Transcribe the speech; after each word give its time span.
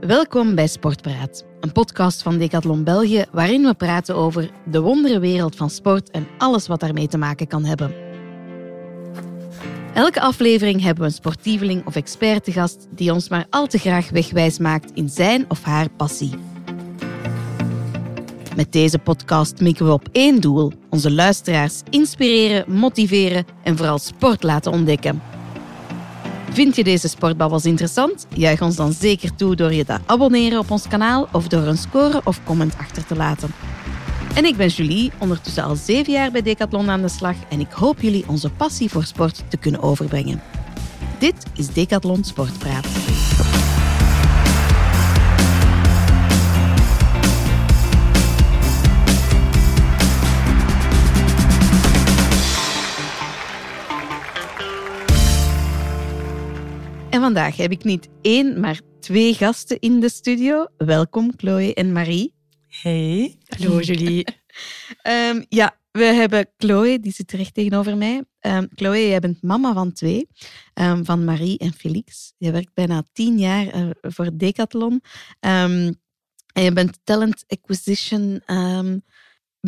Welkom 0.00 0.54
bij 0.54 0.66
Sportpraat, 0.66 1.44
een 1.60 1.72
podcast 1.72 2.22
van 2.22 2.38
Decathlon 2.38 2.84
België 2.84 3.24
waarin 3.32 3.62
we 3.62 3.74
praten 3.74 4.14
over 4.14 4.50
de 4.64 4.80
wonderenwereld 4.80 5.56
van 5.56 5.70
sport 5.70 6.10
en 6.10 6.26
alles 6.38 6.66
wat 6.66 6.80
daarmee 6.80 7.08
te 7.08 7.18
maken 7.18 7.46
kan 7.46 7.64
hebben. 7.64 7.94
Elke 9.94 10.20
aflevering 10.20 10.82
hebben 10.82 11.02
we 11.02 11.08
een 11.08 11.16
sportieveling 11.16 11.86
of 11.86 11.96
expert 11.96 12.44
te 12.44 12.52
gast 12.52 12.86
die 12.90 13.12
ons 13.12 13.28
maar 13.28 13.46
al 13.50 13.66
te 13.66 13.78
graag 13.78 14.10
wegwijs 14.10 14.58
maakt 14.58 14.90
in 14.94 15.08
zijn 15.08 15.44
of 15.48 15.62
haar 15.62 15.90
passie. 15.90 16.34
Met 18.56 18.72
deze 18.72 18.98
podcast 18.98 19.60
mikken 19.60 19.86
we 19.86 19.92
op 19.92 20.08
één 20.12 20.40
doel: 20.40 20.72
onze 20.90 21.10
luisteraars 21.10 21.82
inspireren, 21.90 22.72
motiveren 22.72 23.44
en 23.62 23.76
vooral 23.76 23.98
sport 23.98 24.42
laten 24.42 24.72
ontdekken. 24.72 25.22
Vind 26.56 26.76
je 26.76 26.84
deze 26.84 27.08
sportbabbels 27.08 27.64
interessant? 27.64 28.26
Juich 28.34 28.62
ons 28.62 28.76
dan 28.76 28.92
zeker 28.92 29.34
toe 29.34 29.56
door 29.56 29.72
je 29.72 29.84
te 29.84 29.98
abonneren 30.06 30.58
op 30.58 30.70
ons 30.70 30.88
kanaal 30.88 31.28
of 31.32 31.48
door 31.48 31.62
een 31.62 31.76
score 31.76 32.20
of 32.24 32.40
comment 32.44 32.78
achter 32.78 33.06
te 33.06 33.16
laten. 33.16 33.50
En 34.34 34.44
ik 34.44 34.56
ben 34.56 34.68
Julie, 34.68 35.12
ondertussen 35.18 35.64
al 35.64 35.74
zeven 35.74 36.12
jaar 36.12 36.30
bij 36.30 36.42
Decathlon 36.42 36.90
aan 36.90 37.02
de 37.02 37.08
slag 37.08 37.36
en 37.48 37.60
ik 37.60 37.70
hoop 37.70 38.00
jullie 38.00 38.24
onze 38.28 38.50
passie 38.50 38.90
voor 38.90 39.04
sport 39.04 39.42
te 39.48 39.56
kunnen 39.56 39.82
overbrengen. 39.82 40.42
Dit 41.18 41.46
is 41.54 41.68
Decathlon 41.68 42.24
Sportpraat. 42.24 42.86
Vandaag 57.26 57.56
heb 57.56 57.70
ik 57.70 57.84
niet 57.84 58.08
één, 58.22 58.60
maar 58.60 58.80
twee 59.00 59.34
gasten 59.34 59.78
in 59.78 60.00
de 60.00 60.08
studio. 60.08 60.66
Welkom, 60.76 61.32
Chloe 61.36 61.74
en 61.74 61.92
Marie. 61.92 62.34
Hey. 62.68 63.38
Hallo 63.46 63.80
Julie. 63.80 64.26
Ehm, 65.02 65.42
ja, 65.48 65.78
we 65.90 66.04
hebben 66.04 66.48
Chloe, 66.56 67.00
die 67.00 67.12
zit 67.12 67.32
recht 67.32 67.54
tegenover 67.54 67.96
mij. 67.96 68.24
Um, 68.40 68.68
Chloe, 68.74 69.08
jij 69.08 69.20
bent 69.20 69.42
mama 69.42 69.72
van 69.72 69.92
twee, 69.92 70.28
um, 70.74 71.04
van 71.04 71.24
Marie 71.24 71.58
en 71.58 71.72
Felix. 71.72 72.32
Je 72.38 72.50
werkt 72.50 72.74
bijna 72.74 73.04
tien 73.12 73.38
jaar 73.38 73.76
uh, 73.76 73.90
voor 74.00 74.30
Decathlon. 74.34 75.00
en 75.40 75.98
je 76.52 76.72
bent 76.72 76.98
talent 77.04 77.44
acquisition 77.46 78.42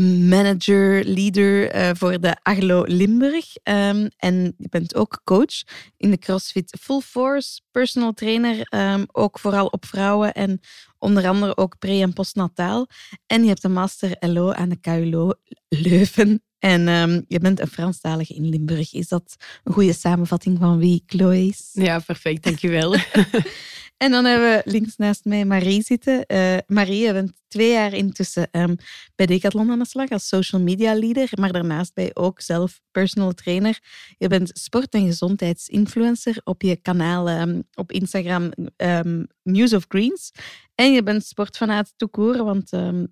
manager, 0.00 1.04
leader 1.04 1.74
uh, 1.74 1.90
voor 1.92 2.20
de 2.20 2.36
Aglo 2.42 2.82
Limburg. 2.86 3.46
Um, 3.62 4.08
en 4.16 4.54
je 4.58 4.68
bent 4.68 4.94
ook 4.94 5.20
coach 5.24 5.62
in 5.96 6.10
de 6.10 6.18
CrossFit 6.18 6.76
Full 6.80 7.00
Force, 7.00 7.60
personal 7.70 8.12
trainer, 8.12 8.66
um, 8.74 9.06
ook 9.12 9.38
vooral 9.38 9.66
op 9.66 9.86
vrouwen 9.86 10.34
en 10.34 10.60
onder 10.98 11.28
andere 11.28 11.56
ook 11.56 11.78
pre- 11.78 12.00
en 12.00 12.12
postnataal. 12.12 12.86
En 13.26 13.42
je 13.42 13.48
hebt 13.48 13.64
een 13.64 13.72
master 13.72 14.16
LO 14.20 14.52
aan 14.52 14.68
de 14.68 14.80
KU 14.80 15.32
Leuven. 15.68 16.42
En 16.58 16.88
um, 16.88 17.24
je 17.28 17.38
bent 17.38 17.60
een 17.60 17.68
Franstalige 17.68 18.34
in 18.34 18.48
Limburg. 18.48 18.94
Is 18.94 19.08
dat 19.08 19.36
een 19.64 19.72
goede 19.72 19.92
samenvatting 19.92 20.58
van 20.58 20.78
wie 20.78 21.02
Chloe 21.06 21.46
is? 21.46 21.70
Ja, 21.72 21.98
perfect. 21.98 22.44
Dankjewel. 22.44 22.94
En 23.98 24.10
dan 24.10 24.24
hebben 24.24 24.50
we 24.50 24.70
links 24.70 24.96
naast 24.96 25.24
mij 25.24 25.44
Marie 25.44 25.82
zitten. 25.82 26.24
Uh, 26.26 26.56
Marie, 26.66 27.06
je 27.06 27.12
bent 27.12 27.32
twee 27.48 27.72
jaar 27.72 27.92
intussen 27.92 28.48
um, 28.52 28.76
bij 29.14 29.26
Decathlon 29.26 29.70
aan 29.70 29.78
de 29.78 29.86
slag 29.86 30.08
als 30.08 30.28
social 30.28 30.62
media 30.62 30.94
leader, 30.94 31.28
maar 31.40 31.52
daarnaast 31.52 31.94
ben 31.94 32.04
je 32.04 32.16
ook 32.16 32.40
zelf 32.40 32.80
personal 32.90 33.32
trainer. 33.32 33.78
Je 34.18 34.28
bent 34.28 34.50
sport- 34.52 34.94
en 34.94 35.06
gezondheidsinfluencer 35.06 36.40
op 36.44 36.62
je 36.62 36.76
kanaal 36.76 37.30
um, 37.30 37.62
op 37.74 37.92
Instagram 37.92 38.52
um, 38.76 39.26
News 39.42 39.72
of 39.72 39.84
Greens. 39.88 40.32
En 40.74 40.92
je 40.92 41.02
bent 41.02 41.24
sportfanaat 41.24 41.92
toekoer, 41.96 42.44
want 42.44 42.70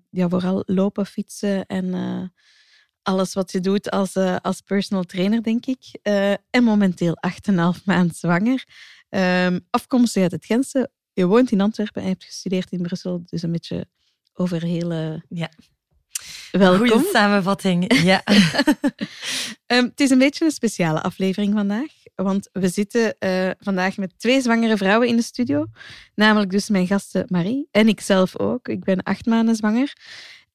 ja, 0.09 0.29
vooral 0.29 0.63
lopen, 0.65 1.05
fietsen 1.05 1.65
en 1.65 1.85
uh, 1.85 2.23
alles 3.01 3.33
wat 3.33 3.51
je 3.51 3.59
doet 3.59 3.91
als, 3.91 4.15
uh, 4.15 4.35
als 4.41 4.61
personal 4.61 5.03
trainer, 5.03 5.43
denk 5.43 5.65
ik. 5.65 5.99
En 6.49 6.63
momenteel 6.63 7.17
8,5 7.41 7.83
maand 7.85 8.15
zwanger. 8.15 8.63
Um, 9.09 9.59
afkomstig 9.69 10.23
uit 10.23 10.31
het 10.31 10.45
Gentse. 10.45 10.89
Je 11.13 11.25
woont 11.25 11.51
in 11.51 11.61
Antwerpen 11.61 12.01
en 12.01 12.07
hebt 12.07 12.23
gestudeerd 12.23 12.71
in 12.71 12.81
Brussel. 12.81 13.21
Dus 13.25 13.41
een 13.41 13.51
beetje 13.51 13.87
over 14.33 14.63
hele... 14.63 15.23
Ja. 15.29 15.49
Welkom. 16.51 16.87
Goeie 16.87 17.09
samenvatting, 17.11 17.93
ja. 18.03 18.21
um, 19.67 19.85
het 19.89 19.99
is 19.99 20.09
een 20.09 20.17
beetje 20.17 20.45
een 20.45 20.51
speciale 20.51 21.01
aflevering 21.01 21.53
vandaag. 21.53 21.91
Want 22.15 22.49
we 22.51 22.67
zitten 22.67 23.15
uh, 23.19 23.49
vandaag 23.59 23.97
met 23.97 24.19
twee 24.19 24.41
zwangere 24.41 24.77
vrouwen 24.77 25.07
in 25.07 25.15
de 25.15 25.21
studio. 25.21 25.65
Namelijk 26.15 26.51
dus 26.51 26.69
mijn 26.69 26.87
gasten 26.87 27.25
Marie 27.27 27.67
en 27.71 27.87
ik 27.87 28.01
zelf 28.01 28.39
ook. 28.39 28.67
Ik 28.67 28.83
ben 28.83 29.03
acht 29.03 29.25
maanden 29.25 29.55
zwanger. 29.55 29.93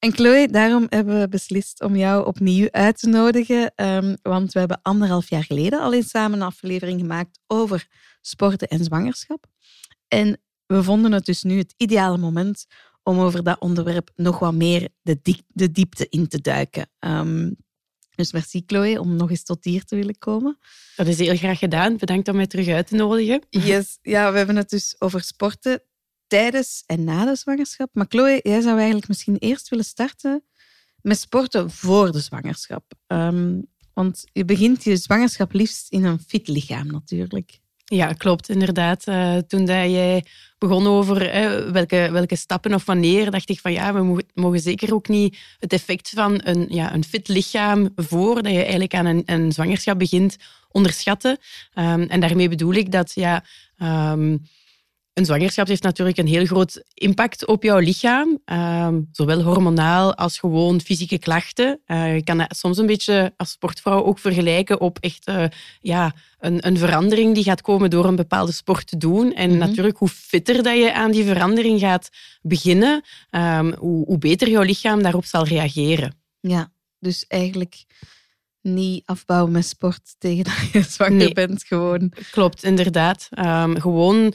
En 0.03 0.13
Chloe, 0.13 0.47
daarom 0.47 0.85
hebben 0.89 1.19
we 1.19 1.27
beslist 1.27 1.81
om 1.81 1.95
jou 1.95 2.25
opnieuw 2.25 2.67
uit 2.71 2.99
te 2.99 3.07
nodigen. 3.09 3.73
Um, 3.75 4.17
want 4.21 4.53
we 4.53 4.59
hebben 4.59 4.79
anderhalf 4.81 5.29
jaar 5.29 5.43
geleden 5.43 5.79
al 5.79 5.93
eens 5.93 6.09
samen 6.09 6.39
een 6.39 6.45
aflevering 6.45 6.99
gemaakt 6.99 7.39
over 7.47 7.87
sporten 8.21 8.67
en 8.67 8.83
zwangerschap. 8.83 9.45
En 10.07 10.41
we 10.65 10.83
vonden 10.83 11.11
het 11.11 11.25
dus 11.25 11.43
nu 11.43 11.57
het 11.57 11.73
ideale 11.77 12.17
moment 12.17 12.65
om 13.03 13.19
over 13.19 13.43
dat 13.43 13.59
onderwerp 13.59 14.11
nog 14.15 14.39
wat 14.39 14.53
meer 14.53 14.89
de, 15.01 15.19
diep, 15.21 15.41
de 15.47 15.71
diepte 15.71 16.09
in 16.09 16.27
te 16.27 16.41
duiken. 16.41 16.89
Um, 16.99 17.55
dus 18.15 18.31
merci 18.31 18.63
Chloe 18.65 18.99
om 18.99 19.15
nog 19.15 19.29
eens 19.29 19.43
tot 19.43 19.63
hier 19.63 19.83
te 19.83 19.95
willen 19.95 20.17
komen. 20.17 20.57
Dat 20.95 21.07
is 21.07 21.17
heel 21.17 21.37
graag 21.37 21.59
gedaan. 21.59 21.97
Bedankt 21.97 22.27
om 22.27 22.35
mij 22.35 22.47
terug 22.47 22.67
uit 22.67 22.87
te 22.87 22.95
nodigen. 22.95 23.41
Yes. 23.49 23.97
Ja, 24.01 24.31
we 24.31 24.37
hebben 24.37 24.55
het 24.55 24.69
dus 24.69 24.95
over 24.99 25.21
sporten 25.21 25.83
tijdens 26.33 26.83
en 26.85 27.03
na 27.03 27.25
de 27.25 27.35
zwangerschap. 27.35 27.89
Maar 27.93 28.05
Chloe, 28.09 28.39
jij 28.43 28.61
zou 28.61 28.75
eigenlijk 28.75 29.07
misschien 29.07 29.37
eerst 29.37 29.69
willen 29.69 29.85
starten 29.85 30.43
met 31.01 31.19
sporten 31.19 31.71
voor 31.71 32.11
de 32.11 32.19
zwangerschap. 32.19 32.83
Um, 33.07 33.67
want 33.93 34.23
je 34.31 34.45
begint 34.45 34.83
je 34.83 34.97
zwangerschap 34.97 35.53
liefst 35.53 35.91
in 35.91 36.03
een 36.03 36.19
fit 36.27 36.47
lichaam 36.47 36.87
natuurlijk. 36.87 37.59
Ja, 37.85 38.13
klopt, 38.13 38.49
inderdaad. 38.49 39.07
Uh, 39.07 39.37
toen 39.37 39.65
dat 39.65 39.91
jij 39.91 40.25
begon 40.57 40.87
over 40.87 41.29
eh, 41.29 41.71
welke, 41.71 42.09
welke 42.11 42.35
stappen 42.35 42.73
of 42.73 42.85
wanneer, 42.85 43.31
dacht 43.31 43.49
ik 43.49 43.59
van 43.59 43.71
ja, 43.71 43.93
we 43.93 44.03
mogen, 44.03 44.25
mogen 44.33 44.59
zeker 44.59 44.93
ook 44.93 45.07
niet 45.07 45.37
het 45.59 45.73
effect 45.73 46.09
van 46.09 46.41
een, 46.43 46.65
ja, 46.69 46.93
een 46.93 47.03
fit 47.03 47.27
lichaam 47.27 47.89
voordat 47.95 48.51
je 48.51 48.61
eigenlijk 48.61 48.93
aan 48.93 49.05
een, 49.05 49.23
een 49.25 49.51
zwangerschap 49.51 49.99
begint 49.99 50.37
onderschatten. 50.71 51.37
Um, 51.73 52.01
en 52.01 52.19
daarmee 52.19 52.49
bedoel 52.49 52.73
ik 52.73 52.91
dat 52.91 53.11
ja, 53.13 53.43
um, 54.11 54.41
een 55.13 55.25
zwangerschap 55.25 55.67
heeft 55.67 55.83
natuurlijk 55.83 56.17
een 56.17 56.27
heel 56.27 56.45
groot 56.45 56.83
impact 56.93 57.45
op 57.45 57.63
jouw 57.63 57.79
lichaam, 57.79 58.39
um, 58.45 59.09
zowel 59.11 59.41
hormonaal 59.41 60.15
als 60.15 60.37
gewoon 60.37 60.81
fysieke 60.81 61.19
klachten. 61.19 61.81
Uh, 61.87 62.15
je 62.15 62.23
kan 62.23 62.37
dat 62.37 62.57
soms 62.57 62.77
een 62.77 62.85
beetje 62.85 63.33
als 63.37 63.51
sportvrouw 63.51 64.03
ook 64.03 64.19
vergelijken 64.19 64.79
op 64.81 64.97
echt 64.99 65.29
uh, 65.29 65.45
ja, 65.79 66.13
een, 66.39 66.67
een, 66.67 66.77
verandering 66.77 67.35
die 67.35 67.43
gaat 67.43 67.61
komen 67.61 67.89
door 67.89 68.05
een 68.05 68.15
bepaalde 68.15 68.51
sport 68.51 68.87
te 68.87 68.97
doen. 68.97 69.33
En 69.33 69.45
mm 69.45 69.59
-hmm. 69.59 69.67
natuurlijk, 69.67 69.97
hoe 69.97 70.09
fitter 70.09 70.63
dat 70.63 70.77
je 70.77 70.93
aan 70.93 71.11
die 71.11 71.25
verandering 71.25 71.79
gaat 71.79 72.09
beginnen, 72.41 73.03
um, 73.31 73.73
hoe, 73.73 74.05
hoe 74.05 74.17
beter 74.17 74.49
jouw 74.49 74.63
lichaam 74.63 75.03
daarop 75.03 75.25
zal 75.25 75.45
reageren. 75.45 76.21
Ja, 76.39 76.71
dus 76.99 77.25
eigenlijk 77.27 77.85
niet 78.61 79.03
afbouwen 79.05 79.51
met 79.51 79.65
sport 79.65 80.15
tegen 80.17 80.43
dat 80.43 80.71
je 80.71 80.81
zwanger 80.81 81.17
nee. 81.17 81.33
bent. 81.33 81.63
Gewoon. 81.63 82.11
Klopt, 82.31 82.63
inderdaad. 82.63 83.27
Um, 83.39 83.81
gewoon 83.81 84.33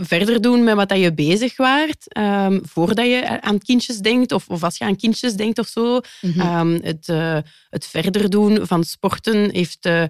verder 0.00 0.40
doen 0.40 0.64
met 0.64 0.74
wat 0.74 0.98
je 0.98 1.14
bezig 1.14 1.56
waart, 1.56 2.18
um, 2.18 2.60
voordat 2.62 3.06
je 3.06 3.40
aan 3.40 3.58
kindjes 3.58 3.98
denkt, 3.98 4.32
of, 4.32 4.48
of 4.48 4.62
als 4.62 4.78
je 4.78 4.84
aan 4.84 4.96
kindjes 4.96 5.32
denkt 5.34 5.58
of 5.58 5.66
zo. 5.66 6.00
Mm 6.20 6.32
-hmm. 6.32 6.72
um, 6.72 6.80
het, 6.82 7.08
uh, 7.08 7.38
het 7.70 7.86
verder 7.86 8.30
doen 8.30 8.66
van 8.66 8.84
sporten 8.84 9.50
heeft 9.50 9.86
uh, 9.86 10.04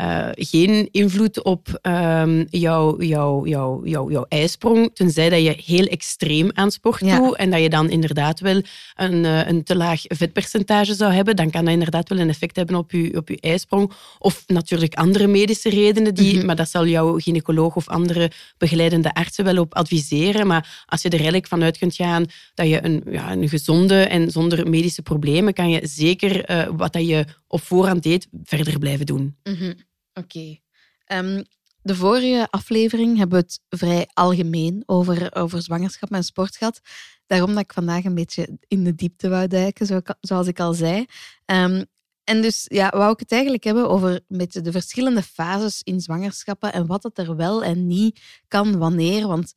uh, 0.00 0.28
geen 0.32 0.88
invloed 0.90 1.42
op 1.42 1.78
um, 1.82 2.46
jouw, 2.50 3.02
jouw, 3.02 3.46
jouw, 3.46 3.86
jouw, 3.86 4.10
jouw 4.10 4.24
ijsprong, 4.28 4.90
tenzij 4.94 5.28
dat 5.28 5.42
je 5.42 5.62
heel 5.64 5.86
extreem 5.86 6.50
aan 6.52 6.70
sport 6.70 7.00
ja. 7.00 7.18
doet 7.18 7.36
en 7.36 7.50
dat 7.50 7.60
je 7.60 7.68
dan 7.68 7.90
inderdaad 7.90 8.40
wel 8.40 8.62
een, 8.94 9.24
een 9.24 9.64
te 9.64 9.76
laag 9.76 10.00
vetpercentage 10.06 10.94
zou 10.94 11.12
hebben, 11.12 11.36
dan 11.36 11.50
kan 11.50 11.64
dat 11.64 11.72
inderdaad 11.72 12.08
wel 12.08 12.18
een 12.18 12.28
effect 12.28 12.56
hebben 12.56 12.76
op 12.76 12.90
je, 12.90 13.16
op 13.16 13.28
je 13.28 13.40
ijsprong. 13.40 13.92
Of 14.18 14.44
natuurlijk 14.46 14.94
andere 14.94 15.26
medische 15.26 15.68
redenen, 15.70 16.14
die, 16.14 16.32
mm 16.32 16.36
-hmm. 16.36 16.46
maar 16.46 16.56
dat 16.56 16.70
zal 16.70 16.86
jouw 16.86 17.18
gynaecoloog 17.18 17.76
of 17.76 17.88
andere 17.88 18.30
begeleidende 18.58 19.14
artsen 19.14 19.44
wel 19.44 19.58
op 19.58 19.74
adviseren. 19.74 20.46
Maar 20.46 20.84
als 20.86 21.02
je 21.02 21.08
er 21.08 21.14
eigenlijk 21.14 21.46
vanuit 21.46 21.78
kunt 21.78 21.94
gaan 21.94 22.24
dat 22.54 22.68
je 22.68 22.84
een, 22.84 23.02
ja, 23.10 23.32
een 23.32 23.48
gezonde 23.48 24.02
en 24.02 24.30
zonder 24.30 24.68
medische 24.68 25.02
problemen, 25.02 25.52
kan 25.52 25.70
je 25.70 25.80
zeker 25.82 26.50
uh, 26.50 26.68
wat 26.76 26.92
dat 26.92 27.06
je 27.06 27.24
op 27.46 27.62
voorhand 27.62 28.02
deed, 28.02 28.28
verder 28.42 28.78
blijven 28.78 29.06
doen. 29.06 29.36
Mm 29.44 29.54
-hmm. 29.54 29.74
Oké. 30.22 30.58
Um, 31.06 31.44
de 31.82 31.94
vorige 31.94 32.48
aflevering 32.50 33.18
hebben 33.18 33.38
we 33.38 33.46
het 33.46 33.78
vrij 33.80 34.08
algemeen 34.12 34.82
over, 34.86 35.34
over 35.34 35.62
zwangerschap 35.62 36.10
en 36.10 36.24
sport 36.24 36.56
gehad. 36.56 36.80
Daarom 37.26 37.50
dat 37.50 37.62
ik 37.62 37.72
vandaag 37.72 38.04
een 38.04 38.14
beetje 38.14 38.58
in 38.68 38.84
de 38.84 38.94
diepte 38.94 39.28
wou 39.28 39.46
duiken, 39.46 39.86
zo, 39.86 40.00
zoals 40.20 40.46
ik 40.46 40.60
al 40.60 40.74
zei. 40.74 41.06
Um, 41.46 41.84
en 42.24 42.42
dus 42.42 42.64
ja, 42.68 42.88
wou 42.88 43.12
ik 43.12 43.18
het 43.18 43.32
eigenlijk 43.32 43.64
hebben 43.64 43.88
over 43.88 44.20
een 44.28 44.48
de 44.50 44.72
verschillende 44.72 45.22
fases 45.22 45.82
in 45.82 46.00
zwangerschappen 46.00 46.72
en 46.72 46.86
wat 46.86 47.02
het 47.02 47.18
er 47.18 47.36
wel 47.36 47.64
en 47.64 47.86
niet 47.86 48.20
kan 48.48 48.78
wanneer. 48.78 49.26
Want 49.26 49.54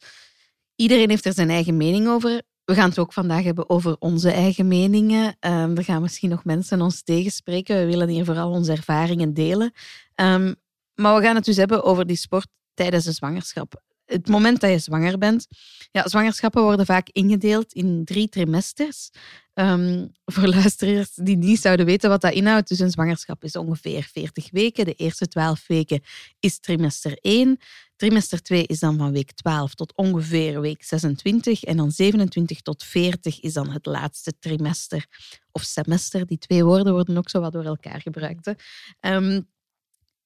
iedereen 0.75 1.09
heeft 1.09 1.25
er 1.25 1.33
zijn 1.33 1.49
eigen 1.49 1.77
mening 1.77 2.07
over. 2.07 2.41
We 2.65 2.73
gaan 2.73 2.89
het 2.89 2.99
ook 2.99 3.13
vandaag 3.13 3.43
hebben 3.43 3.69
over 3.69 3.95
onze 3.99 4.31
eigen 4.31 4.67
meningen. 4.67 5.25
Um, 5.25 5.77
er 5.77 5.83
gaan 5.83 6.01
misschien 6.01 6.29
nog 6.29 6.43
mensen 6.43 6.81
ons 6.81 7.03
tegenspreken. 7.03 7.77
We 7.77 7.85
willen 7.85 8.07
hier 8.07 8.25
vooral 8.25 8.51
onze 8.51 8.71
ervaringen 8.71 9.33
delen. 9.33 9.73
Um, 10.15 10.55
maar 10.95 11.15
we 11.15 11.21
gaan 11.21 11.35
het 11.35 11.45
dus 11.45 11.55
hebben 11.55 11.83
over 11.83 12.05
die 12.05 12.15
sport 12.15 12.47
tijdens 12.73 13.05
de 13.05 13.11
zwangerschap. 13.11 13.81
Het 14.05 14.27
moment 14.27 14.59
dat 14.59 14.69
je 14.69 14.79
zwanger 14.79 15.17
bent. 15.17 15.47
Ja, 15.91 16.07
zwangerschappen 16.07 16.63
worden 16.63 16.85
vaak 16.85 17.09
ingedeeld 17.09 17.73
in 17.73 18.05
drie 18.05 18.29
trimesters. 18.29 19.09
Um, 19.53 20.11
voor 20.25 20.47
luisteraars 20.47 21.11
die 21.13 21.37
niet 21.37 21.59
zouden 21.59 21.85
weten 21.85 22.09
wat 22.09 22.21
dat 22.21 22.33
inhoudt. 22.33 22.67
Dus 22.67 22.79
een 22.79 22.89
zwangerschap 22.89 23.43
is 23.43 23.55
ongeveer 23.55 24.03
40 24.11 24.51
weken. 24.51 24.85
De 24.85 24.93
eerste 24.93 25.27
12 25.27 25.67
weken 25.67 26.01
is 26.39 26.59
trimester 26.59 27.17
1. 27.21 27.57
Trimester 27.95 28.41
2 28.41 28.65
is 28.65 28.79
dan 28.79 28.97
van 28.97 29.11
week 29.11 29.31
12 29.31 29.75
tot 29.75 29.95
ongeveer 29.95 30.61
week 30.61 30.83
26. 30.83 31.63
En 31.63 31.77
dan 31.77 31.91
27 31.91 32.61
tot 32.61 32.83
40 32.83 33.39
is 33.39 33.53
dan 33.53 33.69
het 33.69 33.85
laatste 33.85 34.33
trimester 34.39 35.05
of 35.51 35.61
semester. 35.61 36.25
Die 36.25 36.37
twee 36.37 36.63
woorden 36.63 36.93
worden 36.93 37.17
ook 37.17 37.29
zo 37.29 37.39
wat 37.39 37.51
door 37.51 37.65
elkaar 37.65 38.01
gebruikt. 38.01 38.53
Um, 38.99 39.47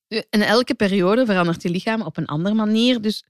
in 0.08 0.42
elke 0.42 0.76
periode 0.76 1.26
verandert 1.26 1.62
je 1.62 1.70
lichaam 1.70 2.02
op 2.02 2.18
een 2.18 2.26
andere 2.26 2.56
manier. 2.56 3.02
Dus 3.02 3.26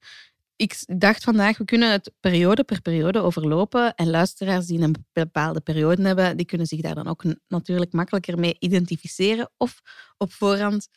ik 0.55 0.99
dacht 0.99 1.23
vandaag, 1.23 1.57
we 1.57 1.65
kunnen 1.65 1.91
het 1.91 2.11
periode 2.19 2.63
per 2.63 2.81
periode 2.81 3.19
overlopen. 3.19 3.95
En 3.95 4.09
luisteraars 4.09 4.65
die 4.65 4.79
een 4.79 5.05
bepaalde 5.13 5.61
periode 5.61 6.01
hebben, 6.01 6.37
die 6.37 6.45
kunnen 6.45 6.67
zich 6.67 6.81
daar 6.81 6.95
dan 6.95 7.07
ook 7.07 7.23
natuurlijk 7.47 7.93
makkelijker 7.93 8.39
mee 8.39 8.55
identificeren. 8.59 9.49
Of 9.57 9.81
op 10.17 10.31
voorhand 10.31 10.87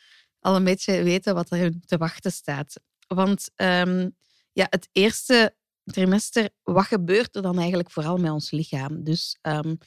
al 0.41 0.57
een 0.57 0.65
beetje 0.65 1.03
weten 1.03 1.35
wat 1.35 1.51
er 1.51 1.73
te 1.87 1.97
wachten 1.97 2.33
staat. 2.33 2.75
Want 3.15 3.51
um, 3.57 4.17
ja, 4.53 4.67
het 4.71 4.89
eerste 4.93 5.55
trimester, 5.85 6.51
wat 6.63 6.85
gebeurt 6.87 7.37
er 7.37 7.43
dan 7.43 7.59
eigenlijk 7.59 7.91
vooral 7.91 8.17
met 8.17 8.31
ons 8.31 8.51
lichaam? 8.51 9.05
Dus 9.05 9.39
um, 9.43 9.79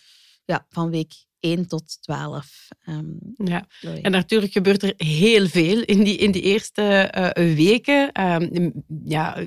ja, 0.46 0.66
van 0.70 0.90
week 0.90 1.14
1 1.44 1.68
tot 1.68 1.98
12. 2.02 2.68
Um, 2.86 3.20
ehm, 3.38 3.48
ja, 3.50 3.66
en 4.02 4.12
natuurlijk 4.12 4.52
gebeurt 4.52 4.84
er 4.84 4.94
heel 4.98 5.48
veel 5.48 5.82
in 5.82 6.04
die, 6.04 6.18
in 6.18 6.32
die 6.32 6.42
eerste 6.42 7.14
uh, 7.18 7.56
weken. 7.56 8.22
Um, 8.22 8.72
ja, 9.06 9.38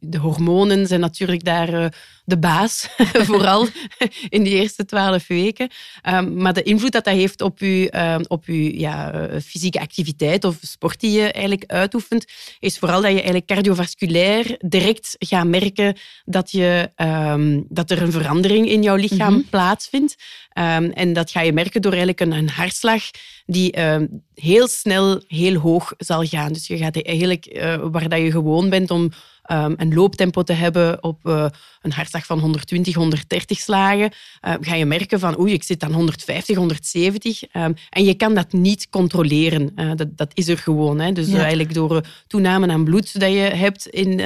de 0.00 0.18
hormonen 0.18 0.86
zijn 0.86 1.00
natuurlijk 1.00 1.44
daar 1.44 1.72
uh, 1.72 1.86
de 2.24 2.38
baas, 2.38 2.88
vooral 3.28 3.66
in 4.28 4.42
die 4.42 4.54
eerste 4.54 4.84
twaalf 4.84 5.26
weken. 5.26 5.70
Um, 6.08 6.36
maar 6.36 6.52
de 6.52 6.62
invloed 6.62 6.92
dat 6.92 7.04
dat 7.04 7.14
heeft 7.14 7.40
op 7.40 7.58
je, 7.58 8.24
op 8.28 8.44
uw 8.44 8.70
ja, 8.72 9.12
eh, 9.12 9.40
fysieke 9.40 9.80
activiteit 9.80 10.44
of 10.44 10.56
sport 10.60 11.00
die 11.00 11.10
je 11.10 11.32
eigenlijk 11.32 11.64
uitoefent, 11.66 12.24
is 12.58 12.78
vooral 12.78 13.00
dat 13.00 13.10
je 13.10 13.16
eigenlijk 13.16 13.46
cardiovasculair 13.46 14.54
direct 14.58 15.16
gaat 15.18 15.46
merken 15.46 15.96
dat, 16.24 16.50
je, 16.50 16.90
dat 17.68 17.90
er 17.90 18.02
een 18.02 18.12
verandering 18.12 18.68
in 18.68 18.82
jouw 18.82 18.96
lichaam 18.96 19.32
mm 19.32 19.40
-hmm. 19.40 19.48
plaatsvindt. 19.50 20.16
en 20.92 21.12
dat 21.12 21.30
ga 21.30 21.40
je 21.40 21.45
je 21.46 21.52
merken 21.52 21.82
door 21.82 21.92
eigenlijk 21.92 22.20
een, 22.20 22.32
een 22.32 22.48
hartslag 22.48 23.02
die 23.46 23.72
ehm, 23.72 24.06
heel 24.34 24.68
snel 24.68 25.22
heel 25.26 25.54
hoog 25.54 25.92
zal 25.98 26.24
gaan. 26.24 26.52
Dus 26.52 26.66
je 26.66 26.76
gaat 26.76 27.02
eigenlijk, 27.02 27.46
uh, 27.52 27.76
waar 27.90 28.08
dat 28.08 28.18
je 28.18 28.30
gewoon 28.30 28.70
bent 28.70 28.90
om 28.90 29.10
um, 29.52 29.74
een 29.76 29.94
looptempo 29.94 30.42
te 30.42 30.52
hebben 30.52 31.02
op 31.02 31.26
uh, 31.26 31.46
een 31.82 31.92
hartslag 31.92 32.26
van 32.26 32.38
120, 32.38 32.94
130 32.94 33.58
slagen, 33.58 34.12
uh, 34.46 34.54
ga 34.60 34.74
je 34.74 34.86
merken 34.86 35.18
van 35.18 35.38
oei, 35.38 35.52
ik 35.52 35.62
zit 35.62 35.82
aan 35.82 35.92
150, 35.92 36.56
170. 36.56 37.42
Um, 37.42 37.74
en 37.90 38.04
je 38.04 38.14
kan 38.14 38.34
dat 38.34 38.52
niet 38.52 38.88
controleren. 38.88 39.96
dat, 39.96 40.16
dat 40.16 40.30
is 40.34 40.48
er 40.48 40.58
gewoon. 40.58 41.00
Hè. 41.00 41.12
Dus 41.12 41.28
ja. 41.28 41.38
eigenlijk 41.38 41.74
door 41.74 42.06
toename 42.26 42.68
aan 42.68 42.84
bloed 42.84 43.20
dat 43.20 43.32
je 43.32 43.38
hebt 43.38 43.86
in 43.86 44.20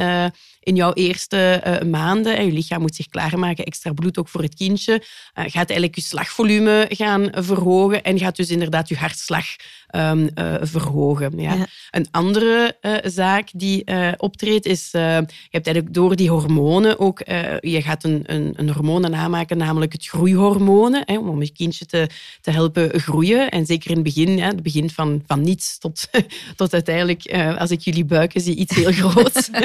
in 0.60 0.76
jouw 0.76 0.92
eerste 0.92 1.62
uh, 1.66 1.90
maanden. 1.90 2.36
En 2.36 2.46
je 2.46 2.52
lichaam 2.52 2.80
moet 2.80 2.94
zich 2.94 3.08
klaarmaken, 3.08 3.64
extra 3.64 3.92
bloed 3.92 4.18
ook 4.18 4.28
voor 4.28 4.42
het 4.42 4.54
kindje. 4.54 4.92
Uh, 4.92 5.02
gaat 5.34 5.54
eigenlijk 5.54 5.94
je 5.94 6.00
slagvolume 6.00 6.86
gaan 6.88 7.28
verhogen 7.32 8.02
en 8.02 8.18
gaat 8.18 8.36
dus 8.36 8.50
inderdaad 8.50 8.88
je 8.88 8.96
hartslag 8.96 9.46
um, 9.96 10.30
uh, 10.34 10.54
verhogen. 10.60 11.40
Ja. 11.40 11.54
ja. 11.54 11.66
Een 11.90 12.06
andere 12.10 12.76
zaak 13.04 13.48
die 13.52 13.84
optreedt 14.16 14.66
is, 14.66 14.90
je 15.16 15.48
hebt 15.50 15.66
eigenlijk 15.66 15.94
door 15.94 16.16
die 16.16 16.30
hormonen 16.30 16.98
ook, 16.98 17.18
je 17.60 17.82
gaat 17.82 18.04
een, 18.04 18.22
een, 18.26 18.52
een 18.56 18.70
hormoon 18.70 19.14
aanmaken, 19.14 19.56
namelijk 19.56 19.92
het 19.92 20.06
groeihormonen, 20.06 21.02
hè, 21.04 21.18
om 21.18 21.42
je 21.42 21.52
kindje 21.52 21.86
te, 21.86 22.08
te 22.40 22.50
helpen 22.50 23.00
groeien. 23.00 23.50
En 23.50 23.66
zeker 23.66 23.90
in 23.90 23.96
het 23.96 24.04
begin, 24.04 24.36
ja, 24.36 24.46
het 24.46 24.62
begin 24.62 24.90
van, 24.90 25.22
van 25.26 25.40
niets 25.40 25.78
tot, 25.78 26.08
tot 26.56 26.72
uiteindelijk, 26.72 27.32
als 27.58 27.70
ik 27.70 27.80
jullie 27.80 28.04
buiken 28.04 28.40
zie, 28.40 28.54
iets 28.54 28.74
heel 28.74 28.92
groots. 28.92 29.50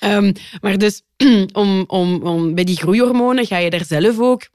Um, 0.00 0.32
maar 0.62 0.78
dus 0.78 1.02
om, 1.52 1.84
om, 1.86 2.22
om, 2.22 2.54
bij 2.54 2.64
die 2.64 2.76
groeihormonen 2.76 3.46
ga 3.46 3.56
je 3.56 3.70
daar 3.70 3.84
zelf 3.84 4.18
ook 4.18 4.48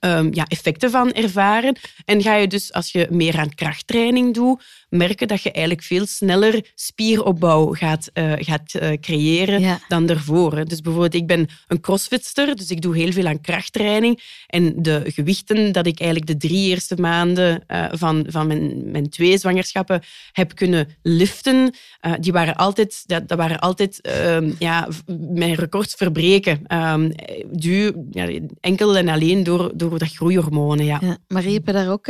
um, 0.00 0.34
ja, 0.34 0.44
effecten 0.44 0.90
van 0.90 1.12
ervaren. 1.12 1.76
En 2.04 2.22
ga 2.22 2.34
je 2.34 2.46
dus, 2.46 2.72
als 2.72 2.92
je 2.92 3.06
meer 3.10 3.38
aan 3.38 3.54
krachttraining 3.54 4.34
doet, 4.34 4.62
merken 4.88 5.28
dat 5.28 5.42
je 5.42 5.52
eigenlijk 5.52 5.86
veel 5.86 6.06
sneller 6.06 6.64
spieropbouw 6.74 7.74
gaat, 7.74 8.10
uh, 8.14 8.32
gaat 8.36 8.74
uh, 8.74 8.90
creëren 9.00 9.60
ja. 9.60 9.80
dan 9.88 10.06
daarvoor. 10.06 10.64
Dus 10.64 10.80
bijvoorbeeld, 10.80 11.14
ik 11.14 11.26
ben 11.26 11.48
een 11.66 11.80
crossfitster, 11.80 12.56
dus 12.56 12.70
ik 12.70 12.82
doe 12.82 12.96
heel 12.96 13.12
veel 13.12 13.26
aan 13.26 13.40
krachttraining. 13.40 14.22
En 14.46 14.82
de 14.82 15.02
gewichten 15.06 15.72
dat 15.72 15.86
ik 15.86 16.00
eigenlijk 16.00 16.30
de 16.30 16.48
drie 16.48 16.68
eerste 16.68 16.96
maanden 16.96 17.64
uh, 17.68 17.84
van, 17.90 18.26
van 18.28 18.46
mijn, 18.46 18.90
mijn 18.90 19.10
twee 19.10 19.38
zwangerschappen 19.38 20.02
heb 20.32 20.54
kunnen 20.54 20.88
liften, 21.02 21.74
die 22.20 22.32
waren 22.32 22.56
altijd, 22.56 23.02
dat, 23.06 23.28
dat 23.28 23.38
waren 23.38 23.58
altijd 23.58 24.00
ehm, 24.00 24.50
ja, 24.58 24.88
mijn 25.30 25.54
records 25.54 25.94
verbreken. 25.94 26.76
Um, 26.92 27.12
duur, 27.50 27.94
ja, 28.10 28.28
enkel 28.60 28.96
en 28.96 29.08
alleen 29.08 29.42
door, 29.42 29.70
door 29.78 29.98
dat 29.98 30.12
groeihormonen. 30.12 30.84
Ja. 30.84 30.98
ja 31.00 31.18
Marie, 31.28 31.54
heb 31.54 31.66
je 31.66 31.72
daar 31.72 31.90
ook 31.90 32.06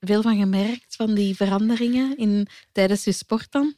veel 0.00 0.22
van 0.22 0.36
gemerkt, 0.38 0.96
van 0.96 1.14
die 1.14 1.36
veranderingen 1.36 2.16
in, 2.16 2.46
tijdens 2.72 3.04
je 3.04 3.12
sport 3.12 3.52
dan? 3.52 3.74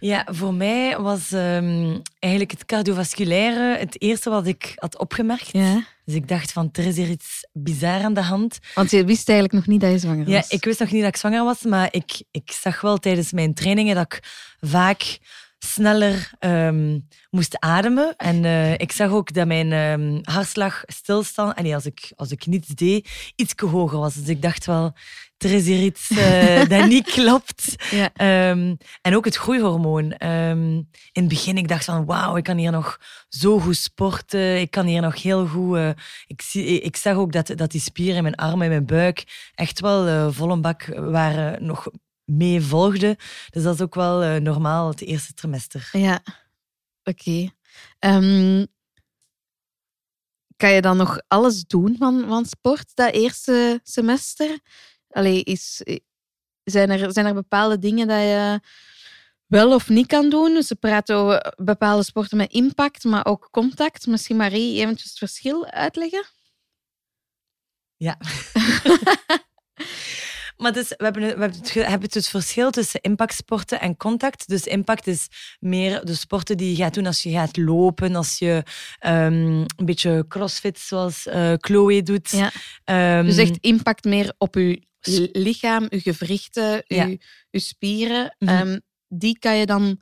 Ja, 0.00 0.26
voor 0.30 0.54
mij 0.54 0.98
was 0.98 1.32
um, 1.32 2.02
eigenlijk 2.18 2.52
het 2.52 2.64
cardiovasculaire 2.64 3.78
het 3.78 4.00
eerste 4.00 4.30
wat 4.30 4.46
ik 4.46 4.72
had 4.74 4.98
opgemerkt. 4.98 5.52
Ja. 5.52 5.84
Dus 6.04 6.14
ik 6.14 6.28
dacht 6.28 6.52
van, 6.52 6.68
er 6.72 6.86
is 6.86 6.96
hier 6.96 7.08
iets 7.08 7.48
bizar 7.52 8.02
aan 8.02 8.14
de 8.14 8.22
hand. 8.22 8.58
Want 8.74 8.90
je 8.90 9.04
wist 9.04 9.28
eigenlijk 9.28 9.58
nog 9.58 9.66
niet 9.66 9.80
dat 9.80 9.90
je 9.90 9.98
zwanger 9.98 10.24
was? 10.24 10.34
Ja, 10.34 10.44
ik 10.48 10.64
wist 10.64 10.80
nog 10.80 10.90
niet 10.90 11.00
dat 11.00 11.10
ik 11.10 11.16
zwanger 11.16 11.44
was, 11.44 11.62
maar 11.62 11.88
ik, 11.90 12.22
ik 12.30 12.52
zag 12.52 12.80
wel 12.80 12.98
tijdens 12.98 13.32
mijn 13.32 13.54
trainingen 13.54 13.94
dat 13.94 14.04
ik 14.04 14.20
vaak 14.60 15.18
sneller 15.64 16.30
um, 16.40 17.08
moest 17.30 17.58
ademen. 17.58 18.16
En 18.16 18.44
uh, 18.44 18.72
ik 18.72 18.92
zag 18.92 19.10
ook 19.10 19.32
dat 19.32 19.46
mijn 19.46 19.72
um, 19.72 20.18
hartslag 20.22 20.82
stilstand, 20.86 21.56
en 21.56 21.72
als 21.72 21.86
ik, 21.86 22.12
als 22.16 22.30
ik 22.30 22.46
niets 22.46 22.68
deed, 22.68 23.32
iets 23.36 23.54
hoger 23.56 23.98
was. 23.98 24.14
Dus 24.14 24.28
ik 24.28 24.42
dacht 24.42 24.66
wel, 24.66 24.92
er 25.38 25.50
is 25.50 25.66
hier 25.66 25.82
iets 25.82 26.10
uh, 26.10 26.64
dat 26.78 26.88
niet 26.88 27.10
klopt. 27.10 27.74
Ja. 27.90 28.50
Um, 28.50 28.76
en 29.02 29.16
ook 29.16 29.24
het 29.24 29.36
groeihormoon. 29.36 30.12
In 30.12 30.86
het 31.12 31.28
begin 31.28 31.56
ik 31.56 31.68
dacht 31.68 31.84
van 31.84 32.04
wauw, 32.04 32.36
ik 32.36 32.44
kan 32.44 32.56
hier 32.56 32.70
nog 32.70 32.98
zo 33.28 33.58
goed 33.58 33.76
sporten. 33.76 34.60
Ik 34.60 34.70
kan 34.70 34.86
hier 34.86 35.00
nog 35.00 35.22
heel 35.22 35.46
goed... 35.46 35.76
Uh, 35.76 35.90
ik, 36.26 36.42
zie, 36.42 36.80
ik 36.80 36.96
zag 36.96 37.16
ook 37.16 37.32
dat, 37.32 37.52
dat 37.56 37.70
die 37.70 37.80
spieren 37.80 38.16
in 38.16 38.22
mijn 38.22 38.34
armen 38.34 38.62
en 38.62 38.68
mijn 38.68 38.86
buik 38.86 39.50
echt 39.54 39.80
wel 39.80 40.32
vol 40.32 40.50
een 40.50 40.60
bak 40.60 40.84
waren 40.94 41.64
nog 41.64 41.88
mee 42.36 42.60
volgden. 42.60 43.16
Dus 43.50 43.62
dat 43.62 43.74
is 43.74 43.80
ook 43.80 43.94
wel 43.94 44.40
normaal 44.40 44.88
het 44.88 45.00
eerste 45.00 45.32
trimester. 45.32 45.88
Ja, 45.92 46.22
oké. 47.04 47.20
Okay. 47.20 47.52
Um, 47.98 48.66
kan 50.62 50.72
je 50.72 50.80
dan 50.80 50.96
nog 50.96 51.20
alles 51.28 51.64
doen 51.64 51.96
van, 51.98 52.24
van 52.28 52.44
sport 52.44 52.90
dat 52.94 53.14
eerste 53.14 53.80
semester? 53.82 54.58
Allee, 55.08 55.42
is, 55.42 55.82
zijn, 56.64 56.90
er, 56.90 57.12
zijn 57.12 57.26
er 57.26 57.34
bepaalde 57.34 57.78
dingen 57.78 58.08
dat 58.08 58.18
je 58.18 58.60
wel 59.46 59.74
of 59.74 59.88
niet 59.88 60.06
kan 60.06 60.30
doen? 60.30 60.62
Ze 60.62 60.76
praten 60.76 61.16
over 61.16 61.54
bepaalde 61.56 62.02
sporten 62.02 62.36
met 62.36 62.52
impact, 62.52 63.04
maar 63.04 63.26
ook 63.26 63.48
contact. 63.50 64.06
Misschien 64.06 64.36
Marie 64.36 64.80
eventjes 64.80 65.10
het 65.10 65.18
verschil 65.18 65.66
uitleggen? 65.66 66.24
Ja. 67.96 68.18
Maar 70.62 70.72
dus, 70.72 70.88
we, 70.88 71.04
hebben, 71.04 71.22
we 71.22 71.28
hebben, 71.28 71.58
het, 71.58 71.74
hebben 71.74 72.00
het 72.00 72.12
dus 72.12 72.28
verschil 72.28 72.70
tussen 72.70 73.00
impactsporten 73.00 73.80
en 73.80 73.96
contact. 73.96 74.48
Dus 74.48 74.66
impact 74.66 75.06
is 75.06 75.28
meer 75.60 76.04
de 76.04 76.14
sporten 76.14 76.56
die 76.56 76.70
je 76.70 76.76
gaat 76.76 76.94
doen 76.94 77.06
als 77.06 77.22
je 77.22 77.30
gaat 77.30 77.56
lopen, 77.56 78.14
als 78.14 78.38
je 78.38 78.62
um, 79.06 79.64
een 79.76 79.84
beetje 79.84 80.24
crossfit 80.28 80.78
zoals 80.78 81.26
uh, 81.26 81.52
Chloe 81.56 82.02
doet. 82.02 82.30
Ja. 82.30 83.18
Um, 83.18 83.26
dus 83.26 83.36
echt 83.36 83.58
impact 83.60 84.04
meer 84.04 84.34
op 84.38 84.54
je 84.54 84.82
lichaam, 85.32 85.86
je 85.88 86.00
gewrichten, 86.00 86.82
je, 86.86 86.94
ja. 86.94 87.16
je 87.50 87.60
spieren. 87.60 88.36
Mm 88.38 88.48
-hmm. 88.48 88.68
um, 88.68 88.80
die 89.08 89.38
kan 89.38 89.56
je 89.56 89.66
dan 89.66 90.00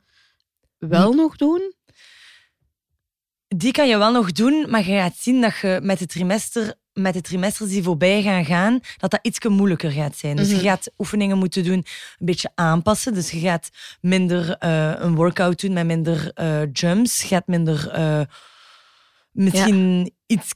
wel 0.77 1.11
die, 1.11 1.21
nog 1.21 1.35
doen? 1.35 1.73
Die 3.47 3.71
kan 3.71 3.87
je 3.87 3.97
wel 3.97 4.11
nog 4.11 4.31
doen, 4.31 4.69
maar 4.69 4.87
je 4.87 4.97
gaat 4.97 5.17
zien 5.17 5.41
dat 5.41 5.57
je 5.57 5.79
met 5.83 5.99
het 5.99 6.09
trimester 6.09 6.75
met 6.93 7.13
de 7.13 7.21
trimesters 7.21 7.69
die 7.69 7.83
voorbij 7.83 8.21
gaan 8.21 8.45
gaan, 8.45 8.79
dat 8.97 9.11
dat 9.11 9.19
iets 9.21 9.47
moeilijker 9.47 9.91
gaat 9.91 10.15
zijn. 10.15 10.35
Dus 10.35 10.47
mm 10.47 10.53
-hmm. 10.53 10.61
je 10.61 10.69
gaat 10.69 10.91
oefeningen 10.97 11.37
moeten 11.37 11.63
doen, 11.63 11.73
een 11.73 12.25
beetje 12.25 12.51
aanpassen. 12.55 13.13
Dus 13.13 13.31
je 13.31 13.39
gaat 13.39 13.69
minder 14.01 14.57
uh, 14.63 14.93
een 14.95 15.15
workout 15.15 15.61
doen 15.61 15.73
met 15.73 15.85
minder 15.85 16.31
uh, 16.35 16.61
jumps. 16.71 17.21
Je 17.21 17.27
gaat 17.27 17.47
minder 17.47 17.99
uh, 17.99 18.21
misschien 19.31 20.13
iets 20.25 20.53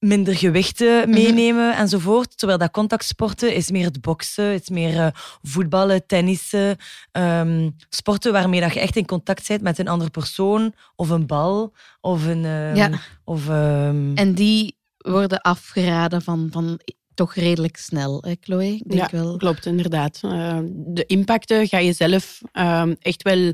minder 0.00 0.36
gewichten 0.36 0.98
Mhm. 1.00 1.10
meenemen 1.10 1.76
enzovoort. 1.76 2.38
Terwijl 2.38 2.58
dat 2.58 2.70
contactsporten 2.70 3.54
is 3.54 3.70
meer 3.70 3.84
het 3.84 4.00
boksen, 4.00 4.52
is 4.54 4.68
meer 4.68 4.96
eh, 4.98 5.06
voetballen, 5.42 6.06
tennissen. 6.06 6.76
ehm, 7.12 7.70
sporten 7.88 8.32
waarmee 8.32 8.60
dat 8.60 8.74
je 8.74 8.80
echt 8.80 8.96
in 8.96 9.06
contact 9.06 9.48
bent 9.48 9.62
met 9.62 9.78
een 9.78 9.88
andere 9.88 10.10
persoon 10.10 10.74
of 10.96 11.08
een 11.08 11.26
bal 11.26 11.72
of 12.00 12.26
een... 12.26 12.44
ehm, 12.44 12.74
Ja. 12.76 12.90
Of, 13.24 13.48
ehm, 13.48 14.14
En 14.14 14.34
die 14.34 14.76
worden 14.98 15.40
afgeraden 15.40 16.22
van, 16.22 16.48
van 16.52 16.80
toch 17.14 17.34
redelijk 17.34 17.76
snel, 17.76 18.22
hè, 18.26 18.32
Chloe? 18.40 18.64
Ik 18.74 18.82
denk 18.88 19.10
ja, 19.10 19.18
wel. 19.18 19.36
klopt, 19.36 19.66
inderdaad. 19.66 20.18
Eh, 20.22 20.58
de 20.74 21.04
impacten 21.06 21.66
ga 21.68 21.78
je 21.78 21.92
zelf 21.92 22.40
ehm, 22.52 22.94
echt 23.00 23.22
wel 23.22 23.52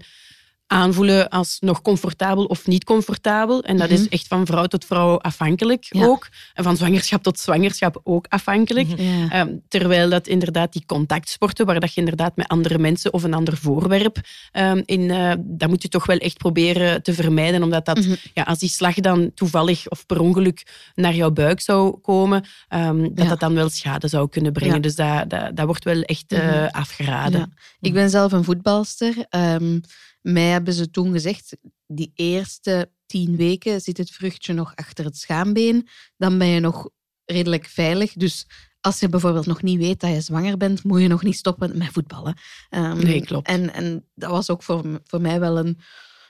aanvoelen 0.66 1.28
als 1.28 1.56
nog 1.61 1.82
comfortabel 1.82 2.44
of 2.44 2.66
niet 2.66 2.85
comfortabel. 2.85 3.62
En 3.62 3.76
dat 3.76 3.90
Mhm. 3.90 4.00
is 4.00 4.08
echt 4.08 4.26
van 4.26 4.46
vrouw 4.46 4.66
tot 4.66 4.85
vrouw 4.85 5.18
afhankelijk 5.18 5.87
Ja. 5.88 6.04
ook. 6.06 6.28
En 6.54 6.64
van 6.64 6.76
zwangerschap 6.76 7.23
tot 7.23 7.38
zwangerschap 7.38 8.00
ook 8.04 8.26
afhankelijk. 8.28 8.88
Mhm. 8.88 9.02
Ja. 9.02 9.30
Ehm, 9.30 9.54
terwijl 9.68 10.08
dat 10.11 10.26
inderdaad 10.26 10.73
die 10.73 10.82
contactsporten, 10.87 11.66
waar 11.66 11.80
dat 11.80 11.94
je 11.94 12.00
inderdaad 12.00 12.37
met 12.37 12.49
andere 12.49 12.78
mensen 12.78 13.12
of 13.12 13.23
een 13.23 13.35
ander 13.35 13.56
voorwerp 13.56 14.20
ehm, 14.52 14.82
in, 14.85 15.11
eh, 15.11 15.32
dat 15.38 15.68
moet 15.68 15.82
je 15.82 15.88
toch 15.88 16.06
wel 16.06 16.16
echt 16.18 16.38
proberen 16.38 17.02
te 17.02 17.12
vermijden, 17.14 17.62
omdat 17.62 17.85
dat, 17.87 17.99
Mhm. 17.99 18.14
ja, 18.35 18.42
als 18.42 18.58
die 18.58 18.68
slag 18.68 18.94
dan 18.94 19.30
toevallig 19.35 19.88
of 19.88 20.06
per 20.06 20.20
ongeluk 20.20 20.66
naar 20.94 21.14
jouw 21.14 21.30
buik 21.30 21.61
zou 21.61 21.96
komen, 22.00 22.44
ehm, 22.68 23.02
dat 23.02 23.11
Ja. 23.25 23.28
dat 23.28 23.40
dan 23.40 23.54
wel 23.54 23.68
schade 23.68 24.08
zou 24.08 24.28
kunnen 24.28 24.52
brengen. 24.52 24.82
Dus 24.82 24.94
dat, 24.94 25.30
dat, 25.30 25.56
dat 25.56 25.66
wordt 25.66 25.85
wel 25.85 26.02
echt 26.02 26.30
Mhm. 26.30 26.66
afgeraden. 26.70 27.54
Ik 27.80 27.92
ben 27.92 28.11
zelf 28.11 28.32
een 28.32 28.44
voetbalster. 28.44 29.14
Mij 30.33 30.49
hebben 30.49 30.75
ze 30.75 30.90
toen 30.90 31.12
gezegd, 31.12 31.56
die 31.87 32.12
eerste 32.14 32.90
tien 33.06 33.37
weken 33.37 33.80
zit 33.80 33.97
het 33.97 34.11
vruchtje 34.11 34.52
nog 34.52 34.73
achter 34.75 35.04
het 35.04 35.16
schaambeen. 35.16 35.88
Dan 36.16 36.38
ben 36.38 36.47
je 36.47 36.61
nog 36.61 36.88
redelijk 37.25 37.64
veilig. 37.64 38.12
Dus 38.12 38.47
als 38.80 39.00
je 39.00 39.09
bijvoorbeeld 39.09 39.47
nog 39.47 39.62
niet 39.62 39.78
weet 39.78 40.00
dat 40.00 40.11
je 40.11 40.21
zwanger 40.21 40.56
bent, 40.56 40.85
moet 40.85 41.00
je 41.00 41.09
nog 41.09 41.23
niet 41.23 41.37
stoppen 41.37 41.78
met 41.78 41.88
voetballen. 41.92 42.37
Ehm, 42.71 42.99
Nee, 42.99 43.25
klopt. 43.25 43.47
En, 43.47 43.73
en 43.73 44.04
dat 44.14 44.30
was 44.30 44.50
ook 44.50 44.62
voor, 44.62 45.00
voor 45.04 45.21
mij 45.21 45.40
wel 45.40 45.59
een, 45.59 45.78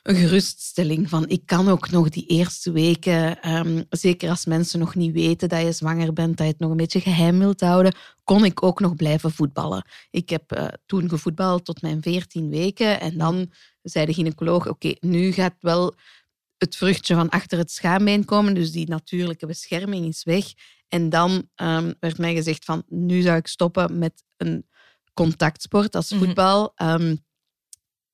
een 0.07 0.15
geruststelling. 0.15 1.09
Van, 1.09 1.29
ik 1.29 1.43
kan 1.47 1.69
ook 1.69 1.91
nog 1.91 2.09
die 2.09 2.27
eerste 2.27 2.73
weken, 2.73 3.43
ehm, 3.43 3.83
zeker 3.91 4.31
als 4.31 4.45
mensen 4.45 4.79
nog 4.79 4.95
niet 4.95 5.13
weten 5.13 5.49
dat 5.49 5.63
je 5.63 5.73
zwanger 5.73 6.13
bent, 6.13 6.37
dat 6.37 6.47
je 6.47 6.53
het 6.53 6.61
nog 6.61 6.71
een 6.71 6.77
beetje 6.77 7.01
geheim 7.01 7.39
wilt 7.39 7.61
houden, 7.61 7.95
kon 8.25 8.45
ik 8.45 8.63
ook 8.63 8.81
nog 8.81 8.95
blijven 8.95 9.31
voetballen. 9.31 9.87
Ik 10.11 10.29
heb 10.29 10.53
eh, 10.53 10.67
toen 10.87 11.09
gevoetbald 11.09 11.65
tot 11.65 11.83
mijn 11.83 12.03
14 12.03 12.49
weken 12.51 13.01
en 13.01 13.19
dan 13.19 13.53
zei 13.83 14.07
de 14.07 14.15
gynaecoloog, 14.15 14.69
oké, 14.69 14.95
nu 15.01 15.33
gaat 15.33 15.55
wel 15.61 15.95
het 16.59 16.77
vruchtje 16.77 17.15
van 17.15 17.29
achter 17.29 17.59
het 17.59 17.71
schaambeen 17.71 18.25
komen, 18.25 18.55
dus 18.55 18.73
die 18.73 18.89
natuurlijke 18.89 19.47
bescherming 19.47 20.07
is 20.07 20.25
weg. 20.25 20.45
En 20.89 21.09
dan 21.09 21.49
ehm, 21.55 21.93
werd 22.01 22.19
mij 22.19 22.35
gezegd 22.35 22.65
van, 22.65 22.83
nu 22.89 23.21
zou 23.21 23.37
ik 23.37 23.47
stoppen 23.47 23.99
met 23.99 24.23
een 24.37 24.67
contactsport 25.15 25.95
als 25.95 26.11
Mhm. 26.11 26.25
voetbal. 26.25 26.73
Ehm, 26.75 27.17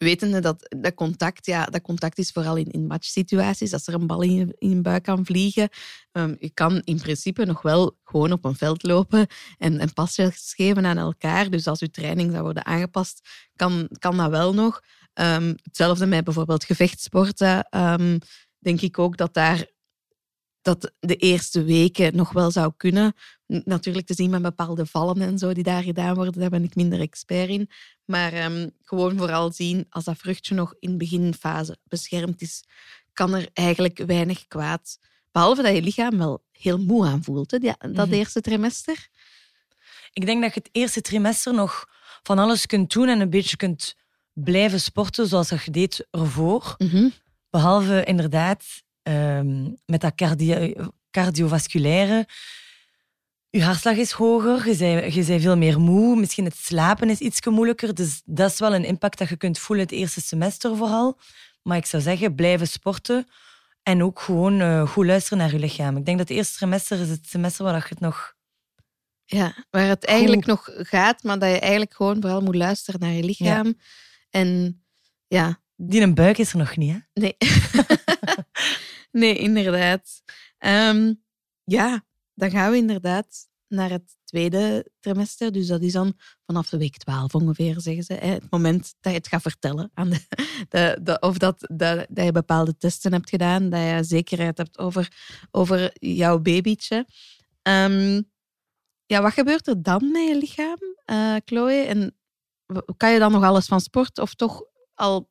wetende 0.03 0.41
dat 0.41 0.75
dat 0.79 0.95
contact, 0.95 1.47
ja, 1.47 1.65
dat 1.65 1.83
contact 1.83 2.19
is 2.19 2.31
vooral 2.31 2.57
in, 2.57 2.71
in 2.71 2.87
matchsituaties, 2.87 3.73
als 3.73 3.87
er 3.87 3.95
een 3.95 4.07
bal 4.07 4.23
in 4.23 4.35
je, 4.35 4.55
in 4.59 4.83
buik 4.83 5.03
kan 5.03 5.27
vliegen. 5.27 5.69
Ehm, 6.13 6.35
je 6.39 6.51
kan 6.51 6.81
in 6.85 7.01
principe 7.01 7.45
nog 7.45 7.63
wel 7.63 7.99
gewoon 8.05 8.33
op 8.33 8.45
een 8.45 8.57
veld 8.57 8.83
lopen 8.83 9.27
en, 9.59 9.79
en 9.79 9.93
pasjes 9.93 10.53
geven 10.57 10.87
aan 10.87 10.99
elkaar. 10.99 11.51
Dus 11.51 11.67
als 11.67 11.79
je 11.79 11.91
training 11.91 12.31
zou 12.31 12.43
worden 12.43 12.67
aangepast, 12.67 13.29
kan, 13.57 13.89
kan 13.99 14.17
dat 14.17 14.31
wel 14.31 14.55
nog. 14.55 14.81
Ehm, 15.13 15.55
hetzelfde 15.63 16.07
met 16.07 16.25
bijvoorbeeld 16.25 16.65
gevechtsporten. 16.65 17.67
Ehm, 17.69 18.19
denk 18.59 18.81
ik 18.81 18.99
ook 18.99 19.17
dat 19.17 19.35
daar 19.35 19.67
dat 20.63 20.93
de 21.01 21.17
eerste 21.17 21.65
weken 21.65 22.17
nog 22.17 22.33
wel 22.33 22.51
zou 22.51 22.73
kunnen. 22.77 23.15
Natuurlijk 23.47 24.07
te 24.07 24.15
zien 24.15 24.31
met 24.31 24.43
bepaalde 24.43 24.87
vallen 24.87 25.21
en 25.21 25.39
zo 25.39 25.53
die 25.53 25.63
daar 25.63 25.83
gedaan 25.83 26.15
worden, 26.15 26.41
daar 26.41 26.51
ben 26.51 26.65
ik 26.65 26.75
minder 26.75 27.01
expert 27.01 27.49
in. 27.49 27.71
Maar 28.05 28.33
ehm, 28.33 28.69
gewoon 28.83 29.17
vooral 29.17 29.53
zien, 29.53 29.87
als 29.91 30.05
dat 30.05 30.17
vruchtje 30.17 30.55
nog 30.55 30.75
in 30.79 30.91
de 30.91 30.97
beginfase 30.97 31.79
beschermd 31.85 32.43
is, 32.43 32.65
kan 33.13 33.35
er 33.35 33.49
eigenlijk 33.53 34.03
weinig 34.07 34.47
kwaad. 34.49 34.99
Behalve 35.33 35.63
dat 35.63 35.75
je 35.75 35.83
lichaam 35.83 36.19
wel 36.19 36.45
heel 36.53 36.79
moe 36.79 37.07
aanvoelt, 37.07 37.51
hè, 37.51 37.59
dat 37.59 38.07
Mhm. 38.07 38.13
eerste 38.13 38.41
trimester. 38.41 39.09
Ik 40.13 40.27
denk 40.27 40.43
dat 40.43 40.55
je 40.55 40.61
het 40.61 40.69
eerste 40.73 41.01
trimester 41.01 41.55
nog 41.55 41.87
van 42.23 42.39
alles 42.39 42.67
kunt 42.67 42.93
doen 42.93 43.09
en 43.09 43.21
een 43.21 43.31
beetje 43.31 43.57
kunt 43.57 43.97
blijven 44.33 44.81
sporten 44.81 45.27
zoals 45.27 45.49
dat 45.49 45.63
je 45.65 45.71
deed 45.71 46.07
ervoor. 46.11 46.75
Mhm. 46.79 47.09
Behalve 47.51 48.05
inderdaad 48.05 48.65
ehm, 49.03 49.71
met 49.87 50.01
dat 50.01 50.15
cardio 50.15 50.73
cardiovasculaire. 51.11 52.27
Je 53.51 53.63
hartslag 53.63 53.97
is 53.97 54.11
hoger, 54.11 54.69
je 54.69 54.77
bent, 54.77 55.15
je 55.15 55.25
bent 55.25 55.43
veel 55.43 55.57
meer 55.57 55.81
moe. 55.81 56.17
Misschien 56.17 56.45
het 56.45 56.57
slapen 56.57 57.11
is 57.11 57.19
iets 57.19 57.47
moeilijker. 57.47 57.95
Dus 57.95 58.23
dat 58.25 58.51
is 58.51 58.59
wel 58.59 58.75
een 58.75 58.85
impact 58.85 59.19
dat 59.19 59.29
je 59.29 59.37
kunt 59.37 59.59
voelen 59.59 59.85
het 59.85 59.95
eerste 59.95 60.21
semester 60.21 60.77
vooral. 60.77 61.19
Maar 61.63 61.77
ik 61.77 61.87
zou 61.87 62.03
zeggen, 62.03 62.35
blijven 62.35 62.69
sporten. 62.69 63.27
En 63.83 64.03
ook 64.03 64.21
gewoon 64.21 64.61
eh, 64.61 64.89
goed 64.89 65.07
luisteren 65.07 65.39
naar 65.39 65.53
je 65.53 65.59
lichaam. 65.59 65.97
Ik 65.97 66.05
denk 66.05 66.19
dat 66.19 66.29
het 66.29 66.37
eerste 66.37 66.57
semester 66.57 67.01
is 67.01 67.09
het 67.09 67.27
semester 67.29 67.65
waar 67.65 67.75
je 67.75 67.83
het 67.89 68.01
nog... 68.01 68.35
Ja, 69.25 69.55
waar 69.71 69.87
het 69.87 70.05
eigenlijk 70.05 70.47
nog 70.47 70.69
gaat, 70.73 71.23
maar 71.23 71.39
dat 71.39 71.51
je 71.51 71.59
eigenlijk 71.59 71.95
gewoon 71.95 72.21
vooral 72.21 72.41
moet 72.41 72.55
luisteren 72.55 73.01
naar 73.01 73.13
je 73.13 73.25
lichaam. 73.25 73.75
En 74.31 74.83
ja, 75.27 75.61
Die 75.77 76.01
een 76.01 76.15
buik 76.15 76.39
is 76.39 76.53
er 76.53 76.59
nog 76.59 76.77
niet, 76.77 76.93
hè? 76.93 76.99
nee. 77.13 77.37
nee, 79.21 79.39
inderdaad. 79.39 80.23
Ehm, 80.59 81.15
ja, 81.65 82.05
dan 82.35 82.51
gaan 82.51 82.71
we 82.71 82.77
inderdaad 82.77 83.51
naar 83.69 83.91
het 83.91 84.17
tweede 84.25 84.87
trimester. 85.01 85.53
Dus 85.53 85.67
dat 85.67 85.83
is 85.83 85.93
dan 85.93 86.19
vanaf 86.47 86.69
de 86.69 86.79
week 86.79 86.97
12 86.97 87.35
ongeveer, 87.35 87.81
zeggen 87.81 88.05
ze. 88.05 88.13
Het 88.13 88.51
moment 88.51 88.95
dat 89.01 89.13
je 89.13 89.19
het 89.19 89.29
gaat 89.29 89.43
vertellen. 89.43 89.91
Aan 89.95 90.11
de, 90.69 90.99
de, 91.03 91.21
of 91.21 91.39
dat, 91.39 91.71
dat, 91.75 92.07
dat 92.09 92.25
je 92.25 92.33
bepaalde 92.33 92.77
testen 92.77 93.13
hebt 93.13 93.29
gedaan, 93.29 93.71
dat 93.71 93.81
je 93.81 93.99
zekerheid 94.05 94.59
hebt 94.59 94.79
over, 94.79 95.13
over 95.51 95.91
jouw 95.95 96.39
babytje. 96.39 97.07
Ehm, 97.63 98.23
ja, 99.07 99.23
wat 99.23 99.33
gebeurt 99.33 99.67
er 99.67 99.83
dan 99.83 100.11
met 100.11 100.29
je 100.29 100.37
lichaam, 100.37 100.79
eh, 101.05 101.37
Chloe? 101.45 101.73
En 101.73 102.17
kan 102.97 103.13
je 103.13 103.19
dan 103.19 103.33
nog 103.33 103.43
alles 103.43 103.67
van 103.67 103.81
sport 103.81 104.19
of 104.19 104.35
toch 104.35 104.63
al 104.95 105.31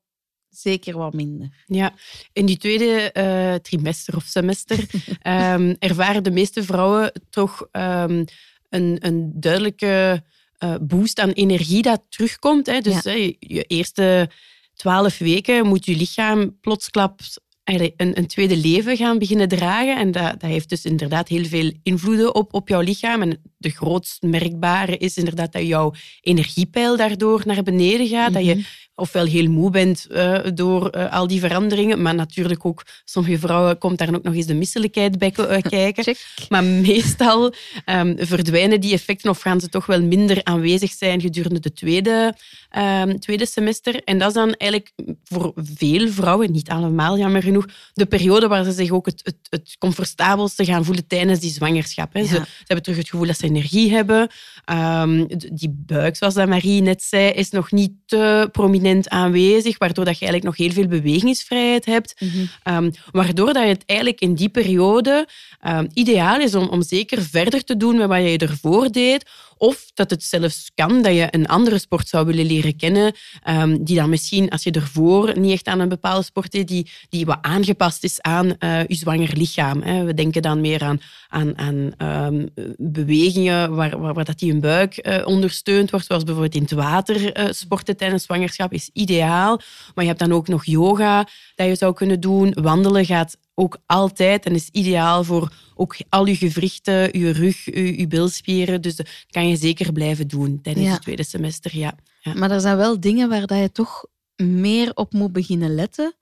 zeker 0.52 0.98
wat 0.98 1.14
minder? 1.14 1.50
Ja, 1.66 1.94
in 2.34 2.46
die 2.46 2.58
tweede 2.58 3.12
eh, 3.12 3.54
trimester 3.56 4.16
of 4.16 4.24
semester 4.24 4.86
ehm, 5.22 5.76
ervaren 5.80 6.24
de 6.24 6.32
meeste 6.32 6.64
vrouwen 6.64 7.12
toch 7.30 7.68
ehm, 7.72 8.26
een, 8.70 8.98
een 9.00 9.32
duidelijke 9.36 10.24
eh, 10.58 10.76
boost 10.82 11.20
aan 11.20 11.30
energie 11.32 11.82
dat 11.82 12.02
terugkomt. 12.10 12.66
Hè. 12.66 12.80
Dus 12.80 12.94
Ja. 13.04 13.12
hè, 13.12 13.18
je, 13.18 13.36
je 13.40 13.64
eerste 13.64 14.30
twaalf 14.74 15.18
weken 15.18 15.66
moet 15.68 15.86
je 15.86 15.96
lichaam 15.96 16.58
plotsklaps 16.62 17.40
een, 17.64 18.18
een 18.18 18.28
tweede 18.28 18.58
leven 18.58 18.98
gaan 18.98 19.18
beginnen 19.20 19.48
dragen. 19.48 19.98
En 19.98 20.12
dat, 20.12 20.40
dat 20.40 20.50
heeft 20.50 20.70
dus 20.70 20.86
inderdaad 20.86 21.28
heel 21.28 21.46
veel 21.46 21.72
invloeden 21.84 22.36
op, 22.36 22.54
op 22.54 22.68
jouw 22.68 22.82
lichaam. 22.82 23.22
En 23.22 23.42
de 23.62 23.70
grootst 23.70 24.22
merkbare 24.22 24.98
is 24.98 25.18
inderdaad 25.18 25.52
dat 25.52 25.68
jouw 25.68 25.94
energiepeil 26.22 26.98
daardoor 26.98 27.42
naar 27.46 27.64
beneden 27.64 28.08
gaat. 28.08 28.34
Dat 28.34 28.46
je 28.46 28.56
Mhm. 28.56 28.64
ofwel 28.96 29.26
heel 29.26 29.50
moe 29.50 29.70
bent 29.70 30.08
eh, 30.10 30.40
door 30.54 30.90
eh, 30.90 31.14
al 31.14 31.28
die 31.28 31.40
veranderingen, 31.40 32.02
maar 32.02 32.16
natuurlijk 32.16 32.66
ook 32.66 32.86
sommige 33.06 33.40
vrouwen 33.40 33.78
komt 33.78 33.98
daar 33.98 34.16
ook 34.16 34.24
nog 34.24 34.34
eens 34.34 34.46
de 34.46 34.54
misselijkheid 34.54 35.18
bij 35.18 35.32
eh, 35.32 35.62
kijken. 35.78 36.04
Check. 36.04 36.18
Maar 36.50 36.64
meestal 36.64 37.54
ehm, 37.86 38.26
verdwijnen 38.26 38.82
die 38.82 38.94
effecten 38.94 39.30
of 39.30 39.42
gaan 39.42 39.60
ze 39.62 39.70
toch 39.70 39.86
wel 39.86 40.02
minder 40.02 40.44
aanwezig 40.44 40.92
zijn 40.92 41.22
gedurende 41.22 41.60
de 41.60 41.74
tweede, 41.74 42.36
ehm, 42.70 43.18
tweede 43.18 43.46
semester. 43.46 44.04
En 44.04 44.18
dat 44.18 44.28
is 44.28 44.34
dan 44.34 44.54
eigenlijk 44.54 44.92
voor 45.24 45.52
veel 45.56 46.08
vrouwen, 46.08 46.52
niet 46.52 46.70
allemaal 46.70 47.18
jammer 47.18 47.44
genoeg, 47.44 47.66
de 47.94 48.06
periode 48.06 48.48
waar 48.48 48.64
ze 48.64 48.72
zich 48.72 48.92
ook 48.92 49.06
het, 49.06 49.22
het, 49.24 49.38
het 49.50 49.76
comfortabelste 49.80 50.66
gaan 50.66 50.86
voelen 50.86 51.08
tijdens 51.08 51.40
die 51.40 51.52
zwangerschap. 51.52 52.14
Hè. 52.14 52.22
Ze, 52.22 52.28
ze 52.36 52.46
hebben 52.58 52.84
terug 52.84 52.98
het 52.98 53.10
gevoel 53.10 53.28
dat 53.28 53.38
ze 53.38 53.48
energie 53.56 53.92
hebben. 53.92 54.30
Ehm, 54.66 55.26
die 55.52 55.84
buik, 55.86 56.16
zoals 56.16 56.34
dat 56.34 56.48
Marie 56.48 56.82
net 56.82 57.04
zei, 57.04 57.32
is 57.32 57.50
nog 57.50 57.72
niet 57.72 57.92
te 58.06 58.50
prominent 58.52 59.10
aanwezig, 59.10 59.78
waardoor 59.78 60.06
dat 60.06 60.20
je 60.20 60.26
eigenlijk 60.26 60.58
nog 60.58 60.68
heel 60.68 60.76
veel 60.76 61.00
bewegingsvrijheid 61.00 61.86
hebt. 61.86 62.14
Mhm. 62.20 62.46
Ehm, 62.64 62.92
waardoor 63.12 63.54
dat 63.54 63.68
het 63.68 63.84
eigenlijk 63.86 64.22
in 64.22 64.34
die 64.34 64.50
periode 64.50 65.28
ehm, 65.60 65.88
ideaal 65.94 66.40
is 66.40 66.56
om, 66.56 66.68
om 66.68 66.82
zeker 66.82 67.22
verder 67.22 67.64
te 67.64 67.78
doen 67.78 67.98
met 67.98 68.08
wat 68.08 68.22
je 68.22 68.38
ervoor 68.38 68.92
deed, 68.92 69.26
Of 69.62 69.92
dat 69.94 70.10
het 70.10 70.24
zelfs 70.24 70.72
kan 70.76 71.02
dat 71.02 71.14
je 71.14 71.28
een 71.32 71.48
andere 71.48 71.80
sport 71.80 72.08
zou 72.08 72.26
willen 72.26 72.46
leren 72.46 72.76
kennen, 72.76 73.14
ehm, 73.44 73.78
die 73.82 73.96
dan 73.96 74.10
misschien, 74.10 74.50
als 74.50 74.64
je 74.64 74.72
ervoor 74.72 75.40
niet 75.40 75.52
echt 75.52 75.68
aan 75.68 75.80
een 75.80 75.90
bepaalde 75.90 76.24
sport 76.24 76.52
deed, 76.52 76.68
die, 76.68 76.90
die 77.10 77.26
wat 77.26 77.38
aangepast 77.42 78.04
is 78.04 78.22
aan 78.22 78.46
uh, 78.46 78.86
je 78.88 78.96
zwanger 78.96 79.38
lichaam. 79.38 79.82
Hè. 79.82 80.04
We 80.04 80.14
denken 80.14 80.42
dan 80.42 80.62
meer 80.62 80.84
aan, 80.84 81.02
aan, 81.30 81.58
aan 81.58 81.92
um, 82.26 82.50
bewegingen 82.78 83.76
waar, 83.76 84.00
waar, 84.00 84.26
dat 84.26 84.40
die 84.40 84.54
een 84.54 84.60
buik 84.60 85.08
uh, 85.08 85.28
ondersteund 85.28 85.90
wordt, 85.92 86.06
zoals 86.06 86.24
bijvoorbeeld 86.24 86.56
in 86.56 86.62
het 86.62 86.72
water 86.72 87.40
uh, 87.40 87.52
sporten 87.52 87.98
tijdens 87.98 88.24
zwangerschap, 88.24 88.74
is 88.74 88.90
ideaal. 88.94 89.58
Maar 89.94 90.04
je 90.04 90.10
hebt 90.10 90.20
dan 90.20 90.34
ook 90.34 90.48
nog 90.48 90.66
yoga 90.66 91.28
dat 91.56 91.68
je 91.68 91.76
zou 91.76 91.94
kunnen 91.94 92.20
doen. 92.20 92.56
Wandelen 92.62 93.06
gaat 93.06 93.38
ook 93.62 93.78
altijd 93.86 94.46
en 94.46 94.54
is 94.54 94.70
ideaal 94.72 95.24
voor 95.24 95.52
ook 95.76 95.96
al 96.10 96.26
je 96.26 96.36
gewrichten, 96.36 97.20
je 97.20 97.30
rug, 97.32 97.66
je, 97.66 97.98
je 98.00 98.08
bilspieren. 98.08 98.82
Dus 98.82 98.96
dat 98.96 99.10
kan 99.30 99.48
je 99.48 99.56
zeker 99.56 99.92
blijven 99.92 100.28
doen 100.28 100.62
tijdens 100.62 100.86
Ja. 100.86 100.92
het 100.92 101.02
tweede 101.02 101.24
semester. 101.24 101.78
Ja. 101.78 101.94
Ja. 102.22 102.34
Maar 102.34 102.52
er 102.52 102.62
zijn 102.62 102.78
wel 102.78 103.00
dingen 103.00 103.30
waar 103.30 103.48
dat 103.48 103.60
je 103.60 103.72
toch 103.72 104.06
meer 104.36 104.92
op 104.94 105.14
moet 105.14 105.32
beginnen 105.32 105.76
letten. 105.76 106.14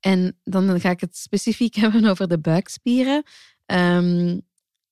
En 0.00 0.36
dan 0.44 0.80
ga 0.80 0.90
ik 0.90 1.00
het 1.00 1.16
specifiek 1.16 1.74
hebben 1.82 2.04
over 2.04 2.28
de 2.28 2.38
buikspieren. 2.38 3.22
Ehm, 3.66 4.38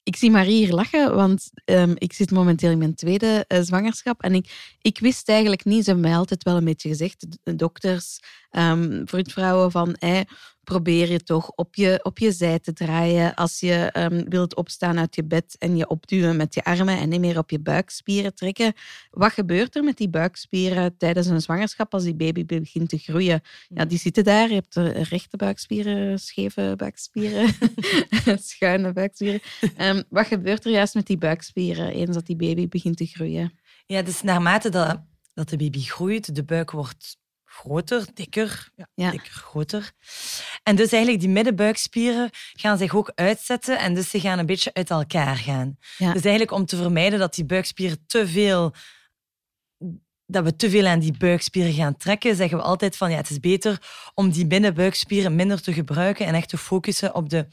ik 0.02 0.16
zie 0.16 0.30
Marie 0.30 0.64
hier 0.64 0.74
lachen, 0.74 1.14
want 1.14 1.50
ehm, 1.64 1.94
ik 1.98 2.12
zit 2.12 2.30
momenteel 2.30 2.70
in 2.70 2.78
mijn 2.78 2.94
tweede 2.94 3.44
eh, 3.48 3.60
zwangerschap. 3.62 4.22
En 4.22 4.34
ik, 4.34 4.76
ik 4.80 4.98
wist 4.98 5.28
eigenlijk 5.28 5.64
niet, 5.64 5.84
ze 5.84 5.90
hebben 5.90 6.08
mij 6.08 6.18
altijd 6.18 6.42
wel 6.42 6.56
een 6.56 6.64
beetje 6.64 6.88
gezegd, 6.88 7.26
de 7.42 7.56
dokters, 7.56 8.18
um, 8.50 9.02
vroedvrouwen, 9.04 9.70
van 9.70 9.96
hey, 9.98 10.26
probeer 10.70 11.10
je 11.10 11.20
toch 11.22 11.50
op 11.54 11.74
je, 11.74 12.00
op 12.02 12.18
je 12.18 12.32
zij 12.32 12.58
te 12.58 12.72
draaien 12.72 13.34
als 13.34 13.60
je 13.60 13.90
um, 13.96 14.28
wilt 14.28 14.56
opstaan 14.56 14.98
uit 14.98 15.14
je 15.14 15.24
bed 15.24 15.56
en 15.58 15.76
je 15.76 15.88
opduwen 15.88 16.36
met 16.36 16.54
je 16.54 16.64
armen 16.64 16.98
en 16.98 17.08
niet 17.08 17.20
meer 17.20 17.38
op 17.38 17.50
je 17.50 17.60
buikspieren 17.60 18.34
trekken. 18.34 18.72
Wat 19.10 19.32
gebeurt 19.32 19.76
er 19.76 19.84
met 19.84 19.96
die 19.96 20.08
buikspieren 20.08 20.96
tijdens 20.96 21.26
een 21.26 21.40
zwangerschap 21.40 21.94
als 21.94 22.02
die 22.02 22.14
baby 22.14 22.44
begint 22.44 22.88
te 22.88 22.98
groeien? 22.98 23.40
Ja, 23.68 23.84
die 23.84 23.98
zitten 23.98 24.24
daar. 24.24 24.48
Je 24.48 24.54
hebt 24.54 24.74
de 24.74 24.88
rechte 24.88 25.36
buikspieren, 25.36 26.18
scheve 26.18 26.74
buikspieren, 26.76 27.48
schuine 28.48 28.92
buikspieren. 28.92 29.40
Um, 29.80 30.02
wat 30.08 30.26
gebeurt 30.26 30.64
er 30.64 30.70
juist 30.70 30.94
met 30.94 31.06
die 31.06 31.18
buikspieren 31.18 31.92
eens 31.92 32.14
dat 32.14 32.26
die 32.26 32.36
baby 32.36 32.68
begint 32.68 32.96
te 32.96 33.06
groeien? 33.06 33.58
Ja, 33.86 34.02
dus 34.02 34.22
naarmate 34.22 34.68
dat, 34.68 35.02
dat 35.34 35.48
de 35.48 35.56
baby 35.56 35.80
groeit, 35.80 36.34
de 36.34 36.44
buik 36.44 36.70
wordt 36.70 37.19
groter, 37.52 38.04
dikker, 38.14 38.68
ja, 38.74 38.88
Ja. 38.94 39.10
dikker, 39.10 39.32
groter. 39.32 39.92
En 40.62 40.76
dus 40.76 40.92
eigenlijk 40.92 41.22
die 41.22 41.32
middenbuikspieren 41.32 42.30
gaan 42.52 42.78
zich 42.78 42.94
ook 42.94 43.12
uitzetten 43.14 43.78
en 43.78 43.94
dus 43.94 44.10
ze 44.10 44.20
gaan 44.20 44.38
een 44.38 44.46
beetje 44.46 44.74
uit 44.74 44.90
elkaar 44.90 45.36
gaan. 45.36 45.76
Ja. 45.96 46.12
Dus 46.12 46.22
eigenlijk 46.22 46.52
om 46.52 46.66
te 46.66 46.76
vermijden 46.76 47.18
dat 47.18 47.34
die 47.34 47.44
buikspieren 47.44 48.04
te 48.06 48.28
veel 48.28 48.74
dat 50.26 50.44
we 50.44 50.56
te 50.56 50.70
veel 50.70 50.86
aan 50.86 50.98
die 50.98 51.16
buikspieren 51.18 51.72
gaan 51.72 51.96
trekken, 51.96 52.36
zeggen 52.36 52.58
we 52.58 52.64
altijd 52.64 52.96
van 52.96 53.10
ja, 53.10 53.16
het 53.16 53.30
is 53.30 53.40
beter 53.40 53.82
om 54.14 54.30
die 54.30 54.46
binnenbuikspieren 54.46 55.34
minder 55.34 55.62
te 55.62 55.72
gebruiken 55.72 56.26
en 56.26 56.34
echt 56.34 56.48
te 56.48 56.58
focussen 56.58 57.14
op 57.14 57.28
de, 57.28 57.46